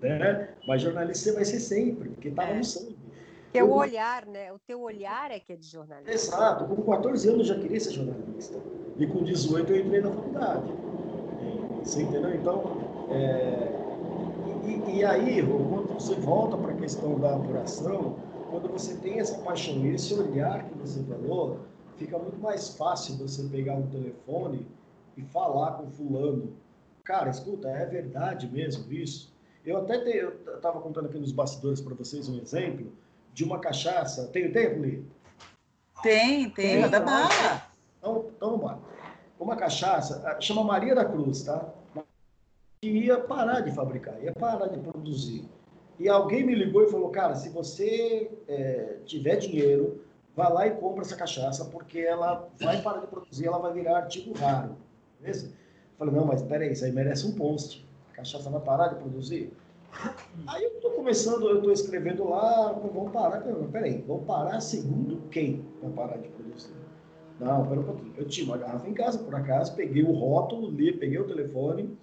Né? 0.01 0.49
Mas 0.67 0.81
jornalista 0.81 1.25
você 1.25 1.31
vai 1.33 1.45
ser 1.45 1.59
sempre, 1.59 2.09
porque 2.09 2.29
estava 2.29 2.53
no 2.53 2.63
sangue. 2.63 2.95
Que 3.51 3.61
o 3.61 3.73
olhar, 3.73 4.25
né? 4.25 4.51
O 4.53 4.59
teu 4.59 4.81
olhar 4.81 5.29
é 5.29 5.39
que 5.39 5.51
é 5.51 5.55
de 5.57 5.67
jornalista. 5.67 6.11
Exato. 6.11 6.65
Com 6.65 6.81
14 6.83 7.29
anos 7.29 7.49
eu 7.49 7.55
já 7.55 7.61
queria 7.61 7.79
ser 7.79 7.91
jornalista. 7.91 8.57
E 8.97 9.05
com 9.05 9.23
18 9.23 9.73
eu 9.73 9.85
entrei 9.85 10.01
na 10.01 10.11
faculdade. 10.11 10.71
Você 11.83 12.03
entendeu? 12.03 12.33
Então, 12.33 12.63
é... 13.09 13.71
e, 14.65 14.97
e, 14.97 15.03
aí, 15.03 15.41
quando 15.45 15.93
você 15.93 16.15
volta 16.15 16.55
para 16.55 16.71
a 16.71 16.75
questão 16.75 17.19
da 17.19 17.35
apuração, 17.35 18.15
quando 18.49 18.69
você 18.69 18.95
tem 18.97 19.19
essa 19.19 19.37
paixão 19.39 19.75
e 19.85 19.95
esse 19.95 20.13
olhar 20.13 20.63
que 20.69 20.77
você 20.77 21.03
falou, 21.03 21.59
fica 21.97 22.17
muito 22.17 22.37
mais 22.39 22.69
fácil 22.77 23.17
você 23.17 23.43
pegar 23.49 23.73
um 23.73 23.87
telefone 23.87 24.65
e 25.17 25.23
falar 25.23 25.73
com 25.73 25.89
fulano. 25.89 26.53
Cara, 27.03 27.29
escuta, 27.29 27.67
é 27.67 27.85
verdade 27.85 28.47
mesmo 28.47 28.91
isso? 28.93 29.33
Eu 29.65 29.77
até 29.77 29.97
estava 30.55 30.79
contando 30.79 31.07
aqui 31.07 31.17
nos 31.17 31.31
bastidores 31.31 31.81
para 31.81 31.95
vocês 31.95 32.29
um 32.29 32.39
exemplo 32.39 32.91
de 33.33 33.43
uma 33.43 33.59
cachaça. 33.59 34.27
Tem 34.27 34.51
tempo, 34.51 34.81
Li? 34.81 35.05
Tem, 36.01 36.49
tem, 36.49 36.81
manda 36.81 36.99
bala. 36.99 37.63
Então, 37.99 38.25
então 38.35 38.49
vamos 38.51 38.65
lá. 38.65 38.79
Uma 39.39 39.55
cachaça, 39.55 40.21
ah, 40.25 40.39
chama 40.39 40.63
Maria 40.63 40.93
da 40.93 41.05
Cruz, 41.05 41.43
tá? 41.43 41.67
Que 42.81 42.89
ia 42.89 43.19
parar 43.19 43.61
de 43.61 43.71
fabricar, 43.71 44.21
ia 44.21 44.33
parar 44.33 44.67
de 44.67 44.79
produzir. 44.79 45.49
E 45.99 46.09
alguém 46.09 46.43
me 46.43 46.55
ligou 46.55 46.83
e 46.83 46.89
falou, 46.89 47.09
cara, 47.09 47.35
se 47.35 47.49
você 47.49 48.31
é, 48.47 48.97
tiver 49.05 49.35
dinheiro, 49.35 50.03
vá 50.35 50.49
lá 50.49 50.65
e 50.67 50.71
compra 50.71 51.03
essa 51.03 51.15
cachaça, 51.15 51.65
porque 51.65 51.99
ela 51.99 52.49
vai 52.59 52.81
parar 52.81 53.01
de 53.01 53.07
produzir, 53.07 53.45
ela 53.45 53.59
vai 53.59 53.73
virar 53.73 53.97
artigo 53.97 54.33
raro. 54.33 54.75
Beleza? 55.19 55.47
Eu 55.47 55.97
falei, 55.97 56.15
não, 56.15 56.25
mas 56.25 56.41
peraí, 56.41 56.71
isso 56.71 56.85
aí 56.85 56.91
merece 56.91 57.27
um 57.27 57.33
post. 57.33 57.87
A 58.13 58.17
cachaça 58.17 58.49
vai 58.49 58.61
parar 58.61 58.87
de 58.87 58.95
produzir? 58.95 59.53
Aí 60.47 60.63
eu 60.63 60.71
estou 60.71 60.91
começando, 60.91 61.47
eu 61.47 61.57
estou 61.57 61.71
escrevendo 61.71 62.27
lá, 62.27 62.73
vamos 62.73 63.11
parar. 63.11 63.41
Peraí, 63.71 64.03
vamos 64.07 64.25
parar 64.25 64.59
segundo 64.61 65.21
quem 65.29 65.65
vai 65.81 65.91
parar 65.91 66.17
de 66.17 66.29
produzir? 66.29 66.73
Não, 67.39 67.65
pera 67.65 67.79
um 67.79 67.83
pouquinho. 67.83 68.13
Eu 68.17 68.25
tinha 68.25 68.45
uma 68.45 68.57
garrafa 68.57 68.87
em 68.87 68.93
casa, 68.93 69.19
por 69.19 69.33
acaso, 69.35 69.75
peguei 69.75 70.03
o 70.03 70.11
rótulo, 70.11 70.69
li, 70.69 70.93
peguei 70.93 71.19
o 71.19 71.27
telefone. 71.27 71.97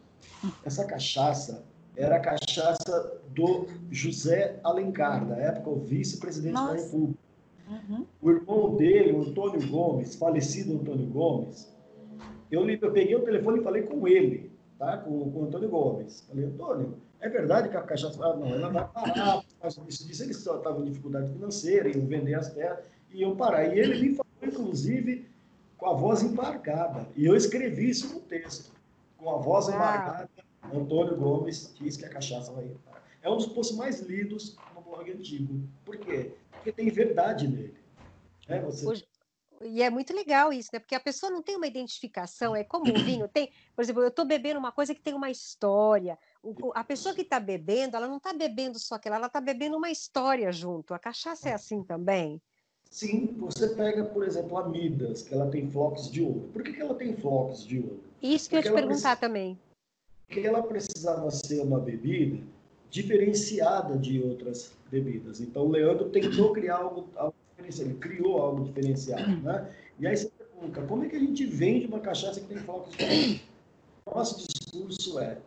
Essa 0.64 0.85
cachaça 0.85 1.64
era 1.96 2.16
a 2.16 2.20
cachaça 2.20 3.20
do 3.35 3.66
José 3.90 4.61
Alencar, 4.64 5.27
da 5.27 5.37
época 5.37 5.70
o 5.70 5.81
vice-presidente 5.81 6.55
da 6.55 6.72
República. 6.72 7.18
Uhum. 7.68 8.07
O 8.22 8.31
irmão 8.31 8.77
dele, 8.77 9.12
o 9.12 9.22
Antônio 9.22 9.68
Gomes, 9.68 10.14
falecido 10.16 10.74
Antônio 10.74 11.07
Gomes, 11.07 11.72
eu, 12.51 12.68
eu 12.68 12.92
peguei 12.92 13.14
o 13.14 13.24
telefone 13.24 13.61
e 13.61 13.62
falei 13.62 13.83
com 13.83 14.09
ele, 14.09 14.51
tá? 14.79 14.96
com, 14.96 15.31
com 15.31 15.40
o 15.40 15.44
Antônio 15.44 15.68
Gomes. 15.68 16.22
Falei, 16.29 16.46
Antônio, 16.46 16.94
é 17.20 17.28
verdade 17.28 17.68
que 17.68 17.76
a 17.76 17.83
cachaça. 17.83 18.18
Ah, 18.24 18.37
não, 18.37 18.48
ela 18.48 18.70
vai 18.70 18.88
parar. 18.88 19.42
Mas 19.62 19.76
isso 19.88 20.07
disse, 20.07 20.22
eles 20.22 20.37
estavam 20.37 20.83
em 20.83 20.85
dificuldade 20.85 21.33
financeira, 21.33 21.88
iam 21.88 22.07
vender 22.07 22.35
as 22.35 22.52
terras 22.52 22.78
e 23.11 23.20
iam 23.20 23.37
parar. 23.37 23.66
E 23.66 23.78
ele 23.78 24.00
me 24.00 24.14
falou, 24.14 24.33
inclusive, 24.42 25.28
com 25.76 25.87
a 25.87 25.94
voz 25.94 26.22
embargada. 26.22 27.09
E 27.16 27.24
eu 27.24 27.35
escrevi 27.35 27.90
isso 27.90 28.14
no 28.14 28.20
texto. 28.20 28.72
Com 29.16 29.31
a 29.31 29.38
voz 29.38 29.68
embargada, 29.68 30.31
Antônio 30.72 31.16
Gomes 31.16 31.74
diz 31.74 31.96
que 31.96 32.04
a 32.04 32.09
cachaça 32.09 32.52
vai 32.52 32.68
parar. 32.85 33.02
É 33.22 33.28
um 33.28 33.37
dos 33.37 33.46
posts 33.46 33.76
mais 33.76 34.00
lidos 34.00 34.57
no 34.74 34.81
blog 34.81 35.11
antigo. 35.11 35.61
Por 35.85 35.96
quê? 35.96 36.33
Porque 36.52 36.70
tem 36.70 36.88
verdade 36.88 37.48
nele. 37.48 37.74
É, 38.46 38.61
você... 38.61 39.04
E 39.61 39.83
é 39.83 39.90
muito 39.90 40.14
legal 40.14 40.52
isso, 40.52 40.70
né? 40.72 40.78
Porque 40.78 40.94
a 40.94 41.00
pessoa 41.00 41.31
não 41.31 41.42
tem 41.42 41.57
uma 41.57 41.66
identificação, 41.66 42.54
é 42.54 42.62
como 42.62 42.90
o 42.90 42.94
vinho 43.02 43.26
tem. 43.28 43.50
Por 43.74 43.83
exemplo, 43.83 44.02
eu 44.02 44.09
estou 44.09 44.24
bebendo 44.24 44.59
uma 44.59 44.70
coisa 44.70 44.94
que 44.94 45.00
tem 45.00 45.14
uma 45.14 45.31
história. 45.31 46.18
O, 46.42 46.72
a 46.74 46.85
pessoa 46.85 47.14
que 47.14 47.22
está 47.22 47.40
bebendo, 47.40 47.96
ela 47.96 48.07
não 48.07 48.18
está 48.18 48.33
bebendo 48.33 48.79
só 48.79 48.94
aquela, 48.94 49.16
ela 49.16 49.27
está 49.27 49.40
bebendo 49.40 49.77
uma 49.77 49.90
história 49.90 50.51
junto. 50.53 50.94
A 50.94 50.98
cachaça 50.98 51.48
é 51.48 51.53
assim 51.53 51.83
também? 51.83 52.40
Sim, 52.90 53.35
você 53.38 53.68
pega, 53.68 54.05
por 54.05 54.24
exemplo, 54.24 54.57
a 54.57 54.68
Midas, 54.68 55.22
que 55.22 55.35
ela 55.35 55.51
tem 55.51 55.70
flocos 55.70 56.11
de 56.11 56.22
ouro. 56.22 56.48
Por 56.53 56.62
que, 56.62 56.72
que 56.72 56.81
ela 56.81 56.94
tem 56.94 57.14
flocos 57.16 57.66
de 57.66 57.81
ouro? 57.81 58.01
Isso 58.22 58.48
que 58.48 58.57
Porque 58.57 58.68
eu 58.68 58.72
ia 58.72 58.79
te 58.79 58.87
perguntar 58.87 59.16
também. 59.16 59.59
Porque 60.27 60.46
ela 60.46 60.62
precisava 60.62 61.31
ser 61.31 61.61
uma 61.61 61.79
bebida 61.79 62.42
diferenciada 62.90 63.98
de 63.98 64.22
outras 64.22 64.72
bebidas. 64.90 65.40
Então, 65.40 65.66
o 65.66 65.70
Leandro 65.70 66.09
tentou 66.09 66.53
criar 66.53 66.77
algo, 66.77 67.09
algo 67.16 67.35
ele 67.59 67.94
criou 67.94 68.40
algo 68.40 68.64
diferenciado, 68.64 69.42
né? 69.42 69.70
E 69.98 70.07
aí 70.07 70.16
você 70.16 70.31
pergunta, 70.31 70.83
como 70.83 71.05
é 71.05 71.09
que 71.09 71.16
a 71.16 71.18
gente 71.18 71.44
vende 71.44 71.87
uma 71.87 72.01
cachaça 72.01 72.40
que 72.40 72.46
tem 72.46 72.57
flocos 72.59 72.96
de 72.96 73.05
ouro? 73.05 73.40
Nosso 74.07 74.46
discurso 74.46 75.18
é, 75.18 75.38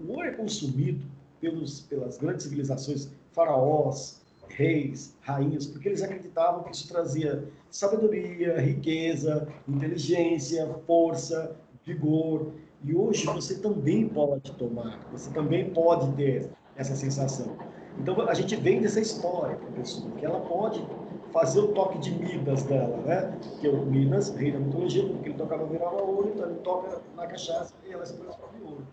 o 0.00 0.12
ouro 0.12 0.28
é 0.28 0.32
consumido 0.32 1.04
pelos, 1.40 1.80
pelas 1.82 2.18
grandes 2.18 2.44
civilizações, 2.44 3.10
faraós, 3.32 4.22
reis, 4.48 5.16
rainhas, 5.20 5.66
porque 5.66 5.88
eles 5.88 6.02
acreditavam 6.02 6.64
que 6.64 6.74
isso 6.74 6.88
trazia 6.88 7.48
sabedoria, 7.70 8.60
riqueza, 8.60 9.46
inteligência, 9.68 10.66
força, 10.86 11.56
vigor. 11.84 12.52
E 12.82 12.94
hoje 12.94 13.26
você 13.26 13.58
também 13.58 14.08
pode 14.08 14.52
tomar, 14.52 14.98
você 15.12 15.30
também 15.30 15.70
pode 15.70 16.12
ter 16.16 16.50
essa 16.76 16.94
sensação. 16.94 17.56
Então 17.98 18.20
a 18.28 18.34
gente 18.34 18.54
vende 18.56 18.86
essa 18.86 19.00
história 19.00 19.56
para 19.56 19.68
a 19.68 19.72
pessoa, 19.72 20.10
que 20.12 20.24
ela 20.24 20.40
pode 20.40 20.84
fazer 21.32 21.60
o 21.60 21.68
toque 21.68 21.98
de 21.98 22.10
Midas 22.10 22.62
dela, 22.64 22.96
né? 22.98 23.38
Que 23.60 23.68
o 23.68 23.84
Midas, 23.84 24.30
rei 24.30 24.52
da 24.52 24.58
mitologia, 24.58 25.06
porque 25.06 25.28
ele 25.28 25.38
tocava 25.38 25.66
virava 25.66 25.96
ouro, 25.96 26.32
então 26.34 26.50
ele 26.50 26.60
toca 26.60 27.00
na 27.14 27.26
cachaça 27.26 27.74
e 27.86 27.92
ela 27.92 28.04
se 28.04 28.14
transforma 28.14 28.58
em 28.58 28.62
ouro. 28.62 28.86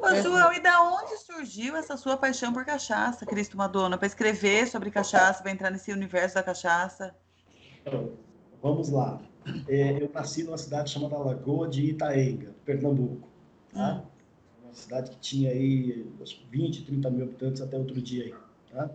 Ô, 0.00 0.14
João, 0.22 0.52
e 0.52 0.60
da 0.60 0.82
onde 0.82 1.16
surgiu 1.18 1.76
essa 1.76 1.96
sua 1.96 2.16
paixão 2.16 2.52
por 2.52 2.64
cachaça, 2.64 3.26
Cristo 3.26 3.56
Madonna, 3.56 3.98
para 3.98 4.06
escrever 4.06 4.66
sobre 4.66 4.90
cachaça, 4.90 5.42
para 5.42 5.52
entrar 5.52 5.70
nesse 5.70 5.92
universo 5.92 6.34
da 6.36 6.42
cachaça? 6.42 7.14
Então, 7.82 8.12
vamos 8.62 8.90
lá. 8.90 9.20
É, 9.68 10.02
eu 10.02 10.10
nasci 10.12 10.42
numa 10.42 10.58
cidade 10.58 10.90
chamada 10.90 11.16
Lagoa 11.18 11.68
de 11.68 11.90
Itaenga, 11.90 12.54
Pernambuco. 12.64 13.28
Tá? 13.72 14.02
Hum. 14.02 14.64
Uma 14.64 14.74
cidade 14.74 15.10
que 15.10 15.18
tinha 15.18 15.50
aí 15.50 16.06
acho, 16.20 16.44
20, 16.50 16.84
30 16.84 17.10
mil 17.10 17.24
habitantes 17.24 17.62
até 17.62 17.76
outro 17.78 18.00
dia. 18.00 18.24
Aí, 18.24 18.34
tá? 18.72 18.90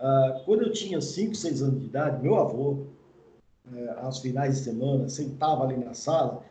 Ah, 0.00 0.42
quando 0.44 0.62
eu 0.62 0.72
tinha 0.72 1.00
5, 1.00 1.34
6 1.34 1.62
anos 1.62 1.80
de 1.80 1.86
idade, 1.86 2.22
meu 2.22 2.36
avô, 2.36 2.86
eh, 3.74 3.94
aos 4.00 4.20
finais 4.20 4.56
de 4.56 4.64
semana, 4.64 5.08
sentava 5.08 5.64
ali 5.64 5.76
na 5.76 5.92
sala, 5.92 6.44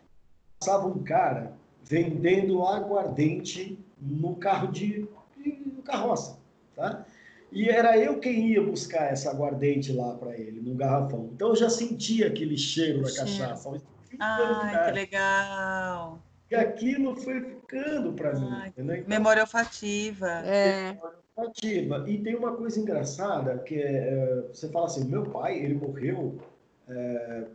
passava 0.59 0.87
um 0.87 1.03
cara 1.03 1.53
vendendo 1.83 2.63
aguardente 2.63 3.79
no 3.99 4.35
carro 4.35 4.71
de, 4.71 5.07
de 5.37 5.81
carroça, 5.85 6.37
tá? 6.75 7.05
E 7.49 7.69
era 7.69 7.97
eu 7.97 8.19
quem 8.19 8.49
ia 8.49 8.61
buscar 8.61 9.05
essa 9.05 9.31
aguardente 9.31 9.93
lá 9.93 10.13
para 10.15 10.37
ele, 10.37 10.59
no 10.59 10.75
garrafão. 10.75 11.29
Então 11.33 11.49
eu 11.49 11.55
já 11.55 11.69
sentia 11.69 12.27
aquele 12.27 12.57
cheiro 12.57 13.01
da 13.01 13.13
cachaça. 13.13 13.81
Ai, 14.19 14.85
que 14.85 14.91
legal! 14.91 16.19
E 16.51 16.55
aquilo 16.55 17.15
foi 17.15 17.41
ficando 17.41 18.11
para 18.13 18.37
mim. 18.37 18.49
Então, 18.67 18.85
memória 19.07 19.43
olfativa. 19.43 20.29
É. 20.45 20.91
Memória 20.91 21.17
olfativa. 21.37 22.09
E 22.09 22.17
tem 22.17 22.35
uma 22.35 22.55
coisa 22.55 22.79
engraçada, 22.79 23.57
que 23.59 23.75
é, 23.75 24.09
é, 24.09 24.41
você 24.51 24.67
fala 24.69 24.87
assim, 24.87 25.05
meu 25.05 25.23
pai, 25.29 25.59
ele 25.59 25.75
morreu 25.75 26.37
é, 26.87 27.45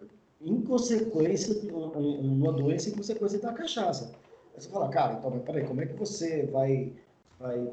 em 0.41 0.61
consequência, 0.63 1.55
uma 1.71 2.53
doença 2.53 2.89
em 2.89 2.93
consequência 2.93 3.39
da 3.41 3.53
cachaça. 3.53 4.13
Aí 4.55 4.61
você 4.61 4.69
fala, 4.69 4.89
cara, 4.89 5.15
então, 5.15 5.31
mas 5.31 5.43
peraí, 5.43 5.65
como 5.67 5.81
é 5.81 5.87
que 5.87 5.95
você 5.95 6.47
vai, 6.47 6.93
vai 7.39 7.69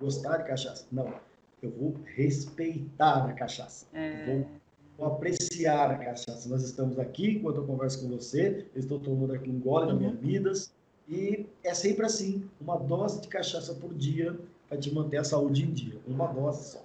gostar 0.00 0.38
de 0.38 0.44
cachaça? 0.44 0.86
Não. 0.90 1.12
eu 1.62 1.70
vou 1.70 1.94
respeitar 2.16 3.24
a 3.26 3.32
cachaça. 3.32 3.86
É. 3.94 4.26
Vou, 4.26 4.46
vou 4.98 5.06
apreciar 5.08 5.90
a 5.90 5.96
cachaça. 5.98 6.48
Nós 6.48 6.62
estamos 6.62 6.98
aqui, 6.98 7.32
enquanto 7.36 7.56
eu 7.56 7.66
converso 7.66 8.02
com 8.02 8.08
você, 8.08 8.66
eu 8.74 8.80
estou 8.80 8.98
tomando 8.98 9.32
aqui 9.32 9.50
um 9.50 9.60
gole 9.60 9.86
Uhum. 9.86 9.92
da 9.92 9.94
minha 9.94 10.12
vidas, 10.12 10.72
e 11.08 11.46
é 11.62 11.74
sempre 11.74 12.06
assim, 12.06 12.48
uma 12.60 12.76
dose 12.76 13.20
de 13.20 13.28
cachaça 13.28 13.74
por 13.74 13.92
dia 13.94 14.38
vai 14.68 14.78
te 14.78 14.92
manter 14.92 15.18
a 15.18 15.24
saúde 15.24 15.62
em 15.64 15.72
dia. 15.72 16.00
Uma 16.06 16.26
dose 16.28 16.72
só. 16.72 16.84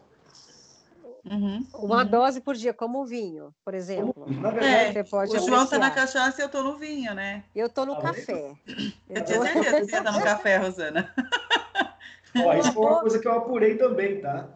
Uhum. 1.30 1.66
Uma 1.74 2.04
Uhum. 2.04 2.10
dose 2.10 2.42
por 2.42 2.56
dia, 2.56 2.74
como 2.74 3.02
o 3.02 3.06
vinho, 3.06 3.54
por 3.64 3.74
exemplo. 3.74 4.26
Na 4.28 4.50
verdade, 4.50 4.94
Você 4.94 5.04
pode 5.04 5.36
O 5.36 5.40
João 5.40 5.68
tá 5.68 5.78
na 5.78 5.92
cachaça 5.92 6.42
e 6.42 6.46
eu 6.46 6.50
tô 6.50 6.64
no 6.64 6.78
vinho, 6.78 7.14
né? 7.14 7.44
Eu 7.54 7.70
tô 7.70 7.86
no 7.86 7.96
Tá 7.96 8.02
café. 8.04 8.56
Eu 9.08 9.18
Eu 9.18 9.26
tinha 9.26 9.42
certeza 9.42 9.76
que 9.76 9.86
você 9.92 9.98
estar 9.98 10.12
no 10.12 10.22
café, 10.24 10.58
Rosana. 10.58 11.14
Ó, 12.36 12.54
isso 12.54 12.72
foi 12.72 12.84
uma 12.86 13.02
coisa 13.02 13.20
que 13.20 13.28
eu 13.28 13.34
apurei 13.34 13.76
também, 13.78 14.22
tá? 14.22 14.50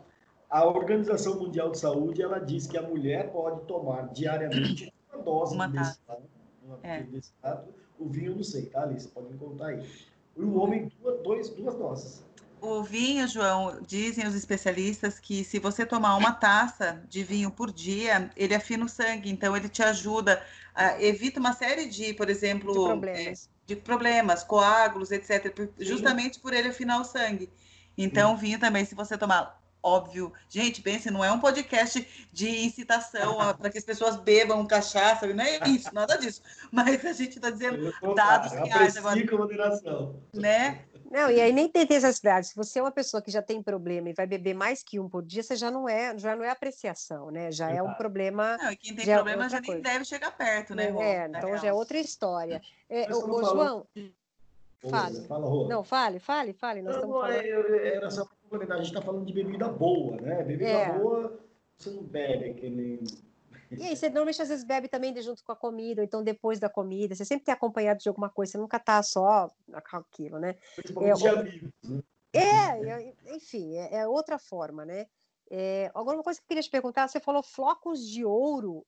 A 0.50 0.66
Organização 0.66 1.38
Mundial 1.40 1.72
de 1.72 1.80
Saúde, 1.80 2.22
ela 2.22 2.40
diz 2.40 2.66
que 2.68 2.78
a 2.78 2.82
mulher 2.82 3.32
pode 3.32 3.62
tomar 3.66 4.08
diariamente 4.14 4.92
uma 5.14 5.24
dose 5.24 5.56
Uma 5.56 5.68
de 5.68 5.74
taça. 5.76 5.92
destado, 6.00 6.24
uma 6.64 6.80
É. 6.84 7.02
de 7.02 7.12
destado. 7.12 7.68
O 8.00 8.08
vinho, 8.08 8.32
eu 8.32 8.36
não 8.38 8.44
sei, 8.44 8.68
tá, 8.68 8.84
Alice? 8.84 9.08
Pode 9.10 9.32
me 9.32 9.38
contar 9.38 9.68
aí. 9.68 9.86
E 10.38 10.42
o 10.42 10.58
homem, 10.60 10.92
duas, 11.02 11.20
dois, 11.22 11.50
duas 11.50 11.76
doses. 11.76 12.24
O 12.66 12.82
vinho, 12.82 13.28
João, 13.28 13.82
dizem 13.86 14.26
os 14.26 14.34
especialistas 14.34 15.20
que 15.20 15.44
se 15.44 15.60
você 15.60 15.86
tomar 15.86 16.16
uma 16.16 16.32
taça 16.32 17.04
de 17.10 17.22
vinho 17.22 17.52
por 17.52 17.70
dia, 17.70 18.30
ele 18.38 18.56
afina 18.56 18.86
o 18.86 18.88
sangue, 18.88 19.30
então 19.30 19.56
ele 19.58 19.68
te 19.68 19.84
ajuda, 19.84 20.42
a, 20.74 21.02
evita 21.04 21.42
uma 21.42 21.52
série 21.52 21.88
de, 21.88 22.14
por 22.14 22.30
exemplo, 22.30 22.72
de 22.72 22.80
problemas. 22.80 23.50
é, 23.50 23.68
de 23.68 23.76
problemas, 23.76 24.44
coágulos, 24.46 25.12
etc., 25.12 25.54
por- 25.54 25.70
justamente 25.78 26.40
por 26.40 26.54
ele 26.54 26.70
afinar 26.70 27.02
o 27.02 27.04
sangue. 27.04 27.50
Então, 27.98 28.34
o 28.34 28.38
vinho 28.38 28.58
também, 28.58 28.86
se 28.86 28.96
você 28.96 29.18
tomar, 29.18 29.62
óbvio, 29.84 30.32
gente, 30.48 30.82
pense, 30.82 31.12
não 31.12 31.22
é 31.22 31.30
um 31.34 31.40
podcast 31.42 32.08
de 32.32 32.48
incitação 32.66 33.36
para 33.58 33.70
que 33.70 33.78
as 33.78 33.84
pessoas 33.84 34.16
bebam 34.16 34.66
cachaça, 34.66 35.28
não 35.28 35.44
é 35.44 35.60
isso, 35.68 35.94
nada 35.94 36.16
disso. 36.16 36.42
Mas 36.72 37.04
a 37.04 37.12
gente 37.12 37.36
está 37.36 37.50
dizendo, 37.50 37.94
dados 38.16 38.54
ah, 38.54 38.64
reais 38.64 38.96
agora. 38.96 39.28
com 39.28 39.36
moderação. 39.38 40.16
né? 40.34 40.86
Não, 41.14 41.30
e 41.30 41.40
aí 41.40 41.54
nem 41.54 41.70
tem 41.70 41.86
necessidade. 41.88 42.48
Se 42.48 42.56
você 42.56 42.80
é 42.80 42.82
uma 42.82 42.90
pessoa 42.92 43.22
que 43.22 43.30
já 43.30 43.40
tem 43.40 43.62
problema 43.62 44.10
e 44.10 44.14
vai 44.14 44.26
beber 44.26 44.56
mais 44.56 44.82
que 44.82 45.00
um 45.00 45.08
por 45.08 45.22
dia, 45.24 45.44
você 45.44 45.56
já 45.56 45.70
não 45.70 45.88
é, 45.88 46.18
já 46.18 46.36
não 46.36 46.44
é 46.44 46.50
apreciação, 46.50 47.30
né? 47.30 47.52
Já 47.52 47.70
é 47.70 47.82
um 47.84 47.86
Exato. 47.86 47.98
problema. 48.00 48.58
Não, 48.58 48.72
e 48.72 48.76
quem 48.76 48.96
tem 48.96 49.06
Já 49.06 49.12
é 49.12 49.16
problema 49.18 49.44
outra 49.44 49.58
já 49.58 49.62
nem 49.62 49.68
coisa. 49.70 49.84
deve 49.84 50.06
chegar 50.06 50.36
perto, 50.36 50.74
né? 50.74 50.90
Rô? 50.90 51.02
É, 51.04 51.28
então 51.28 51.56
já 51.58 51.68
é 51.68 51.74
outra 51.74 52.00
história. 52.00 52.60
É, 52.90 53.08
falando- 53.10 53.46
João, 53.46 53.88
Fale. 54.90 55.22
Fala, 55.28 55.48
Rô. 55.48 55.68
não, 55.70 55.84
fale, 55.84 56.20
fale, 56.20 56.52
fale. 56.52 56.82
Nós 56.82 56.96
Não, 56.96 57.04
estamos 57.04 57.22
falando. 57.22 57.42
é- 57.42 57.48
é- 57.88 57.96
era 57.96 58.10
só 58.10 58.26
complementar. 58.26 58.78
A 58.78 58.82
gente 58.82 58.90
está 58.90 59.02
falando 59.02 59.26
de 59.26 59.32
bebida 59.34 59.70
boa, 59.70 60.18
né? 60.20 60.44
Bebida 60.44 60.70
É. 60.70 60.98
boa, 61.00 61.40
você 61.78 61.90
não 61.92 62.04
bebe 62.04 62.56
que 62.56 62.70
nem. 62.70 63.00
E 63.72 63.84
aí, 63.84 63.96
você 63.96 64.08
normalmente 64.08 64.42
às 64.42 64.50
vezes 64.50 64.64
bebe 64.64 64.88
também 64.88 65.14
de 65.14 65.22
junto 65.22 65.44
com 65.44 65.52
a 65.52 65.56
comida, 65.56 66.02
ou 66.02 66.06
então 66.06 66.24
depois 66.24 66.60
da 66.60 66.70
comida. 66.70 67.16
Você 67.16 67.26
sempre 67.26 67.46
tem 67.46 67.54
acompanhado 67.54 68.00
de 68.00 68.10
alguma 68.10 68.30
coisa, 68.30 68.52
você 68.54 68.58
nunca 68.58 68.80
tá 68.80 69.02
só 69.02 69.50
aquilo, 69.92 70.40
né? 70.40 70.56
De 70.86 71.04
É, 71.06 71.12
amigos. 71.12 71.72
Né? 71.84 72.04
É, 72.34 72.42
é, 73.32 73.36
enfim, 73.36 73.76
é, 73.76 73.96
é 73.98 74.08
outra 74.08 74.40
forma, 74.40 74.86
né? 74.86 75.08
É, 75.52 75.92
agora, 75.94 76.18
uma 76.18 76.24
coisa 76.24 76.40
que 76.40 76.46
eu 76.46 76.48
queria 76.48 76.64
te 76.64 76.70
perguntar, 76.70 77.08
você 77.08 77.20
falou 77.20 77.44
flocos 77.44 78.08
de 78.08 78.26
ouro. 78.26 78.86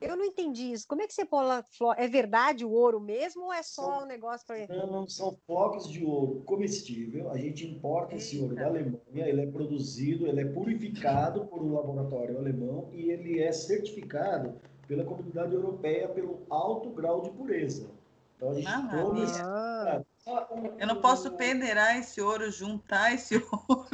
Eu 0.00 0.16
não 0.16 0.24
entendi 0.24 0.72
isso. 0.72 0.84
Como 0.88 1.00
é 1.00 1.06
que 1.06 1.14
você 1.14 1.24
fala, 1.24 1.62
flo- 1.62 1.94
é 1.96 2.08
verdade 2.08 2.64
o 2.64 2.70
ouro 2.72 3.00
mesmo 3.00 3.44
ou 3.44 3.52
é 3.52 3.62
só 3.62 4.02
um 4.02 4.06
negócio 4.06 4.44
para 4.46 4.66
Não, 4.68 5.06
são 5.08 5.36
flocos 5.46 5.88
de 5.88 6.04
ouro 6.04 6.42
comestível. 6.44 7.30
A 7.30 7.38
gente 7.38 7.64
importa 7.66 8.16
esse 8.16 8.36
ouro 8.38 8.56
da 8.56 8.66
Alemanha. 8.66 8.98
Ele 9.14 9.42
é 9.42 9.46
produzido, 9.46 10.26
ele 10.26 10.40
é 10.40 10.44
purificado 10.44 11.46
por 11.46 11.62
um 11.62 11.72
laboratório 11.74 12.36
alemão 12.36 12.88
e 12.92 13.10
ele 13.10 13.40
é 13.40 13.52
certificado 13.52 14.54
pela 14.88 15.04
comunidade 15.04 15.54
europeia 15.54 16.08
pelo 16.08 16.40
alto 16.50 16.90
grau 16.90 17.22
de 17.22 17.30
pureza. 17.30 17.88
Então 18.36 18.50
a 18.50 18.54
gente 18.54 18.66
toma 18.90 19.24
esse 19.24 19.40
Ah, 19.40 20.02
Eu 20.78 20.86
não 20.86 21.00
posso 21.00 21.32
peneirar 21.32 21.98
esse 21.98 22.20
ouro, 22.20 22.50
juntar 22.50 23.12
esse 23.14 23.36
ouro. 23.36 23.88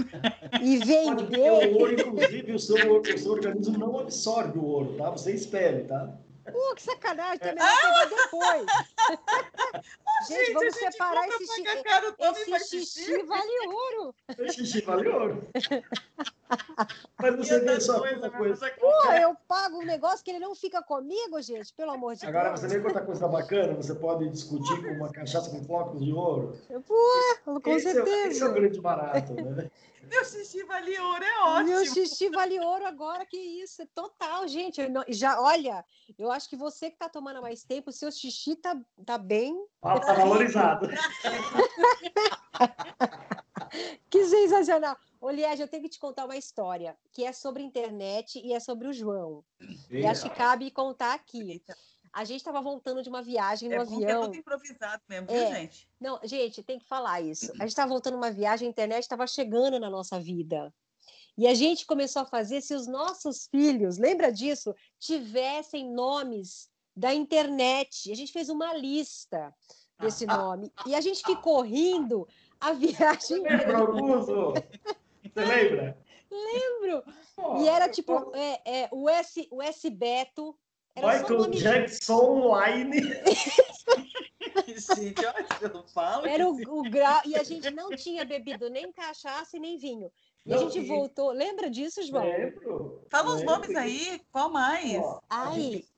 e 0.60 0.76
vender. 0.76 1.50
o 1.50 1.78
ouro, 1.78 1.94
inclusive, 1.94 2.52
o 2.52 2.58
seu, 2.58 3.00
o 3.00 3.18
seu 3.18 3.32
organismo 3.32 3.78
não 3.78 3.98
absorve 3.98 4.58
o 4.58 4.64
ouro, 4.64 4.96
tá? 4.96 5.10
Você 5.10 5.32
espere, 5.32 5.84
tá? 5.84 6.14
Pô, 6.52 6.74
que 6.74 6.82
sacanagem, 6.82 7.38
tem 7.38 7.54
melhor 7.54 7.76
pegar 7.80 8.04
depois. 8.06 8.66
Gente, 10.28 10.52
vamos 10.52 10.74
a 10.74 10.80
gente 10.80 10.92
separar 10.92 11.28
esse, 11.28 11.46
xixi. 11.46 11.62
esse 12.18 12.68
xixi. 12.68 13.04
xixi 13.04 13.22
vale 13.24 13.66
ouro. 13.66 14.14
Esse 14.38 14.54
xixi 14.66 14.80
vale 14.82 15.08
ouro. 15.08 15.48
Mas 17.20 17.36
você 17.36 17.60
vê 17.60 17.78
só 17.80 17.98
uma 17.98 18.06
meu, 18.10 18.30
coisa. 18.32 18.58
mas 18.60 18.74
Pô, 18.78 19.12
eu 19.12 19.36
pago 19.46 19.78
um 19.78 19.84
negócio 19.84 20.24
que 20.24 20.30
ele 20.30 20.38
não 20.38 20.54
fica 20.54 20.82
comigo, 20.82 21.40
gente, 21.42 21.74
pelo 21.74 21.90
amor 21.90 22.14
de 22.16 22.24
Agora 22.24 22.48
Deus. 22.48 22.60
você 22.60 22.68
vê 22.68 22.80
quanta 22.80 23.02
coisa 23.02 23.28
bacana 23.28 23.74
você 23.74 23.94
pode 23.94 24.28
discutir 24.30 24.82
com 24.82 24.88
uma 24.94 25.10
cachaça 25.10 25.50
com 25.50 25.62
flocos 25.64 26.02
de 26.02 26.10
ouro. 26.12 26.58
Pô, 26.86 27.60
com 27.60 27.70
esse, 27.70 27.88
é, 27.88 27.90
esse 27.90 27.98
é 27.98 28.02
o 28.02 28.06
certeza. 28.06 28.48
grande 28.52 28.80
barato, 28.80 29.34
né? 29.34 29.70
Meu 30.08 30.24
xixi 30.24 30.64
vale 30.64 30.98
ouro, 30.98 31.24
é 31.24 31.38
ótimo. 31.40 31.68
Meu 31.68 31.84
xixi 31.86 32.28
vale 32.30 32.58
ouro 32.60 32.86
agora, 32.86 33.26
que 33.26 33.36
isso, 33.36 33.82
é 33.82 33.86
total, 33.94 34.46
gente. 34.48 34.80
Eu 34.80 34.90
não- 34.90 35.04
já, 35.08 35.40
olha, 35.40 35.84
eu 36.18 36.30
acho 36.30 36.48
que 36.48 36.56
você 36.56 36.88
que 36.90 36.96
está 36.96 37.08
tomando 37.08 37.38
há 37.38 37.42
mais 37.42 37.64
tempo, 37.64 37.90
o 37.90 37.92
seu 37.92 38.10
xixi 38.10 38.56
tá, 38.56 38.76
tá 39.04 39.18
bem. 39.18 39.54
Ah, 39.82 39.98
tá 40.00 40.12
valorizado. 40.14 40.88
Que 44.10 44.24
sensacional. 44.26 44.96
Ô, 45.20 45.30
Liege, 45.30 45.62
eu 45.62 45.68
tenho 45.68 45.82
que 45.82 45.88
te 45.90 45.98
contar 45.98 46.24
uma 46.24 46.36
história 46.36 46.96
que 47.12 47.24
é 47.24 47.32
sobre 47.32 47.62
internet 47.62 48.40
e 48.42 48.54
é 48.54 48.60
sobre 48.60 48.88
o 48.88 48.92
João. 48.92 49.44
E 49.90 50.06
acho 50.06 50.22
que 50.22 50.30
cabe 50.30 50.70
contar 50.70 51.12
aqui. 51.14 51.62
A 52.12 52.24
gente 52.24 52.38
estava 52.40 52.60
voltando 52.60 53.02
de 53.02 53.08
uma 53.08 53.22
viagem 53.22 53.68
no 53.68 53.74
É 53.74 53.78
é 53.78 53.80
avião. 53.80 54.22
tudo 54.22 54.36
improvisado 54.36 55.02
mesmo, 55.08 55.26
viu, 55.26 55.36
É. 55.36 55.54
gente? 55.54 55.88
Não, 56.00 56.18
gente, 56.24 56.62
tem 56.62 56.78
que 56.78 56.84
falar 56.86 57.20
isso. 57.20 57.50
A 57.52 57.60
gente 57.60 57.68
estava 57.68 57.88
voltando 57.88 58.16
uma 58.16 58.30
viagem, 58.30 58.66
a 58.66 58.70
internet 58.70 59.02
estava 59.02 59.26
chegando 59.26 59.78
na 59.78 59.90
nossa 59.90 60.18
vida. 60.18 60.72
E 61.36 61.46
a 61.46 61.54
gente 61.54 61.86
começou 61.86 62.22
a 62.22 62.26
fazer 62.26 62.60
se 62.60 62.74
os 62.74 62.86
nossos 62.86 63.46
filhos, 63.46 63.96
lembra 63.96 64.32
disso, 64.32 64.74
tivessem 64.98 65.88
nomes 65.92 66.68
da 66.96 67.14
internet. 67.14 68.10
A 68.10 68.16
gente 68.16 68.32
fez 68.32 68.48
uma 68.48 68.74
lista 68.74 69.54
desse 70.00 70.26
nome. 70.26 70.72
E 70.84 70.94
a 70.96 71.00
gente 71.00 71.22
ficou 71.24 71.60
rindo 71.60 72.26
a 72.60 72.72
viagem 72.74 73.40
Lembra, 73.42 73.54
inteira. 73.54 73.78
Augusto? 73.78 74.52
Você 75.22 75.44
lembra? 75.44 75.98
Lembro. 76.30 77.04
E 77.62 77.68
era 77.68 77.88
tipo 77.88 78.34
é, 78.34 78.60
é, 78.82 78.88
o, 78.90 79.08
S, 79.08 79.46
o 79.50 79.62
S 79.62 79.88
Beto. 79.88 80.58
Michael. 81.00 81.50
Jackson 81.50 82.14
Online. 82.14 83.00
gente, 84.66 85.24
olha, 85.24 85.46
eu 85.60 85.82
falo. 85.88 86.26
Era 86.26 86.44
que 86.44 86.68
o, 86.68 86.78
o 86.78 86.90
grau. 86.90 87.20
E 87.24 87.36
a 87.36 87.42
gente 87.42 87.70
não 87.70 87.90
tinha 87.90 88.24
bebido 88.24 88.68
nem 88.68 88.92
cachaça 88.92 89.56
e 89.56 89.60
nem 89.60 89.78
vinho. 89.78 90.10
E 90.44 90.54
a 90.54 90.58
gente 90.58 90.78
e- 90.78 90.86
voltou. 90.86 91.30
Lembra 91.32 91.70
disso, 91.70 92.02
João? 92.02 92.24
Lembro. 92.24 93.02
Fala 93.08 93.34
os 93.34 93.42
nomes 93.42 93.74
aí, 93.74 94.20
qual 94.32 94.50
mais? 94.50 94.96
Ó, 94.96 95.20
Ai, 95.28 95.60
gente- 95.60 95.88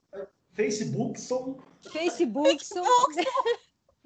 Facebook 0.53 1.21
são. 1.21 1.59
Facebook. 1.91 2.65
são- 2.65 2.85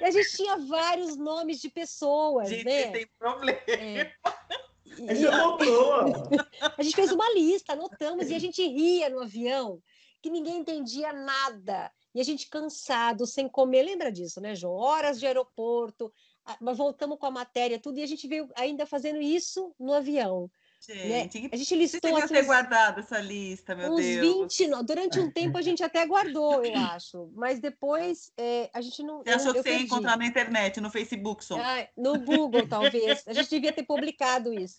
e 0.00 0.04
a 0.04 0.10
gente 0.10 0.36
tinha 0.36 0.56
vários 0.58 1.16
nomes 1.16 1.60
de 1.60 1.70
pessoas, 1.70 2.48
gente, 2.48 2.64
né? 2.64 2.90
tem 2.90 3.06
problema. 3.18 3.58
É. 3.68 4.12
A 5.08 5.14
gente 5.14 5.26
anotou. 5.26 6.04
a 6.78 6.82
gente 6.82 6.96
fez 6.96 7.12
uma 7.12 7.32
lista, 7.34 7.72
anotamos, 7.72 8.30
e 8.30 8.34
a 8.34 8.38
gente 8.38 8.66
ria 8.66 9.10
no 9.10 9.22
avião, 9.22 9.80
que 10.22 10.30
ninguém 10.30 10.58
entendia 10.58 11.12
nada. 11.12 11.90
E 12.14 12.20
a 12.20 12.24
gente 12.24 12.48
cansado, 12.48 13.26
sem 13.26 13.48
comer. 13.48 13.82
Lembra 13.82 14.10
disso, 14.10 14.40
né, 14.40 14.54
João? 14.54 14.74
Horas 14.74 15.20
de 15.20 15.26
aeroporto, 15.26 16.12
mas 16.60 16.78
voltamos 16.78 17.18
com 17.18 17.26
a 17.26 17.30
matéria, 17.30 17.78
tudo, 17.78 17.98
e 17.98 18.02
a 18.02 18.06
gente 18.06 18.26
veio 18.26 18.48
ainda 18.56 18.86
fazendo 18.86 19.20
isso 19.20 19.74
no 19.78 19.92
avião. 19.92 20.50
Gente, 20.80 21.40
que 21.40 21.48
A 21.52 21.56
gente 21.56 21.68
você 21.68 21.74
listou 21.76 22.00
devia 22.00 22.24
assim, 22.24 22.34
ter 22.34 22.44
guardado 22.44 23.00
essa 23.00 23.18
lista, 23.18 23.74
meu 23.74 23.92
uns 23.92 23.96
Deus. 24.04 24.56
20. 24.56 24.68
no- 24.68 24.82
Durante 24.84 25.18
um 25.18 25.30
tempo 25.30 25.58
a 25.58 25.62
gente 25.62 25.82
até 25.82 26.06
guardou, 26.06 26.64
eu 26.64 26.72
acho. 26.96 27.30
Mas 27.34 27.58
depois 27.60 28.30
é, 28.36 28.70
a 28.72 28.80
gente 28.80 29.02
não. 29.02 29.22
Você 29.22 29.30
achou 29.30 29.46
eu, 29.48 29.52
que 29.54 29.58
eu 29.58 29.62
você 29.64 29.78
encontrar 29.78 30.16
na 30.16 30.26
internet, 30.26 30.80
no 30.80 30.90
Facebook, 30.90 31.44
só. 31.44 31.58
Ah, 31.58 31.88
no 31.96 32.20
Google, 32.20 32.68
talvez. 32.68 33.24
A 33.26 33.32
gente 33.32 33.48
devia 33.50 33.72
ter 33.72 33.82
publicado 33.84 34.52
isso. 34.54 34.78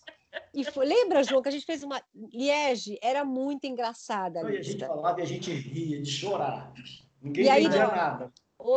E 0.54 0.64
foi- 0.64 0.86
lembra, 0.86 1.22
João, 1.24 1.42
que 1.42 1.48
a 1.48 1.52
gente 1.52 1.66
fez 1.66 1.82
uma. 1.82 2.00
Liege 2.32 2.98
era 3.02 3.24
muito 3.24 3.66
engraçada 3.66 4.40
a 4.40 4.42
Não, 4.44 4.50
a 4.50 4.62
gente 4.62 4.78
falava 4.78 5.20
e 5.20 5.22
a 5.22 5.26
gente 5.26 5.52
ria 5.52 6.00
de 6.00 6.10
chorar. 6.10 6.72
Ninguém 7.20 7.44
E 7.44 7.48
aí, 7.50 7.68
nada. 7.68 8.32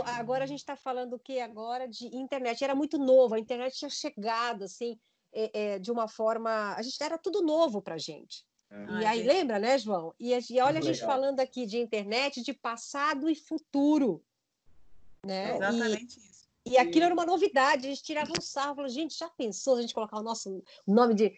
Agora 0.06 0.44
a 0.44 0.48
gente 0.48 0.60
está 0.60 0.76
falando 0.76 1.14
o 1.14 1.20
que 1.20 1.40
agora 1.40 1.88
de 1.88 2.08
internet. 2.16 2.64
Era 2.64 2.76
muito 2.76 2.98
novo, 2.98 3.36
a 3.36 3.40
internet 3.40 3.78
tinha 3.78 3.90
chegado 3.90 4.64
assim, 4.64 4.98
é, 5.34 5.52
é, 5.54 5.80
de 5.80 5.92
uma 5.92 6.08
forma. 6.08 6.74
A 6.76 6.82
gente 6.82 7.02
era 7.02 7.18
tudo 7.18 7.42
novo 7.42 7.82
para 7.82 7.98
gente. 7.98 8.46
Ai, 8.70 9.02
e 9.02 9.06
aí, 9.06 9.18
gente. 9.20 9.28
lembra, 9.28 9.60
né, 9.60 9.78
João? 9.78 10.14
E, 10.20 10.34
a- 10.34 10.40
e 10.50 10.60
olha 10.62 10.80
a 10.80 10.82
gente 10.82 11.02
legal. 11.02 11.10
falando 11.10 11.40
aqui 11.40 11.66
de 11.66 11.78
internet, 11.78 12.42
de 12.42 12.54
passado 12.54 13.30
e 13.30 13.36
futuro. 13.36 14.24
Né? 15.26 15.52
E, 15.52 15.56
Exatamente 15.56 16.20
isso. 16.20 16.42
E 16.66 16.78
aquilo 16.78 17.06
era 17.06 17.14
uma 17.14 17.26
novidade, 17.26 17.88
a 17.88 17.90
gente 17.90 18.04
tirava 18.04 18.32
um 18.38 18.42
sarro, 18.42 18.76
falava, 18.76 18.94
gente, 18.94 19.18
já 19.18 19.28
pensou 19.30 19.78
a 19.78 19.82
gente 19.82 19.94
colocar 19.94 20.20
o 20.20 20.24
nosso 20.24 20.64
nome 20.88 21.16
de. 21.16 21.34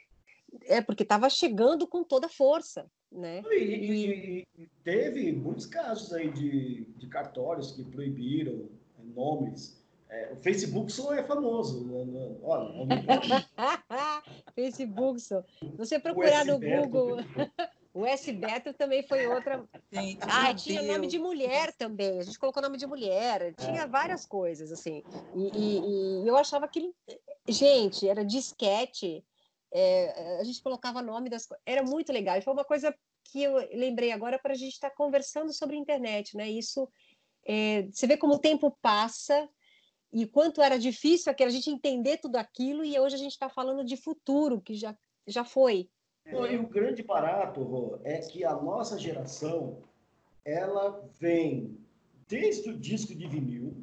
É 0.65 0.81
porque 0.81 1.03
estava 1.03 1.29
chegando 1.29 1.87
com 1.87 2.03
toda 2.03 2.27
força, 2.27 2.91
né? 3.11 3.41
E, 3.49 3.55
e, 3.55 4.47
e, 4.57 4.67
teve 4.83 5.31
muitos 5.31 5.65
casos 5.65 6.13
aí 6.13 6.29
de, 6.29 6.85
de 6.97 7.07
cartórios 7.07 7.71
que 7.71 7.83
proibiram 7.83 8.69
nomes. 9.03 9.81
É, 10.13 10.31
o 10.31 10.35
Facebook 10.35 10.91
só 10.91 11.11
é 11.13 11.23
famoso. 11.23 11.85
Né? 11.87 12.37
olha, 12.43 12.71
Facebook 14.53 15.19
só. 15.19 15.43
Você 15.75 15.97
procurar 15.97 16.45
no 16.45 16.59
Google. 16.59 17.17
O 17.95 18.07
S-Beto 18.07 18.73
também 18.73 19.03
foi 19.03 19.27
outra. 19.27 19.63
Gente, 19.91 20.17
ah, 20.23 20.51
tinha 20.55 20.81
Deus. 20.81 20.93
nome 20.93 21.05
de 21.05 21.19
mulher 21.19 21.71
também. 21.73 22.17
A 22.17 22.23
gente 22.23 22.39
colocou 22.39 22.59
nome 22.59 22.75
de 22.75 22.87
mulher. 22.87 23.53
Tinha 23.53 23.83
é. 23.83 23.87
várias 23.87 24.25
coisas, 24.25 24.71
assim. 24.71 25.03
E, 25.35 25.51
e, 25.55 26.23
e, 26.23 26.27
eu 26.27 26.35
achava 26.35 26.67
que. 26.67 26.91
Gente, 27.47 28.09
era 28.09 28.25
disquete. 28.25 29.23
É, 29.71 30.39
a 30.39 30.43
gente 30.43 30.63
colocava 30.63 31.03
nome 31.03 31.29
das 31.29 31.45
coisas. 31.45 31.61
Era 31.67 31.83
muito 31.83 32.11
legal. 32.11 32.35
E 32.35 32.41
foi 32.41 32.53
uma 32.53 32.65
coisa 32.65 32.95
que 33.25 33.43
eu 33.43 33.57
lembrei 33.71 34.11
agora 34.11 34.39
para 34.39 34.53
a 34.53 34.57
gente 34.57 34.73
estar 34.73 34.89
tá 34.89 34.95
conversando 34.95 35.53
sobre 35.53 35.75
a 35.75 35.79
internet, 35.79 36.35
né? 36.35 36.49
Isso. 36.49 36.89
É, 37.45 37.83
você 37.91 38.07
vê 38.07 38.17
como 38.17 38.33
o 38.33 38.39
tempo 38.39 38.75
passa 38.81 39.47
e 40.13 40.27
quanto 40.27 40.61
era 40.61 40.77
difícil 40.77 41.31
aqui, 41.31 41.43
a 41.43 41.49
gente 41.49 41.71
entender 41.71 42.17
tudo 42.17 42.35
aquilo, 42.35 42.85
e 42.85 42.99
hoje 42.99 43.15
a 43.15 43.17
gente 43.17 43.31
está 43.31 43.49
falando 43.49 43.83
de 43.83 43.97
futuro, 43.97 44.61
que 44.61 44.75
já, 44.75 44.95
já 45.25 45.43
foi. 45.43 45.89
E 46.25 46.55
o 46.55 46.67
grande 46.67 47.01
barato, 47.01 47.63
Rô, 47.63 47.99
é 48.03 48.19
que 48.19 48.45
a 48.45 48.53
nossa 48.53 48.97
geração, 48.97 49.79
ela 50.45 51.03
vem 51.19 51.77
desde 52.27 52.69
o 52.69 52.77
disco 52.77 53.15
de 53.15 53.27
vinil, 53.27 53.73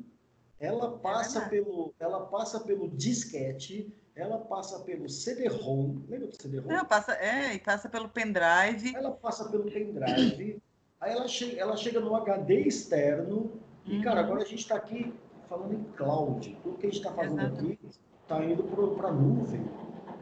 ela 0.60 0.94
é 0.94 0.98
passa, 0.98 1.48
pelo, 1.48 1.92
ela 1.98 2.26
passa 2.26 2.60
pelo 2.60 2.88
disquete, 2.88 3.92
ela 4.14 4.38
passa 4.38 4.78
pelo 4.80 5.08
CD-ROM, 5.08 6.02
lembra 6.08 6.28
do 6.28 6.40
CD-ROM? 6.40 6.68
Não, 6.68 6.84
passa, 6.84 7.12
é, 7.14 7.54
e 7.54 7.58
passa 7.58 7.88
pelo 7.88 8.08
pendrive. 8.08 8.94
Ela 8.94 9.10
passa 9.10 9.48
pelo 9.48 9.64
pendrive, 9.64 10.62
aí 11.00 11.12
ela 11.12 11.26
chega, 11.26 11.60
ela 11.60 11.76
chega 11.76 11.98
no 11.98 12.14
HD 12.14 12.60
externo, 12.60 13.50
e, 13.84 13.96
uhum. 13.96 14.02
cara, 14.02 14.20
agora 14.20 14.42
a 14.42 14.46
gente 14.46 14.60
está 14.60 14.76
aqui 14.76 15.12
falando 15.51 15.74
em 15.74 15.82
cloud. 15.96 16.57
Tudo 16.62 16.78
que 16.78 16.86
a 16.86 16.90
gente 16.90 16.98
está 16.98 17.12
fazendo 17.12 17.40
Exato. 17.40 17.61
aqui 17.61 17.78
está 18.22 18.44
indo 18.44 18.62
para 18.96 19.09
a 19.09 19.12
nuvem. 19.12 19.68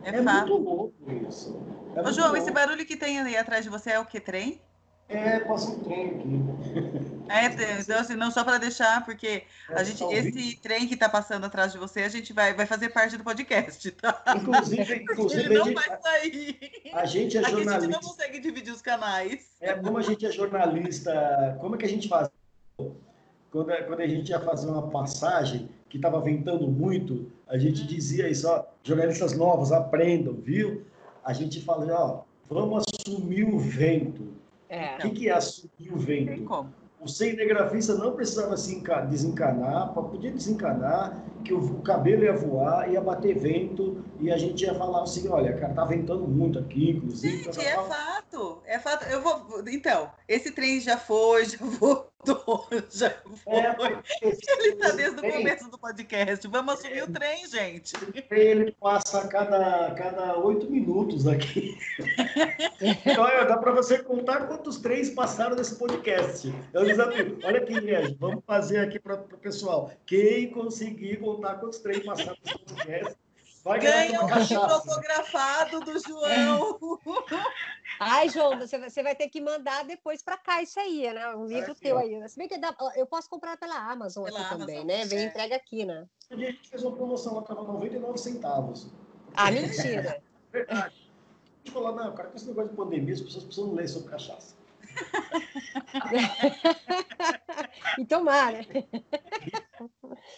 É, 0.03 0.09
é 0.09 0.21
muito 0.23 0.57
louco 0.57 1.13
isso. 1.29 1.61
É 1.95 2.01
Ô, 2.01 2.11
João, 2.11 2.29
louco. 2.29 2.39
esse 2.39 2.51
barulho 2.51 2.87
que 2.87 2.97
tem 2.97 3.21
ali 3.21 3.37
atrás 3.37 3.63
de 3.63 3.71
você 3.71 3.91
é 3.91 4.01
o 4.01 4.07
que? 4.07 4.19
Trem? 4.19 4.63
É, 5.11 5.41
passa 5.41 5.71
um 5.71 5.81
trem 5.81 6.11
aqui. 6.11 7.19
É, 7.31 7.45
então, 7.45 7.99
assim, 7.99 8.15
não 8.15 8.31
só 8.31 8.43
para 8.43 8.57
deixar, 8.57 9.05
porque 9.05 9.45
é, 9.69 9.75
a 9.75 9.85
gente, 9.85 10.03
esse 10.03 10.57
trem 10.63 10.89
que 10.89 10.95
está 10.95 11.11
passando 11.11 11.45
atrás 11.45 11.73
de 11.73 11.79
você, 11.79 12.01
a 12.01 12.09
gente 12.09 12.33
vai, 12.33 12.55
vai 12.55 12.65
fazer 12.65 12.89
parte 12.89 13.19
do 13.19 13.23
podcast, 13.23 13.91
tá? 13.91 14.25
Inclusive, 14.35 14.95
inclusive 15.05 15.45
ele 15.45 15.59
não 15.59 15.75
vai 15.75 16.01
sair. 16.01 16.59
A 16.95 17.05
gente 17.05 17.37
é 17.37 17.43
jornalista. 17.43 17.77
a 17.77 17.81
gente 17.81 17.93
não 17.93 18.01
consegue 18.01 18.41
dividir 18.41 18.73
os 18.73 18.81
canais. 18.81 19.47
É, 19.61 19.75
como 19.75 19.99
a 19.99 20.03
gente 20.03 20.25
é 20.25 20.33
jornalista, 20.33 21.59
como 21.61 21.75
é 21.75 21.79
que 21.79 21.85
a 21.85 21.89
gente 21.89 22.09
faz? 22.09 22.31
Quando, 23.51 23.73
quando 23.87 24.01
a 24.01 24.07
gente 24.07 24.31
ia 24.31 24.41
fazer 24.41 24.69
uma 24.69 24.89
passagem, 24.89 25.69
que 25.89 25.97
estava 25.97 26.21
ventando 26.21 26.69
muito, 26.69 27.31
a 27.49 27.57
gente 27.57 27.87
dizia 27.87 28.29
isso, 28.29 28.49
ó, 28.49 28.65
jornalistas 28.83 29.37
novos, 29.37 29.73
aprendam, 29.73 30.35
viu? 30.35 30.83
A 31.25 31.33
gente 31.33 31.63
fala, 31.63 31.87
ó, 31.93 32.21
vamos 32.49 32.85
assumir 32.95 33.45
o 33.45 33.59
vento. 33.59 34.29
É. 34.69 34.97
O 34.97 34.99
que, 34.99 35.11
que 35.11 35.29
é 35.29 35.33
assumir 35.33 35.93
o 35.93 35.97
vento? 35.97 36.67
O 37.01 37.07
cinegrafista 37.07 37.95
não 37.95 38.13
precisava 38.13 38.57
se 38.57 38.83
desencanar, 39.09 39.95
podia 39.95 40.33
desencanar, 40.33 41.25
que 41.45 41.55
o 41.55 41.77
cabelo 41.77 42.25
ia 42.25 42.33
voar, 42.33 42.91
ia 42.91 43.01
bater 43.01 43.39
vento, 43.39 44.03
e 44.21 44.33
a 44.33 44.37
gente 44.37 44.65
ia 44.65 44.75
falar 44.75 45.05
assim, 45.05 45.29
olha, 45.29 45.53
cara, 45.55 45.73
tá 45.75 45.85
ventando 45.85 46.27
muito 46.27 46.59
aqui, 46.59 46.91
inclusive. 46.91 47.45
Gente, 47.45 47.61
é 47.61 47.79
fato, 48.29 48.63
é 48.67 48.79
fato. 48.79 49.05
Eu 49.05 49.21
vou. 49.21 49.65
Então, 49.69 50.11
esse 50.29 50.53
trem 50.53 50.81
já 50.81 50.97
foi, 50.97 51.45
já 51.47 51.59
voltou, 51.81 52.69
já 52.91 53.11
foi. 53.45 53.55
É, 53.55 53.75
Ele 54.23 54.77
tá 54.77 54.91
desde 54.91 55.19
o 55.19 55.33
começo 55.33 55.71
do 55.71 55.79
podcast. 55.79 56.47
Vamos 56.49 56.75
assumir 56.75 57.03
o 57.03 57.13
trem, 57.13 57.47
gente. 57.47 57.93
Ele 58.31 58.73
passa 58.73 59.21
a 59.21 59.29
cada, 59.29 59.95
cada 59.95 60.39
oito 60.39 60.71
minutos 60.71 61.27
aqui. 61.27 61.77
então, 62.81 63.25
dá 63.25 63.57
para 63.57 63.73
você 63.73 63.99
contar 63.99 64.47
quantos 64.47 64.79
trens 64.79 65.11
passaram 65.11 65.57
nesse 65.57 65.77
podcast. 65.77 66.53
É 66.73 66.81
o 66.81 66.85
desafio. 66.85 67.39
Olha 67.43 67.59
aqui, 67.61 67.75
gente, 67.75 68.17
vamos 68.19 68.45
fazer 68.47 68.79
aqui 68.79 68.99
para 68.99 69.15
o 69.15 69.39
pessoal. 69.39 69.91
Quem 70.07 70.51
conseguir 70.51 71.19
contar 71.19 71.55
quantos 71.55 71.79
trens 71.79 72.05
passaram 72.05 72.37
nesse 72.45 72.59
podcast 72.59 73.28
Vai 73.65 73.81
Ganha 73.81 74.23
um 74.23 74.29
fotografado 74.29 75.81
do 75.81 75.99
João. 75.99 76.79
Ai, 78.01 78.29
João, 78.29 78.59
você, 78.59 78.79
você 78.79 79.03
vai 79.03 79.15
ter 79.15 79.29
que 79.29 79.41
mandar 79.41 79.85
depois 79.85 80.23
para 80.23 80.37
cá 80.37 80.63
isso 80.63 80.79
aí, 80.79 81.13
né? 81.13 81.35
Um 81.35 81.47
livro 81.47 81.73
aqui, 81.73 81.81
teu 81.81 81.97
ó. 81.97 81.99
aí. 81.99 82.29
Se 82.29 82.39
bem 82.39 82.49
que 82.49 82.59
dá, 82.59 82.75
eu 82.97 83.07
posso 83.07 83.29
comprar 83.29 83.57
pela 83.57 83.77
Amazon 83.77 84.25
pela 84.25 84.39
aqui 84.39 84.47
Amazon, 84.47 84.67
também, 84.67 84.85
né? 84.85 85.05
Vem 85.05 85.19
é. 85.19 85.25
entrega 85.25 85.57
aqui, 85.57 85.85
né? 85.85 86.07
A 86.31 86.37
gente 86.37 86.69
fez 86.69 86.83
uma 86.83 86.95
promoção 86.95 87.35
lá, 87.35 87.41
estava 87.41 87.63
99 87.63 88.19
centavos. 88.19 88.89
Ah, 89.35 89.51
mentira. 89.51 90.23
Verdade. 90.53 90.81
A 90.81 90.91
gente 91.59 91.73
falou, 91.73 91.95
não, 91.95 92.15
cara, 92.15 92.31
com 92.31 92.37
esse 92.37 92.47
negócio 92.47 92.71
de 92.71 92.77
pandemia, 92.77 93.15
as 93.15 93.21
pessoas 93.21 93.45
precisam 93.45 93.75
ler 93.75 93.89
sobre 93.89 94.11
cachaça. 94.11 94.57
e 97.99 98.07
tomar, 98.07 98.53
né? 98.53 98.67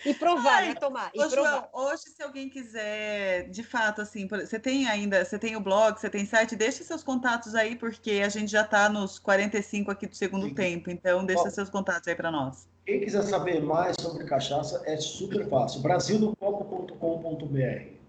E 0.04 0.14
provar, 0.14 0.58
Ai, 0.58 0.68
né? 0.68 0.74
Tomar. 0.74 1.10
E 1.14 1.22
ô, 1.22 1.28
João, 1.28 1.68
hoje, 1.72 2.04
se 2.04 2.22
alguém 2.22 2.48
quiser, 2.48 3.48
de 3.50 3.62
fato, 3.62 4.00
assim, 4.00 4.26
você 4.26 4.58
tem 4.58 4.88
ainda, 4.88 5.24
você 5.24 5.38
tem 5.38 5.56
o 5.56 5.60
blog, 5.60 5.98
você 5.98 6.08
tem 6.08 6.24
site, 6.24 6.56
deixe 6.56 6.82
seus 6.82 7.02
contatos 7.02 7.54
aí, 7.54 7.76
porque 7.76 8.22
a 8.24 8.28
gente 8.28 8.50
já 8.50 8.62
está 8.62 8.88
nos 8.88 9.18
45 9.18 9.90
aqui 9.90 10.06
do 10.06 10.16
segundo 10.16 10.46
Sim. 10.46 10.54
tempo, 10.54 10.90
então 10.90 11.24
deixa 11.24 11.44
Bom, 11.44 11.50
seus 11.50 11.68
contatos 11.68 12.08
aí 12.08 12.14
para 12.14 12.30
nós. 12.30 12.66
Quem 12.86 13.00
quiser 13.00 13.22
saber 13.22 13.62
mais 13.62 13.94
sobre 14.00 14.24
cachaça, 14.24 14.82
é 14.86 14.96
super 14.96 15.46
fácil. 15.48 15.82
brasilnocopo.com.br 15.82 18.00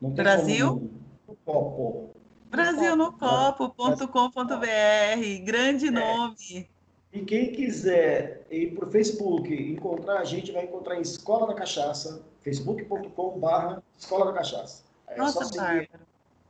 Brasil? 0.00 0.90
No 1.28 1.36
copo. 1.44 2.10
Brasilnocopo.com.br, 2.50 5.44
grande 5.44 5.88
é. 5.88 5.90
nome. 5.90 6.70
E 7.12 7.20
quem 7.22 7.52
quiser 7.52 8.46
ir 8.50 8.74
para 8.74 8.86
o 8.86 8.90
Facebook 8.90 9.52
encontrar 9.52 10.20
a 10.20 10.24
gente, 10.24 10.52
vai 10.52 10.64
encontrar 10.64 10.96
em 10.96 11.02
Escola 11.02 11.48
da 11.48 11.54
Cachaça, 11.54 12.22
facebook.com.br 12.40 13.80
Escola 13.98 14.26
da 14.26 14.32
Cachaça. 14.32 14.84
É 15.08 15.16
Nossa, 15.16 15.44
só 15.44 15.52
seguir, 15.52 15.90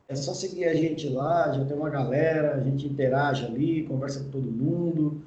é 0.07 0.15
só 0.15 0.33
seguir 0.33 0.65
a 0.65 0.75
gente 0.75 1.09
lá, 1.09 1.51
já 1.51 1.65
tem 1.65 1.75
uma 1.75 1.89
galera, 1.89 2.55
a 2.55 2.59
gente 2.59 2.85
interage 2.85 3.45
ali, 3.45 3.87
conversa 3.87 4.23
com 4.23 4.29
todo 4.29 4.51
mundo, 4.51 5.23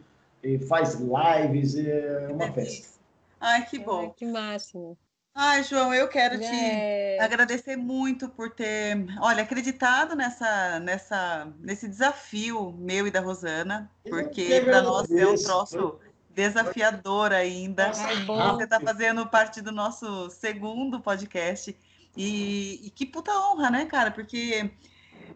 faz 0.68 1.00
lives, 1.00 1.74
é 1.76 2.28
uma 2.30 2.52
festa. 2.52 2.94
Ai, 3.40 3.66
que 3.66 3.78
bom. 3.78 4.02
Ai, 4.02 4.12
que 4.16 4.24
máximo. 4.24 4.96
Ai, 5.34 5.64
João, 5.64 5.92
eu 5.92 6.06
quero 6.06 6.38
te 6.38 6.44
é... 6.44 7.18
agradecer 7.20 7.76
muito 7.76 8.28
por 8.28 8.50
ter, 8.50 9.04
olha, 9.20 9.42
acreditado 9.42 10.14
nessa, 10.14 10.78
nessa, 10.78 11.52
nesse 11.58 11.88
desafio 11.88 12.72
meu 12.78 13.08
e 13.08 13.10
da 13.10 13.20
Rosana, 13.20 13.90
porque 14.08 14.60
para 14.60 14.80
nós 14.80 15.10
é 15.10 15.26
um 15.26 15.34
troço 15.34 15.98
desafiador 16.30 17.32
ainda. 17.32 17.90
Ai, 17.96 18.24
Você 18.24 18.64
está 18.64 18.78
fazendo 18.80 19.26
parte 19.26 19.60
do 19.60 19.72
nosso 19.72 20.30
segundo 20.30 21.00
podcast. 21.00 21.76
E, 22.16 22.86
e, 22.86 22.90
que 22.90 23.04
puta 23.04 23.32
honra, 23.32 23.70
né, 23.70 23.86
cara? 23.86 24.12
Porque 24.12 24.70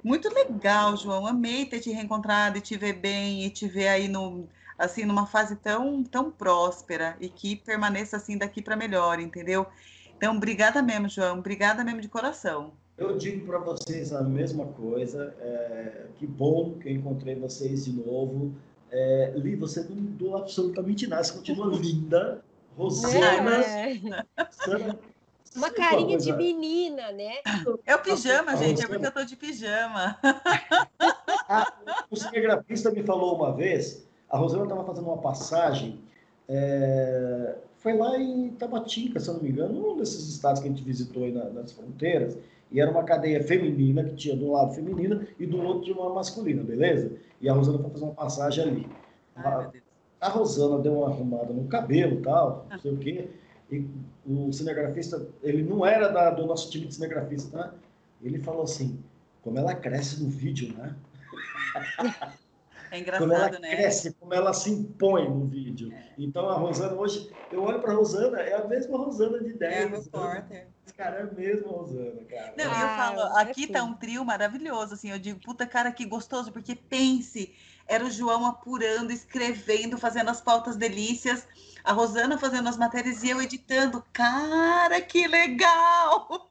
muito 0.04 0.32
legal, 0.32 0.96
João. 0.96 1.26
Amei 1.26 1.66
ter 1.66 1.80
te 1.80 1.90
reencontrado 1.90 2.58
e 2.58 2.60
te 2.60 2.76
ver 2.76 2.94
bem 2.94 3.44
e 3.44 3.50
te 3.50 3.66
ver 3.66 3.88
aí 3.88 4.06
no, 4.06 4.48
assim 4.78 5.04
numa 5.04 5.26
fase 5.26 5.56
tão 5.56 6.04
tão 6.04 6.30
próspera 6.30 7.16
e 7.20 7.28
que 7.28 7.56
permaneça 7.56 8.16
assim 8.16 8.38
daqui 8.38 8.62
para 8.62 8.76
melhor, 8.76 9.18
entendeu? 9.18 9.66
Então, 10.16 10.36
obrigada 10.36 10.82
mesmo, 10.82 11.08
João. 11.08 11.38
Obrigada 11.38 11.84
mesmo 11.84 12.00
de 12.00 12.08
coração. 12.08 12.72
Eu 12.96 13.16
digo 13.16 13.46
para 13.46 13.58
vocês 13.58 14.12
a 14.12 14.22
mesma 14.22 14.66
coisa. 14.66 15.32
É, 15.40 16.06
que 16.16 16.26
bom 16.26 16.74
que 16.80 16.88
eu 16.88 16.92
encontrei 16.92 17.36
vocês 17.36 17.84
de 17.84 17.92
novo. 17.92 18.52
É, 18.90 19.32
Li, 19.36 19.54
você 19.54 19.84
não 19.84 19.94
mudou 19.94 20.36
absolutamente 20.36 21.06
nada. 21.06 21.22
Você 21.22 21.34
continua 21.34 21.68
linda. 21.68 22.42
Rosana. 22.76 23.64
É. 23.64 24.00
Uma 25.54 25.70
carinha 25.70 26.18
de 26.18 26.32
menina, 26.32 27.12
né? 27.12 27.36
É 27.86 27.94
o 27.94 28.00
pijama, 28.00 28.56
gente. 28.56 28.82
É 28.82 28.86
porque 28.88 29.06
eu 29.06 29.12
tô 29.12 29.24
de 29.24 29.36
pijama. 29.36 30.18
o 32.10 32.16
cinegrafista 32.16 32.90
me 32.90 33.04
falou 33.04 33.36
uma 33.36 33.54
vez. 33.54 34.07
A 34.30 34.38
Rosana 34.38 34.64
estava 34.64 34.84
fazendo 34.84 35.06
uma 35.06 35.18
passagem. 35.18 36.00
É, 36.48 37.56
foi 37.78 37.96
lá 37.96 38.18
em 38.18 38.50
Tabatinga, 38.50 39.20
se 39.20 39.28
eu 39.28 39.34
não 39.34 39.42
me 39.42 39.50
engano, 39.50 39.92
um 39.92 39.96
desses 39.96 40.28
estados 40.28 40.60
que 40.60 40.66
a 40.66 40.70
gente 40.70 40.82
visitou 40.82 41.24
aí 41.24 41.32
nas 41.32 41.72
fronteiras, 41.72 42.36
e 42.70 42.80
era 42.80 42.90
uma 42.90 43.04
cadeia 43.04 43.42
feminina, 43.42 44.04
que 44.04 44.14
tinha 44.14 44.36
de 44.36 44.44
um 44.44 44.52
lado 44.52 44.74
feminina 44.74 45.26
e 45.38 45.46
do 45.46 45.62
outro 45.62 45.84
de 45.84 45.92
uma 45.92 46.12
masculina, 46.12 46.62
beleza? 46.62 47.12
E 47.40 47.48
a 47.48 47.52
Rosana 47.52 47.78
foi 47.78 47.90
fazer 47.90 48.04
uma 48.04 48.14
passagem 48.14 48.64
ali. 48.64 48.88
Ai, 49.36 49.70
a, 50.20 50.26
a, 50.26 50.28
Rosana 50.28 50.78
deu 50.78 50.98
uma 50.98 51.08
arrumada 51.08 51.52
no 51.52 51.66
cabelo 51.66 52.18
e 52.18 52.22
tal, 52.22 52.66
não 52.70 52.78
sei 52.78 52.92
o 52.92 52.98
quê, 52.98 53.28
e 53.70 53.86
o 54.26 54.52
cinegrafista, 54.52 55.26
ele 55.42 55.62
não 55.62 55.86
era 55.86 56.08
da, 56.08 56.30
do 56.30 56.46
nosso 56.46 56.70
time 56.70 56.86
de 56.86 56.94
cinegrafista, 56.94 57.56
tá? 57.56 57.74
Ele 58.22 58.38
falou 58.38 58.62
assim, 58.62 58.98
como 59.42 59.58
ela 59.58 59.74
cresce 59.74 60.22
no 60.22 60.28
vídeo, 60.28 60.74
né? 60.76 60.94
É 62.90 62.98
engraçado, 62.98 63.28
como 63.28 63.34
ela 63.34 63.58
né? 63.58 63.76
cresce, 63.76 64.14
como 64.14 64.34
ela 64.34 64.52
se 64.52 64.70
impõe 64.70 65.28
no 65.28 65.46
vídeo. 65.46 65.92
É. 65.92 66.14
Então 66.18 66.48
a 66.48 66.54
Rosana 66.54 66.94
hoje, 66.94 67.28
eu 67.50 67.62
olho 67.62 67.80
para 67.80 67.92
a 67.92 67.96
Rosana, 67.96 68.40
é 68.40 68.54
a 68.54 68.66
mesma 68.66 68.98
Rosana 68.98 69.42
de 69.42 69.54
10. 69.54 69.72
É 69.72 69.82
a 69.84 69.88
repórter. 69.88 70.68
Cara, 70.96 71.16
é 71.18 71.22
a 71.22 71.32
mesma 71.32 71.68
Rosana, 71.68 72.24
cara. 72.24 72.54
Não, 72.56 72.64
ah, 72.64 72.80
eu 72.80 72.88
falo, 72.88 73.36
aqui 73.38 73.64
é 73.64 73.68
tá 73.68 73.84
um 73.84 73.94
trio 73.94 74.24
maravilhoso, 74.24 74.94
assim, 74.94 75.10
eu 75.10 75.18
digo, 75.18 75.40
puta 75.40 75.66
cara, 75.66 75.92
que 75.92 76.04
gostoso, 76.04 76.50
porque 76.50 76.74
pense, 76.74 77.54
era 77.88 78.04
o 78.04 78.10
João 78.10 78.44
apurando, 78.44 79.10
escrevendo, 79.10 79.96
fazendo 79.96 80.28
as 80.28 80.40
pautas 80.40 80.76
delícias, 80.76 81.48
a 81.82 81.92
Rosana 81.92 82.36
fazendo 82.36 82.68
as 82.68 82.76
matérias 82.76 83.22
e 83.22 83.30
eu 83.30 83.40
editando. 83.40 84.04
Cara, 84.12 85.00
que 85.00 85.26
legal! 85.26 86.50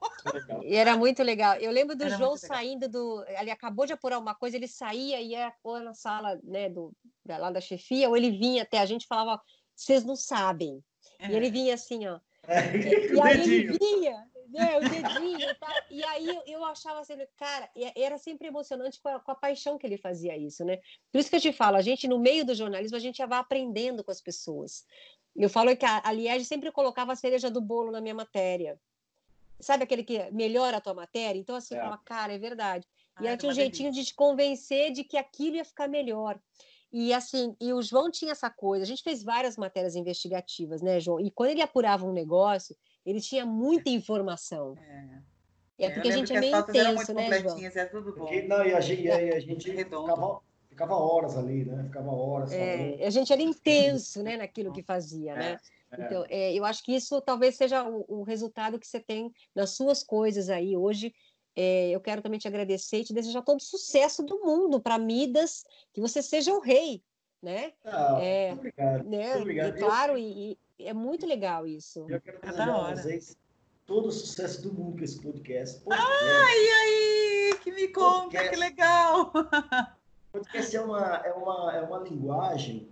E 0.64 0.76
era 0.76 0.98
muito 0.98 1.22
legal. 1.22 1.56
Eu 1.58 1.72
lembro 1.72 1.96
do 1.96 2.04
era 2.04 2.18
João 2.18 2.36
saindo 2.36 2.90
do. 2.90 3.24
Ele 3.28 3.52
acabou 3.52 3.86
de 3.86 3.94
apurar 3.94 4.18
uma 4.18 4.34
coisa, 4.34 4.58
ele 4.58 4.68
saía 4.68 5.22
e 5.22 5.30
ia 5.30 5.54
pôr 5.62 5.80
na 5.82 5.94
sala 5.94 6.40
né, 6.44 6.70
do, 6.70 6.92
lá 7.26 7.52
da 7.52 7.62
chefia, 7.62 8.10
ou 8.10 8.18
ele 8.18 8.32
vinha 8.32 8.64
até 8.64 8.80
a 8.80 8.86
gente 8.86 9.04
e 9.04 9.08
falava: 9.08 9.40
vocês 9.76 10.04
não 10.04 10.16
sabem. 10.16 10.84
É. 11.20 11.30
E 11.30 11.36
ele 11.36 11.52
vinha 11.52 11.76
assim, 11.76 12.08
ó. 12.08 12.20
É. 12.48 12.58
E, 12.78 13.14
e 13.14 13.22
aí 13.22 13.42
ele 13.42 13.78
vinha, 13.78 14.26
né, 14.50 14.78
o 14.78 14.82
dedinho 14.82 15.50
e 15.50 15.56
tal. 15.56 15.70
E 15.90 16.04
aí 16.04 16.42
eu 16.46 16.64
achava 16.66 17.00
assim, 17.00 17.16
cara, 17.36 17.70
era 17.96 18.18
sempre 18.18 18.48
emocionante 18.48 19.00
com 19.02 19.10
a, 19.10 19.20
com 19.20 19.32
a, 19.32 19.36
paixão 19.36 19.78
que 19.78 19.86
ele 19.86 19.98
fazia 19.98 20.38
isso, 20.38 20.64
né? 20.64 20.78
Por 21.12 21.20
isso 21.20 21.30
que 21.30 21.36
eu 21.36 21.42
te 21.42 21.52
falo, 21.52 21.78
a 21.78 21.82
gente, 21.82 22.08
no 22.08 22.20
meio 22.20 22.46
do 22.46 22.56
jornalismo, 22.56 22.98
a 22.98 23.00
gente 23.00 23.18
já 23.18 23.26
vai 23.26 23.40
aprendendo 23.40 24.04
com 24.04 24.12
as 24.12 24.22
pessoas. 24.22 24.86
Eu 25.36 25.50
falo 25.50 25.76
que 25.76 25.86
a, 25.86 26.02
a 26.04 26.12
Liege 26.12 26.46
sempre 26.46 26.72
colocava 26.72 27.14
a 27.14 27.16
cereja 27.16 27.52
do 27.52 27.62
bolo 27.62 27.92
na 27.92 28.02
minha 28.02 28.16
matéria. 28.16 28.80
Sabe 29.60 29.84
aquele 29.84 30.04
que 30.04 30.32
melhora 30.32 30.78
a 30.78 30.82
tua 30.82 30.94
matéria? 30.94 31.40
Então, 31.40 31.56
assim, 31.56 31.76
é. 31.76 31.80
fala, 31.80 31.98
cara, 31.98 32.34
é 32.34 32.38
verdade. 32.38 32.88
Ah, 33.16 33.24
e 33.24 33.28
aí 33.28 33.38
tinha 33.38 33.52
um 33.52 33.56
jeitinho 33.56 33.92
delícia. 33.92 34.04
de 34.04 34.10
te 34.10 34.16
convencer 34.16 34.92
de 34.92 35.04
que 35.04 35.18
aquilo 35.18 35.58
ia 35.58 35.66
ficar 35.66 35.88
melhor. 35.88 36.40
E 36.92 37.14
assim, 37.14 37.56
e 37.60 37.74
o 37.74 37.82
João 37.82 38.10
tinha 38.10 38.32
essa 38.32 38.50
coisa. 38.50 38.84
A 38.84 38.88
gente 38.88 39.04
fez 39.04 39.24
várias 39.24 39.58
matérias 39.58 39.96
investigativas, 39.96 40.82
né, 40.82 41.00
João? 41.00 41.20
E 41.20 41.30
quando 41.30 41.52
ele 41.52 41.62
apurava 41.62 42.06
um 42.06 42.14
negócio, 42.14 42.76
ele 43.08 43.22
tinha 43.22 43.46
muita 43.46 43.90
informação. 43.90 44.76
É. 44.78 45.28
É 45.80 45.90
porque 45.92 46.10
a 46.10 46.12
gente 46.12 46.36
é 46.36 46.40
meio 46.40 46.58
intenso, 46.58 47.14
né, 47.14 47.40
João? 47.40 47.58
É 47.60 47.86
tudo 47.86 48.12
bom. 48.12 48.18
Porque, 48.18 48.42
não, 48.42 48.66
e 48.66 48.74
a 48.74 48.82
gente, 48.82 49.04
e 49.04 49.12
a 49.12 49.40
gente 49.40 49.72
ficava, 49.72 50.42
ficava 50.68 50.96
horas 50.96 51.38
ali, 51.38 51.64
né? 51.66 51.84
Ficava 51.84 52.12
horas. 52.12 52.52
É, 52.52 53.06
a 53.06 53.10
gente 53.12 53.32
era 53.32 53.42
intenso, 53.42 54.24
né, 54.24 54.38
naquilo 54.38 54.74
que 54.74 54.82
fazia, 54.82 55.34
é, 55.34 55.36
né? 55.36 55.58
É. 55.92 56.02
Então, 56.02 56.26
é, 56.30 56.54
eu 56.54 56.66
acho 56.66 56.84
que 56.84 56.96
isso 56.96 57.22
talvez 57.22 57.56
seja 57.56 57.88
o, 57.88 58.06
o, 58.08 58.24
resultado 58.24 58.80
que 58.80 58.88
você 58.88 59.00
tem 59.00 59.32
nas 59.56 59.70
suas 59.70 60.04
coisas 60.04 60.50
aí 60.50 60.76
hoje. 60.76 61.14
É, 61.56 61.90
eu 61.90 62.02
quero 62.02 62.22
também 62.22 62.40
te 62.40 62.48
agradecer 62.48 62.98
e 62.98 63.04
te 63.04 63.14
desejar 63.14 63.42
todo 63.44 63.60
o 63.60 63.64
sucesso 63.64 64.24
do 64.24 64.40
mundo 64.40 64.82
para 64.82 64.98
Midas, 64.98 65.64
que 65.94 66.02
você 66.02 66.22
seja 66.22 66.54
o 66.54 66.60
rei, 66.60 67.04
né? 67.48 67.72
Ah, 67.86 68.18
é, 68.22 68.52
obrigado. 68.52 69.04
Né? 69.06 69.38
obrigado. 69.38 69.78
E, 69.78 69.80
claro, 69.80 70.18
e, 70.18 70.58
e, 70.78 70.86
é 70.86 70.94
muito 70.94 71.26
legal 71.26 71.66
isso. 71.66 72.06
Eu 72.10 72.20
quero 72.20 72.40
tá 72.40 72.48
desejar 72.48 72.76
a 72.76 72.96
vocês 72.96 73.38
todo 73.86 74.10
o 74.10 74.12
sucesso 74.12 74.62
do 74.62 74.74
mundo 74.74 74.98
com 74.98 75.04
esse 75.06 75.22
podcast. 75.22 75.80
podcast. 75.80 76.14
Ai, 76.14 76.70
ai, 76.70 77.60
que 77.64 77.72
me 77.72 77.88
conta, 77.88 78.24
podcast. 78.24 78.50
que 78.50 78.56
legal! 78.58 79.32
Podcast 80.30 80.76
é 80.76 80.82
uma, 80.82 81.16
é 81.26 81.32
uma, 81.32 81.76
é 81.78 81.82
uma 81.82 82.00
linguagem 82.00 82.88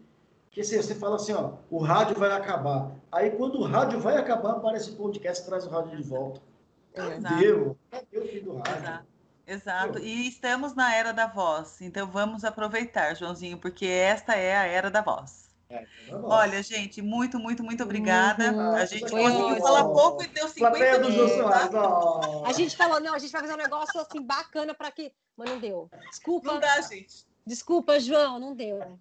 que 0.50 0.62
assim, 0.62 0.78
você 0.78 0.96
fala 0.96 1.18
assim, 1.18 1.34
ó, 1.34 1.56
o 1.70 1.80
rádio 1.80 2.18
vai 2.18 2.32
acabar. 2.32 2.96
Aí 3.12 3.32
quando 3.32 3.60
o 3.60 3.66
rádio 3.66 4.00
vai 4.00 4.16
acabar, 4.16 4.52
aparece 4.52 4.92
o 4.92 4.96
podcast 4.96 5.44
e 5.44 5.46
traz 5.46 5.68
o 5.68 5.70
rádio 5.70 5.98
de 5.98 6.02
volta. 6.02 6.42
Cadê, 6.94 7.52
o, 7.52 7.78
cadê 7.92 8.18
o 8.18 8.26
fim 8.26 8.40
do 8.40 8.56
rádio? 8.56 8.78
Exato. 8.78 9.15
Exato. 9.48 10.00
E 10.00 10.28
estamos 10.28 10.74
na 10.74 10.94
era 10.96 11.14
da 11.14 11.28
voz. 11.28 11.82
Então 11.82 12.08
vamos 12.08 12.44
aproveitar, 12.44 13.16
Joãozinho, 13.16 13.58
porque 13.58 13.86
esta 13.86 14.36
é 14.36 14.58
a 14.58 14.66
era 14.66 14.90
da 14.90 15.02
voz. 15.02 15.46
É, 15.70 15.84
Olha, 16.12 16.62
gente, 16.62 17.02
muito, 17.02 17.40
muito, 17.40 17.64
muito 17.64 17.84
obrigada. 17.84 18.52
Uhum. 18.52 18.76
A 18.76 18.86
gente 18.86 19.10
Foi 19.10 19.22
conseguiu 19.22 19.48
ótimo. 19.48 19.66
falar 19.66 19.84
pouco 19.86 20.24
e 20.24 20.28
deu 20.28 20.48
50 20.48 21.00
minutos. 21.00 21.38
Tá? 21.38 22.48
A 22.48 22.54
gente 22.54 22.78
falou, 22.78 23.00
não, 23.00 23.14
a 23.16 23.20
gente 23.20 23.32
vai 23.32 23.42
fazer 23.42 23.54
um 23.54 23.58
negócio 23.58 24.00
assim 24.00 24.22
bacana 24.22 24.74
para 24.74 24.92
que. 24.92 25.12
Mas 25.36 25.50
não 25.50 25.60
deu. 25.60 25.90
Desculpa. 26.10 26.54
Não 26.54 26.60
dá, 26.60 26.82
gente. 26.82 27.26
Desculpa, 27.48 28.00
João, 28.00 28.40
não 28.40 28.56
deu. 28.56 29.00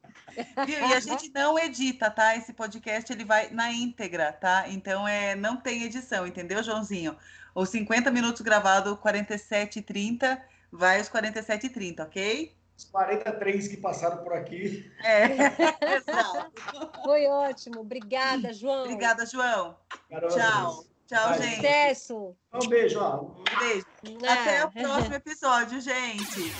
E 0.68 0.92
a 0.92 1.00
gente 1.00 1.30
não 1.32 1.58
edita, 1.58 2.10
tá? 2.10 2.36
Esse 2.36 2.52
podcast 2.52 3.10
ele 3.10 3.24
vai 3.24 3.48
na 3.50 3.72
íntegra, 3.72 4.32
tá? 4.32 4.68
Então 4.68 5.08
é, 5.08 5.34
não 5.34 5.56
tem 5.56 5.84
edição, 5.84 6.26
entendeu, 6.26 6.62
Joãozinho? 6.62 7.16
ou 7.54 7.64
50 7.64 8.10
minutos 8.10 8.42
gravado 8.42 8.96
47 8.96 9.78
e 9.78 9.82
30, 9.82 10.42
vai 10.72 11.00
os 11.00 11.08
47 11.08 11.66
e 11.66 11.70
30, 11.70 12.02
ok? 12.02 12.56
Os 12.76 12.84
43 12.84 13.68
que 13.68 13.76
passaram 13.76 14.18
por 14.24 14.32
aqui. 14.32 14.90
É. 15.04 15.28
Foi 17.04 17.26
ótimo. 17.26 17.80
Obrigada, 17.80 18.52
João. 18.52 18.82
Obrigada, 18.82 19.24
João. 19.24 19.76
Caramba. 20.10 20.34
Tchau. 20.34 20.84
Tchau, 21.06 21.28
vai. 21.28 21.42
gente. 21.42 21.56
Sucesso. 21.56 22.36
Então, 22.48 22.60
um 22.64 22.68
beijo. 22.68 22.98
Ó. 22.98 23.20
Um 23.20 23.58
beijo. 23.58 23.86
Até 24.28 24.64
o 24.64 24.70
próximo 24.72 25.14
episódio, 25.14 25.80
gente. 25.80 26.52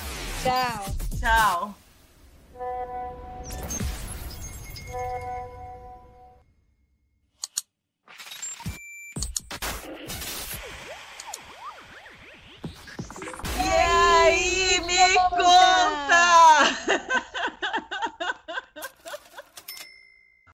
Tchau. 0.44 0.84
Tchau. 1.18 1.74
Dei 15.04 15.16
conta! 15.28 16.64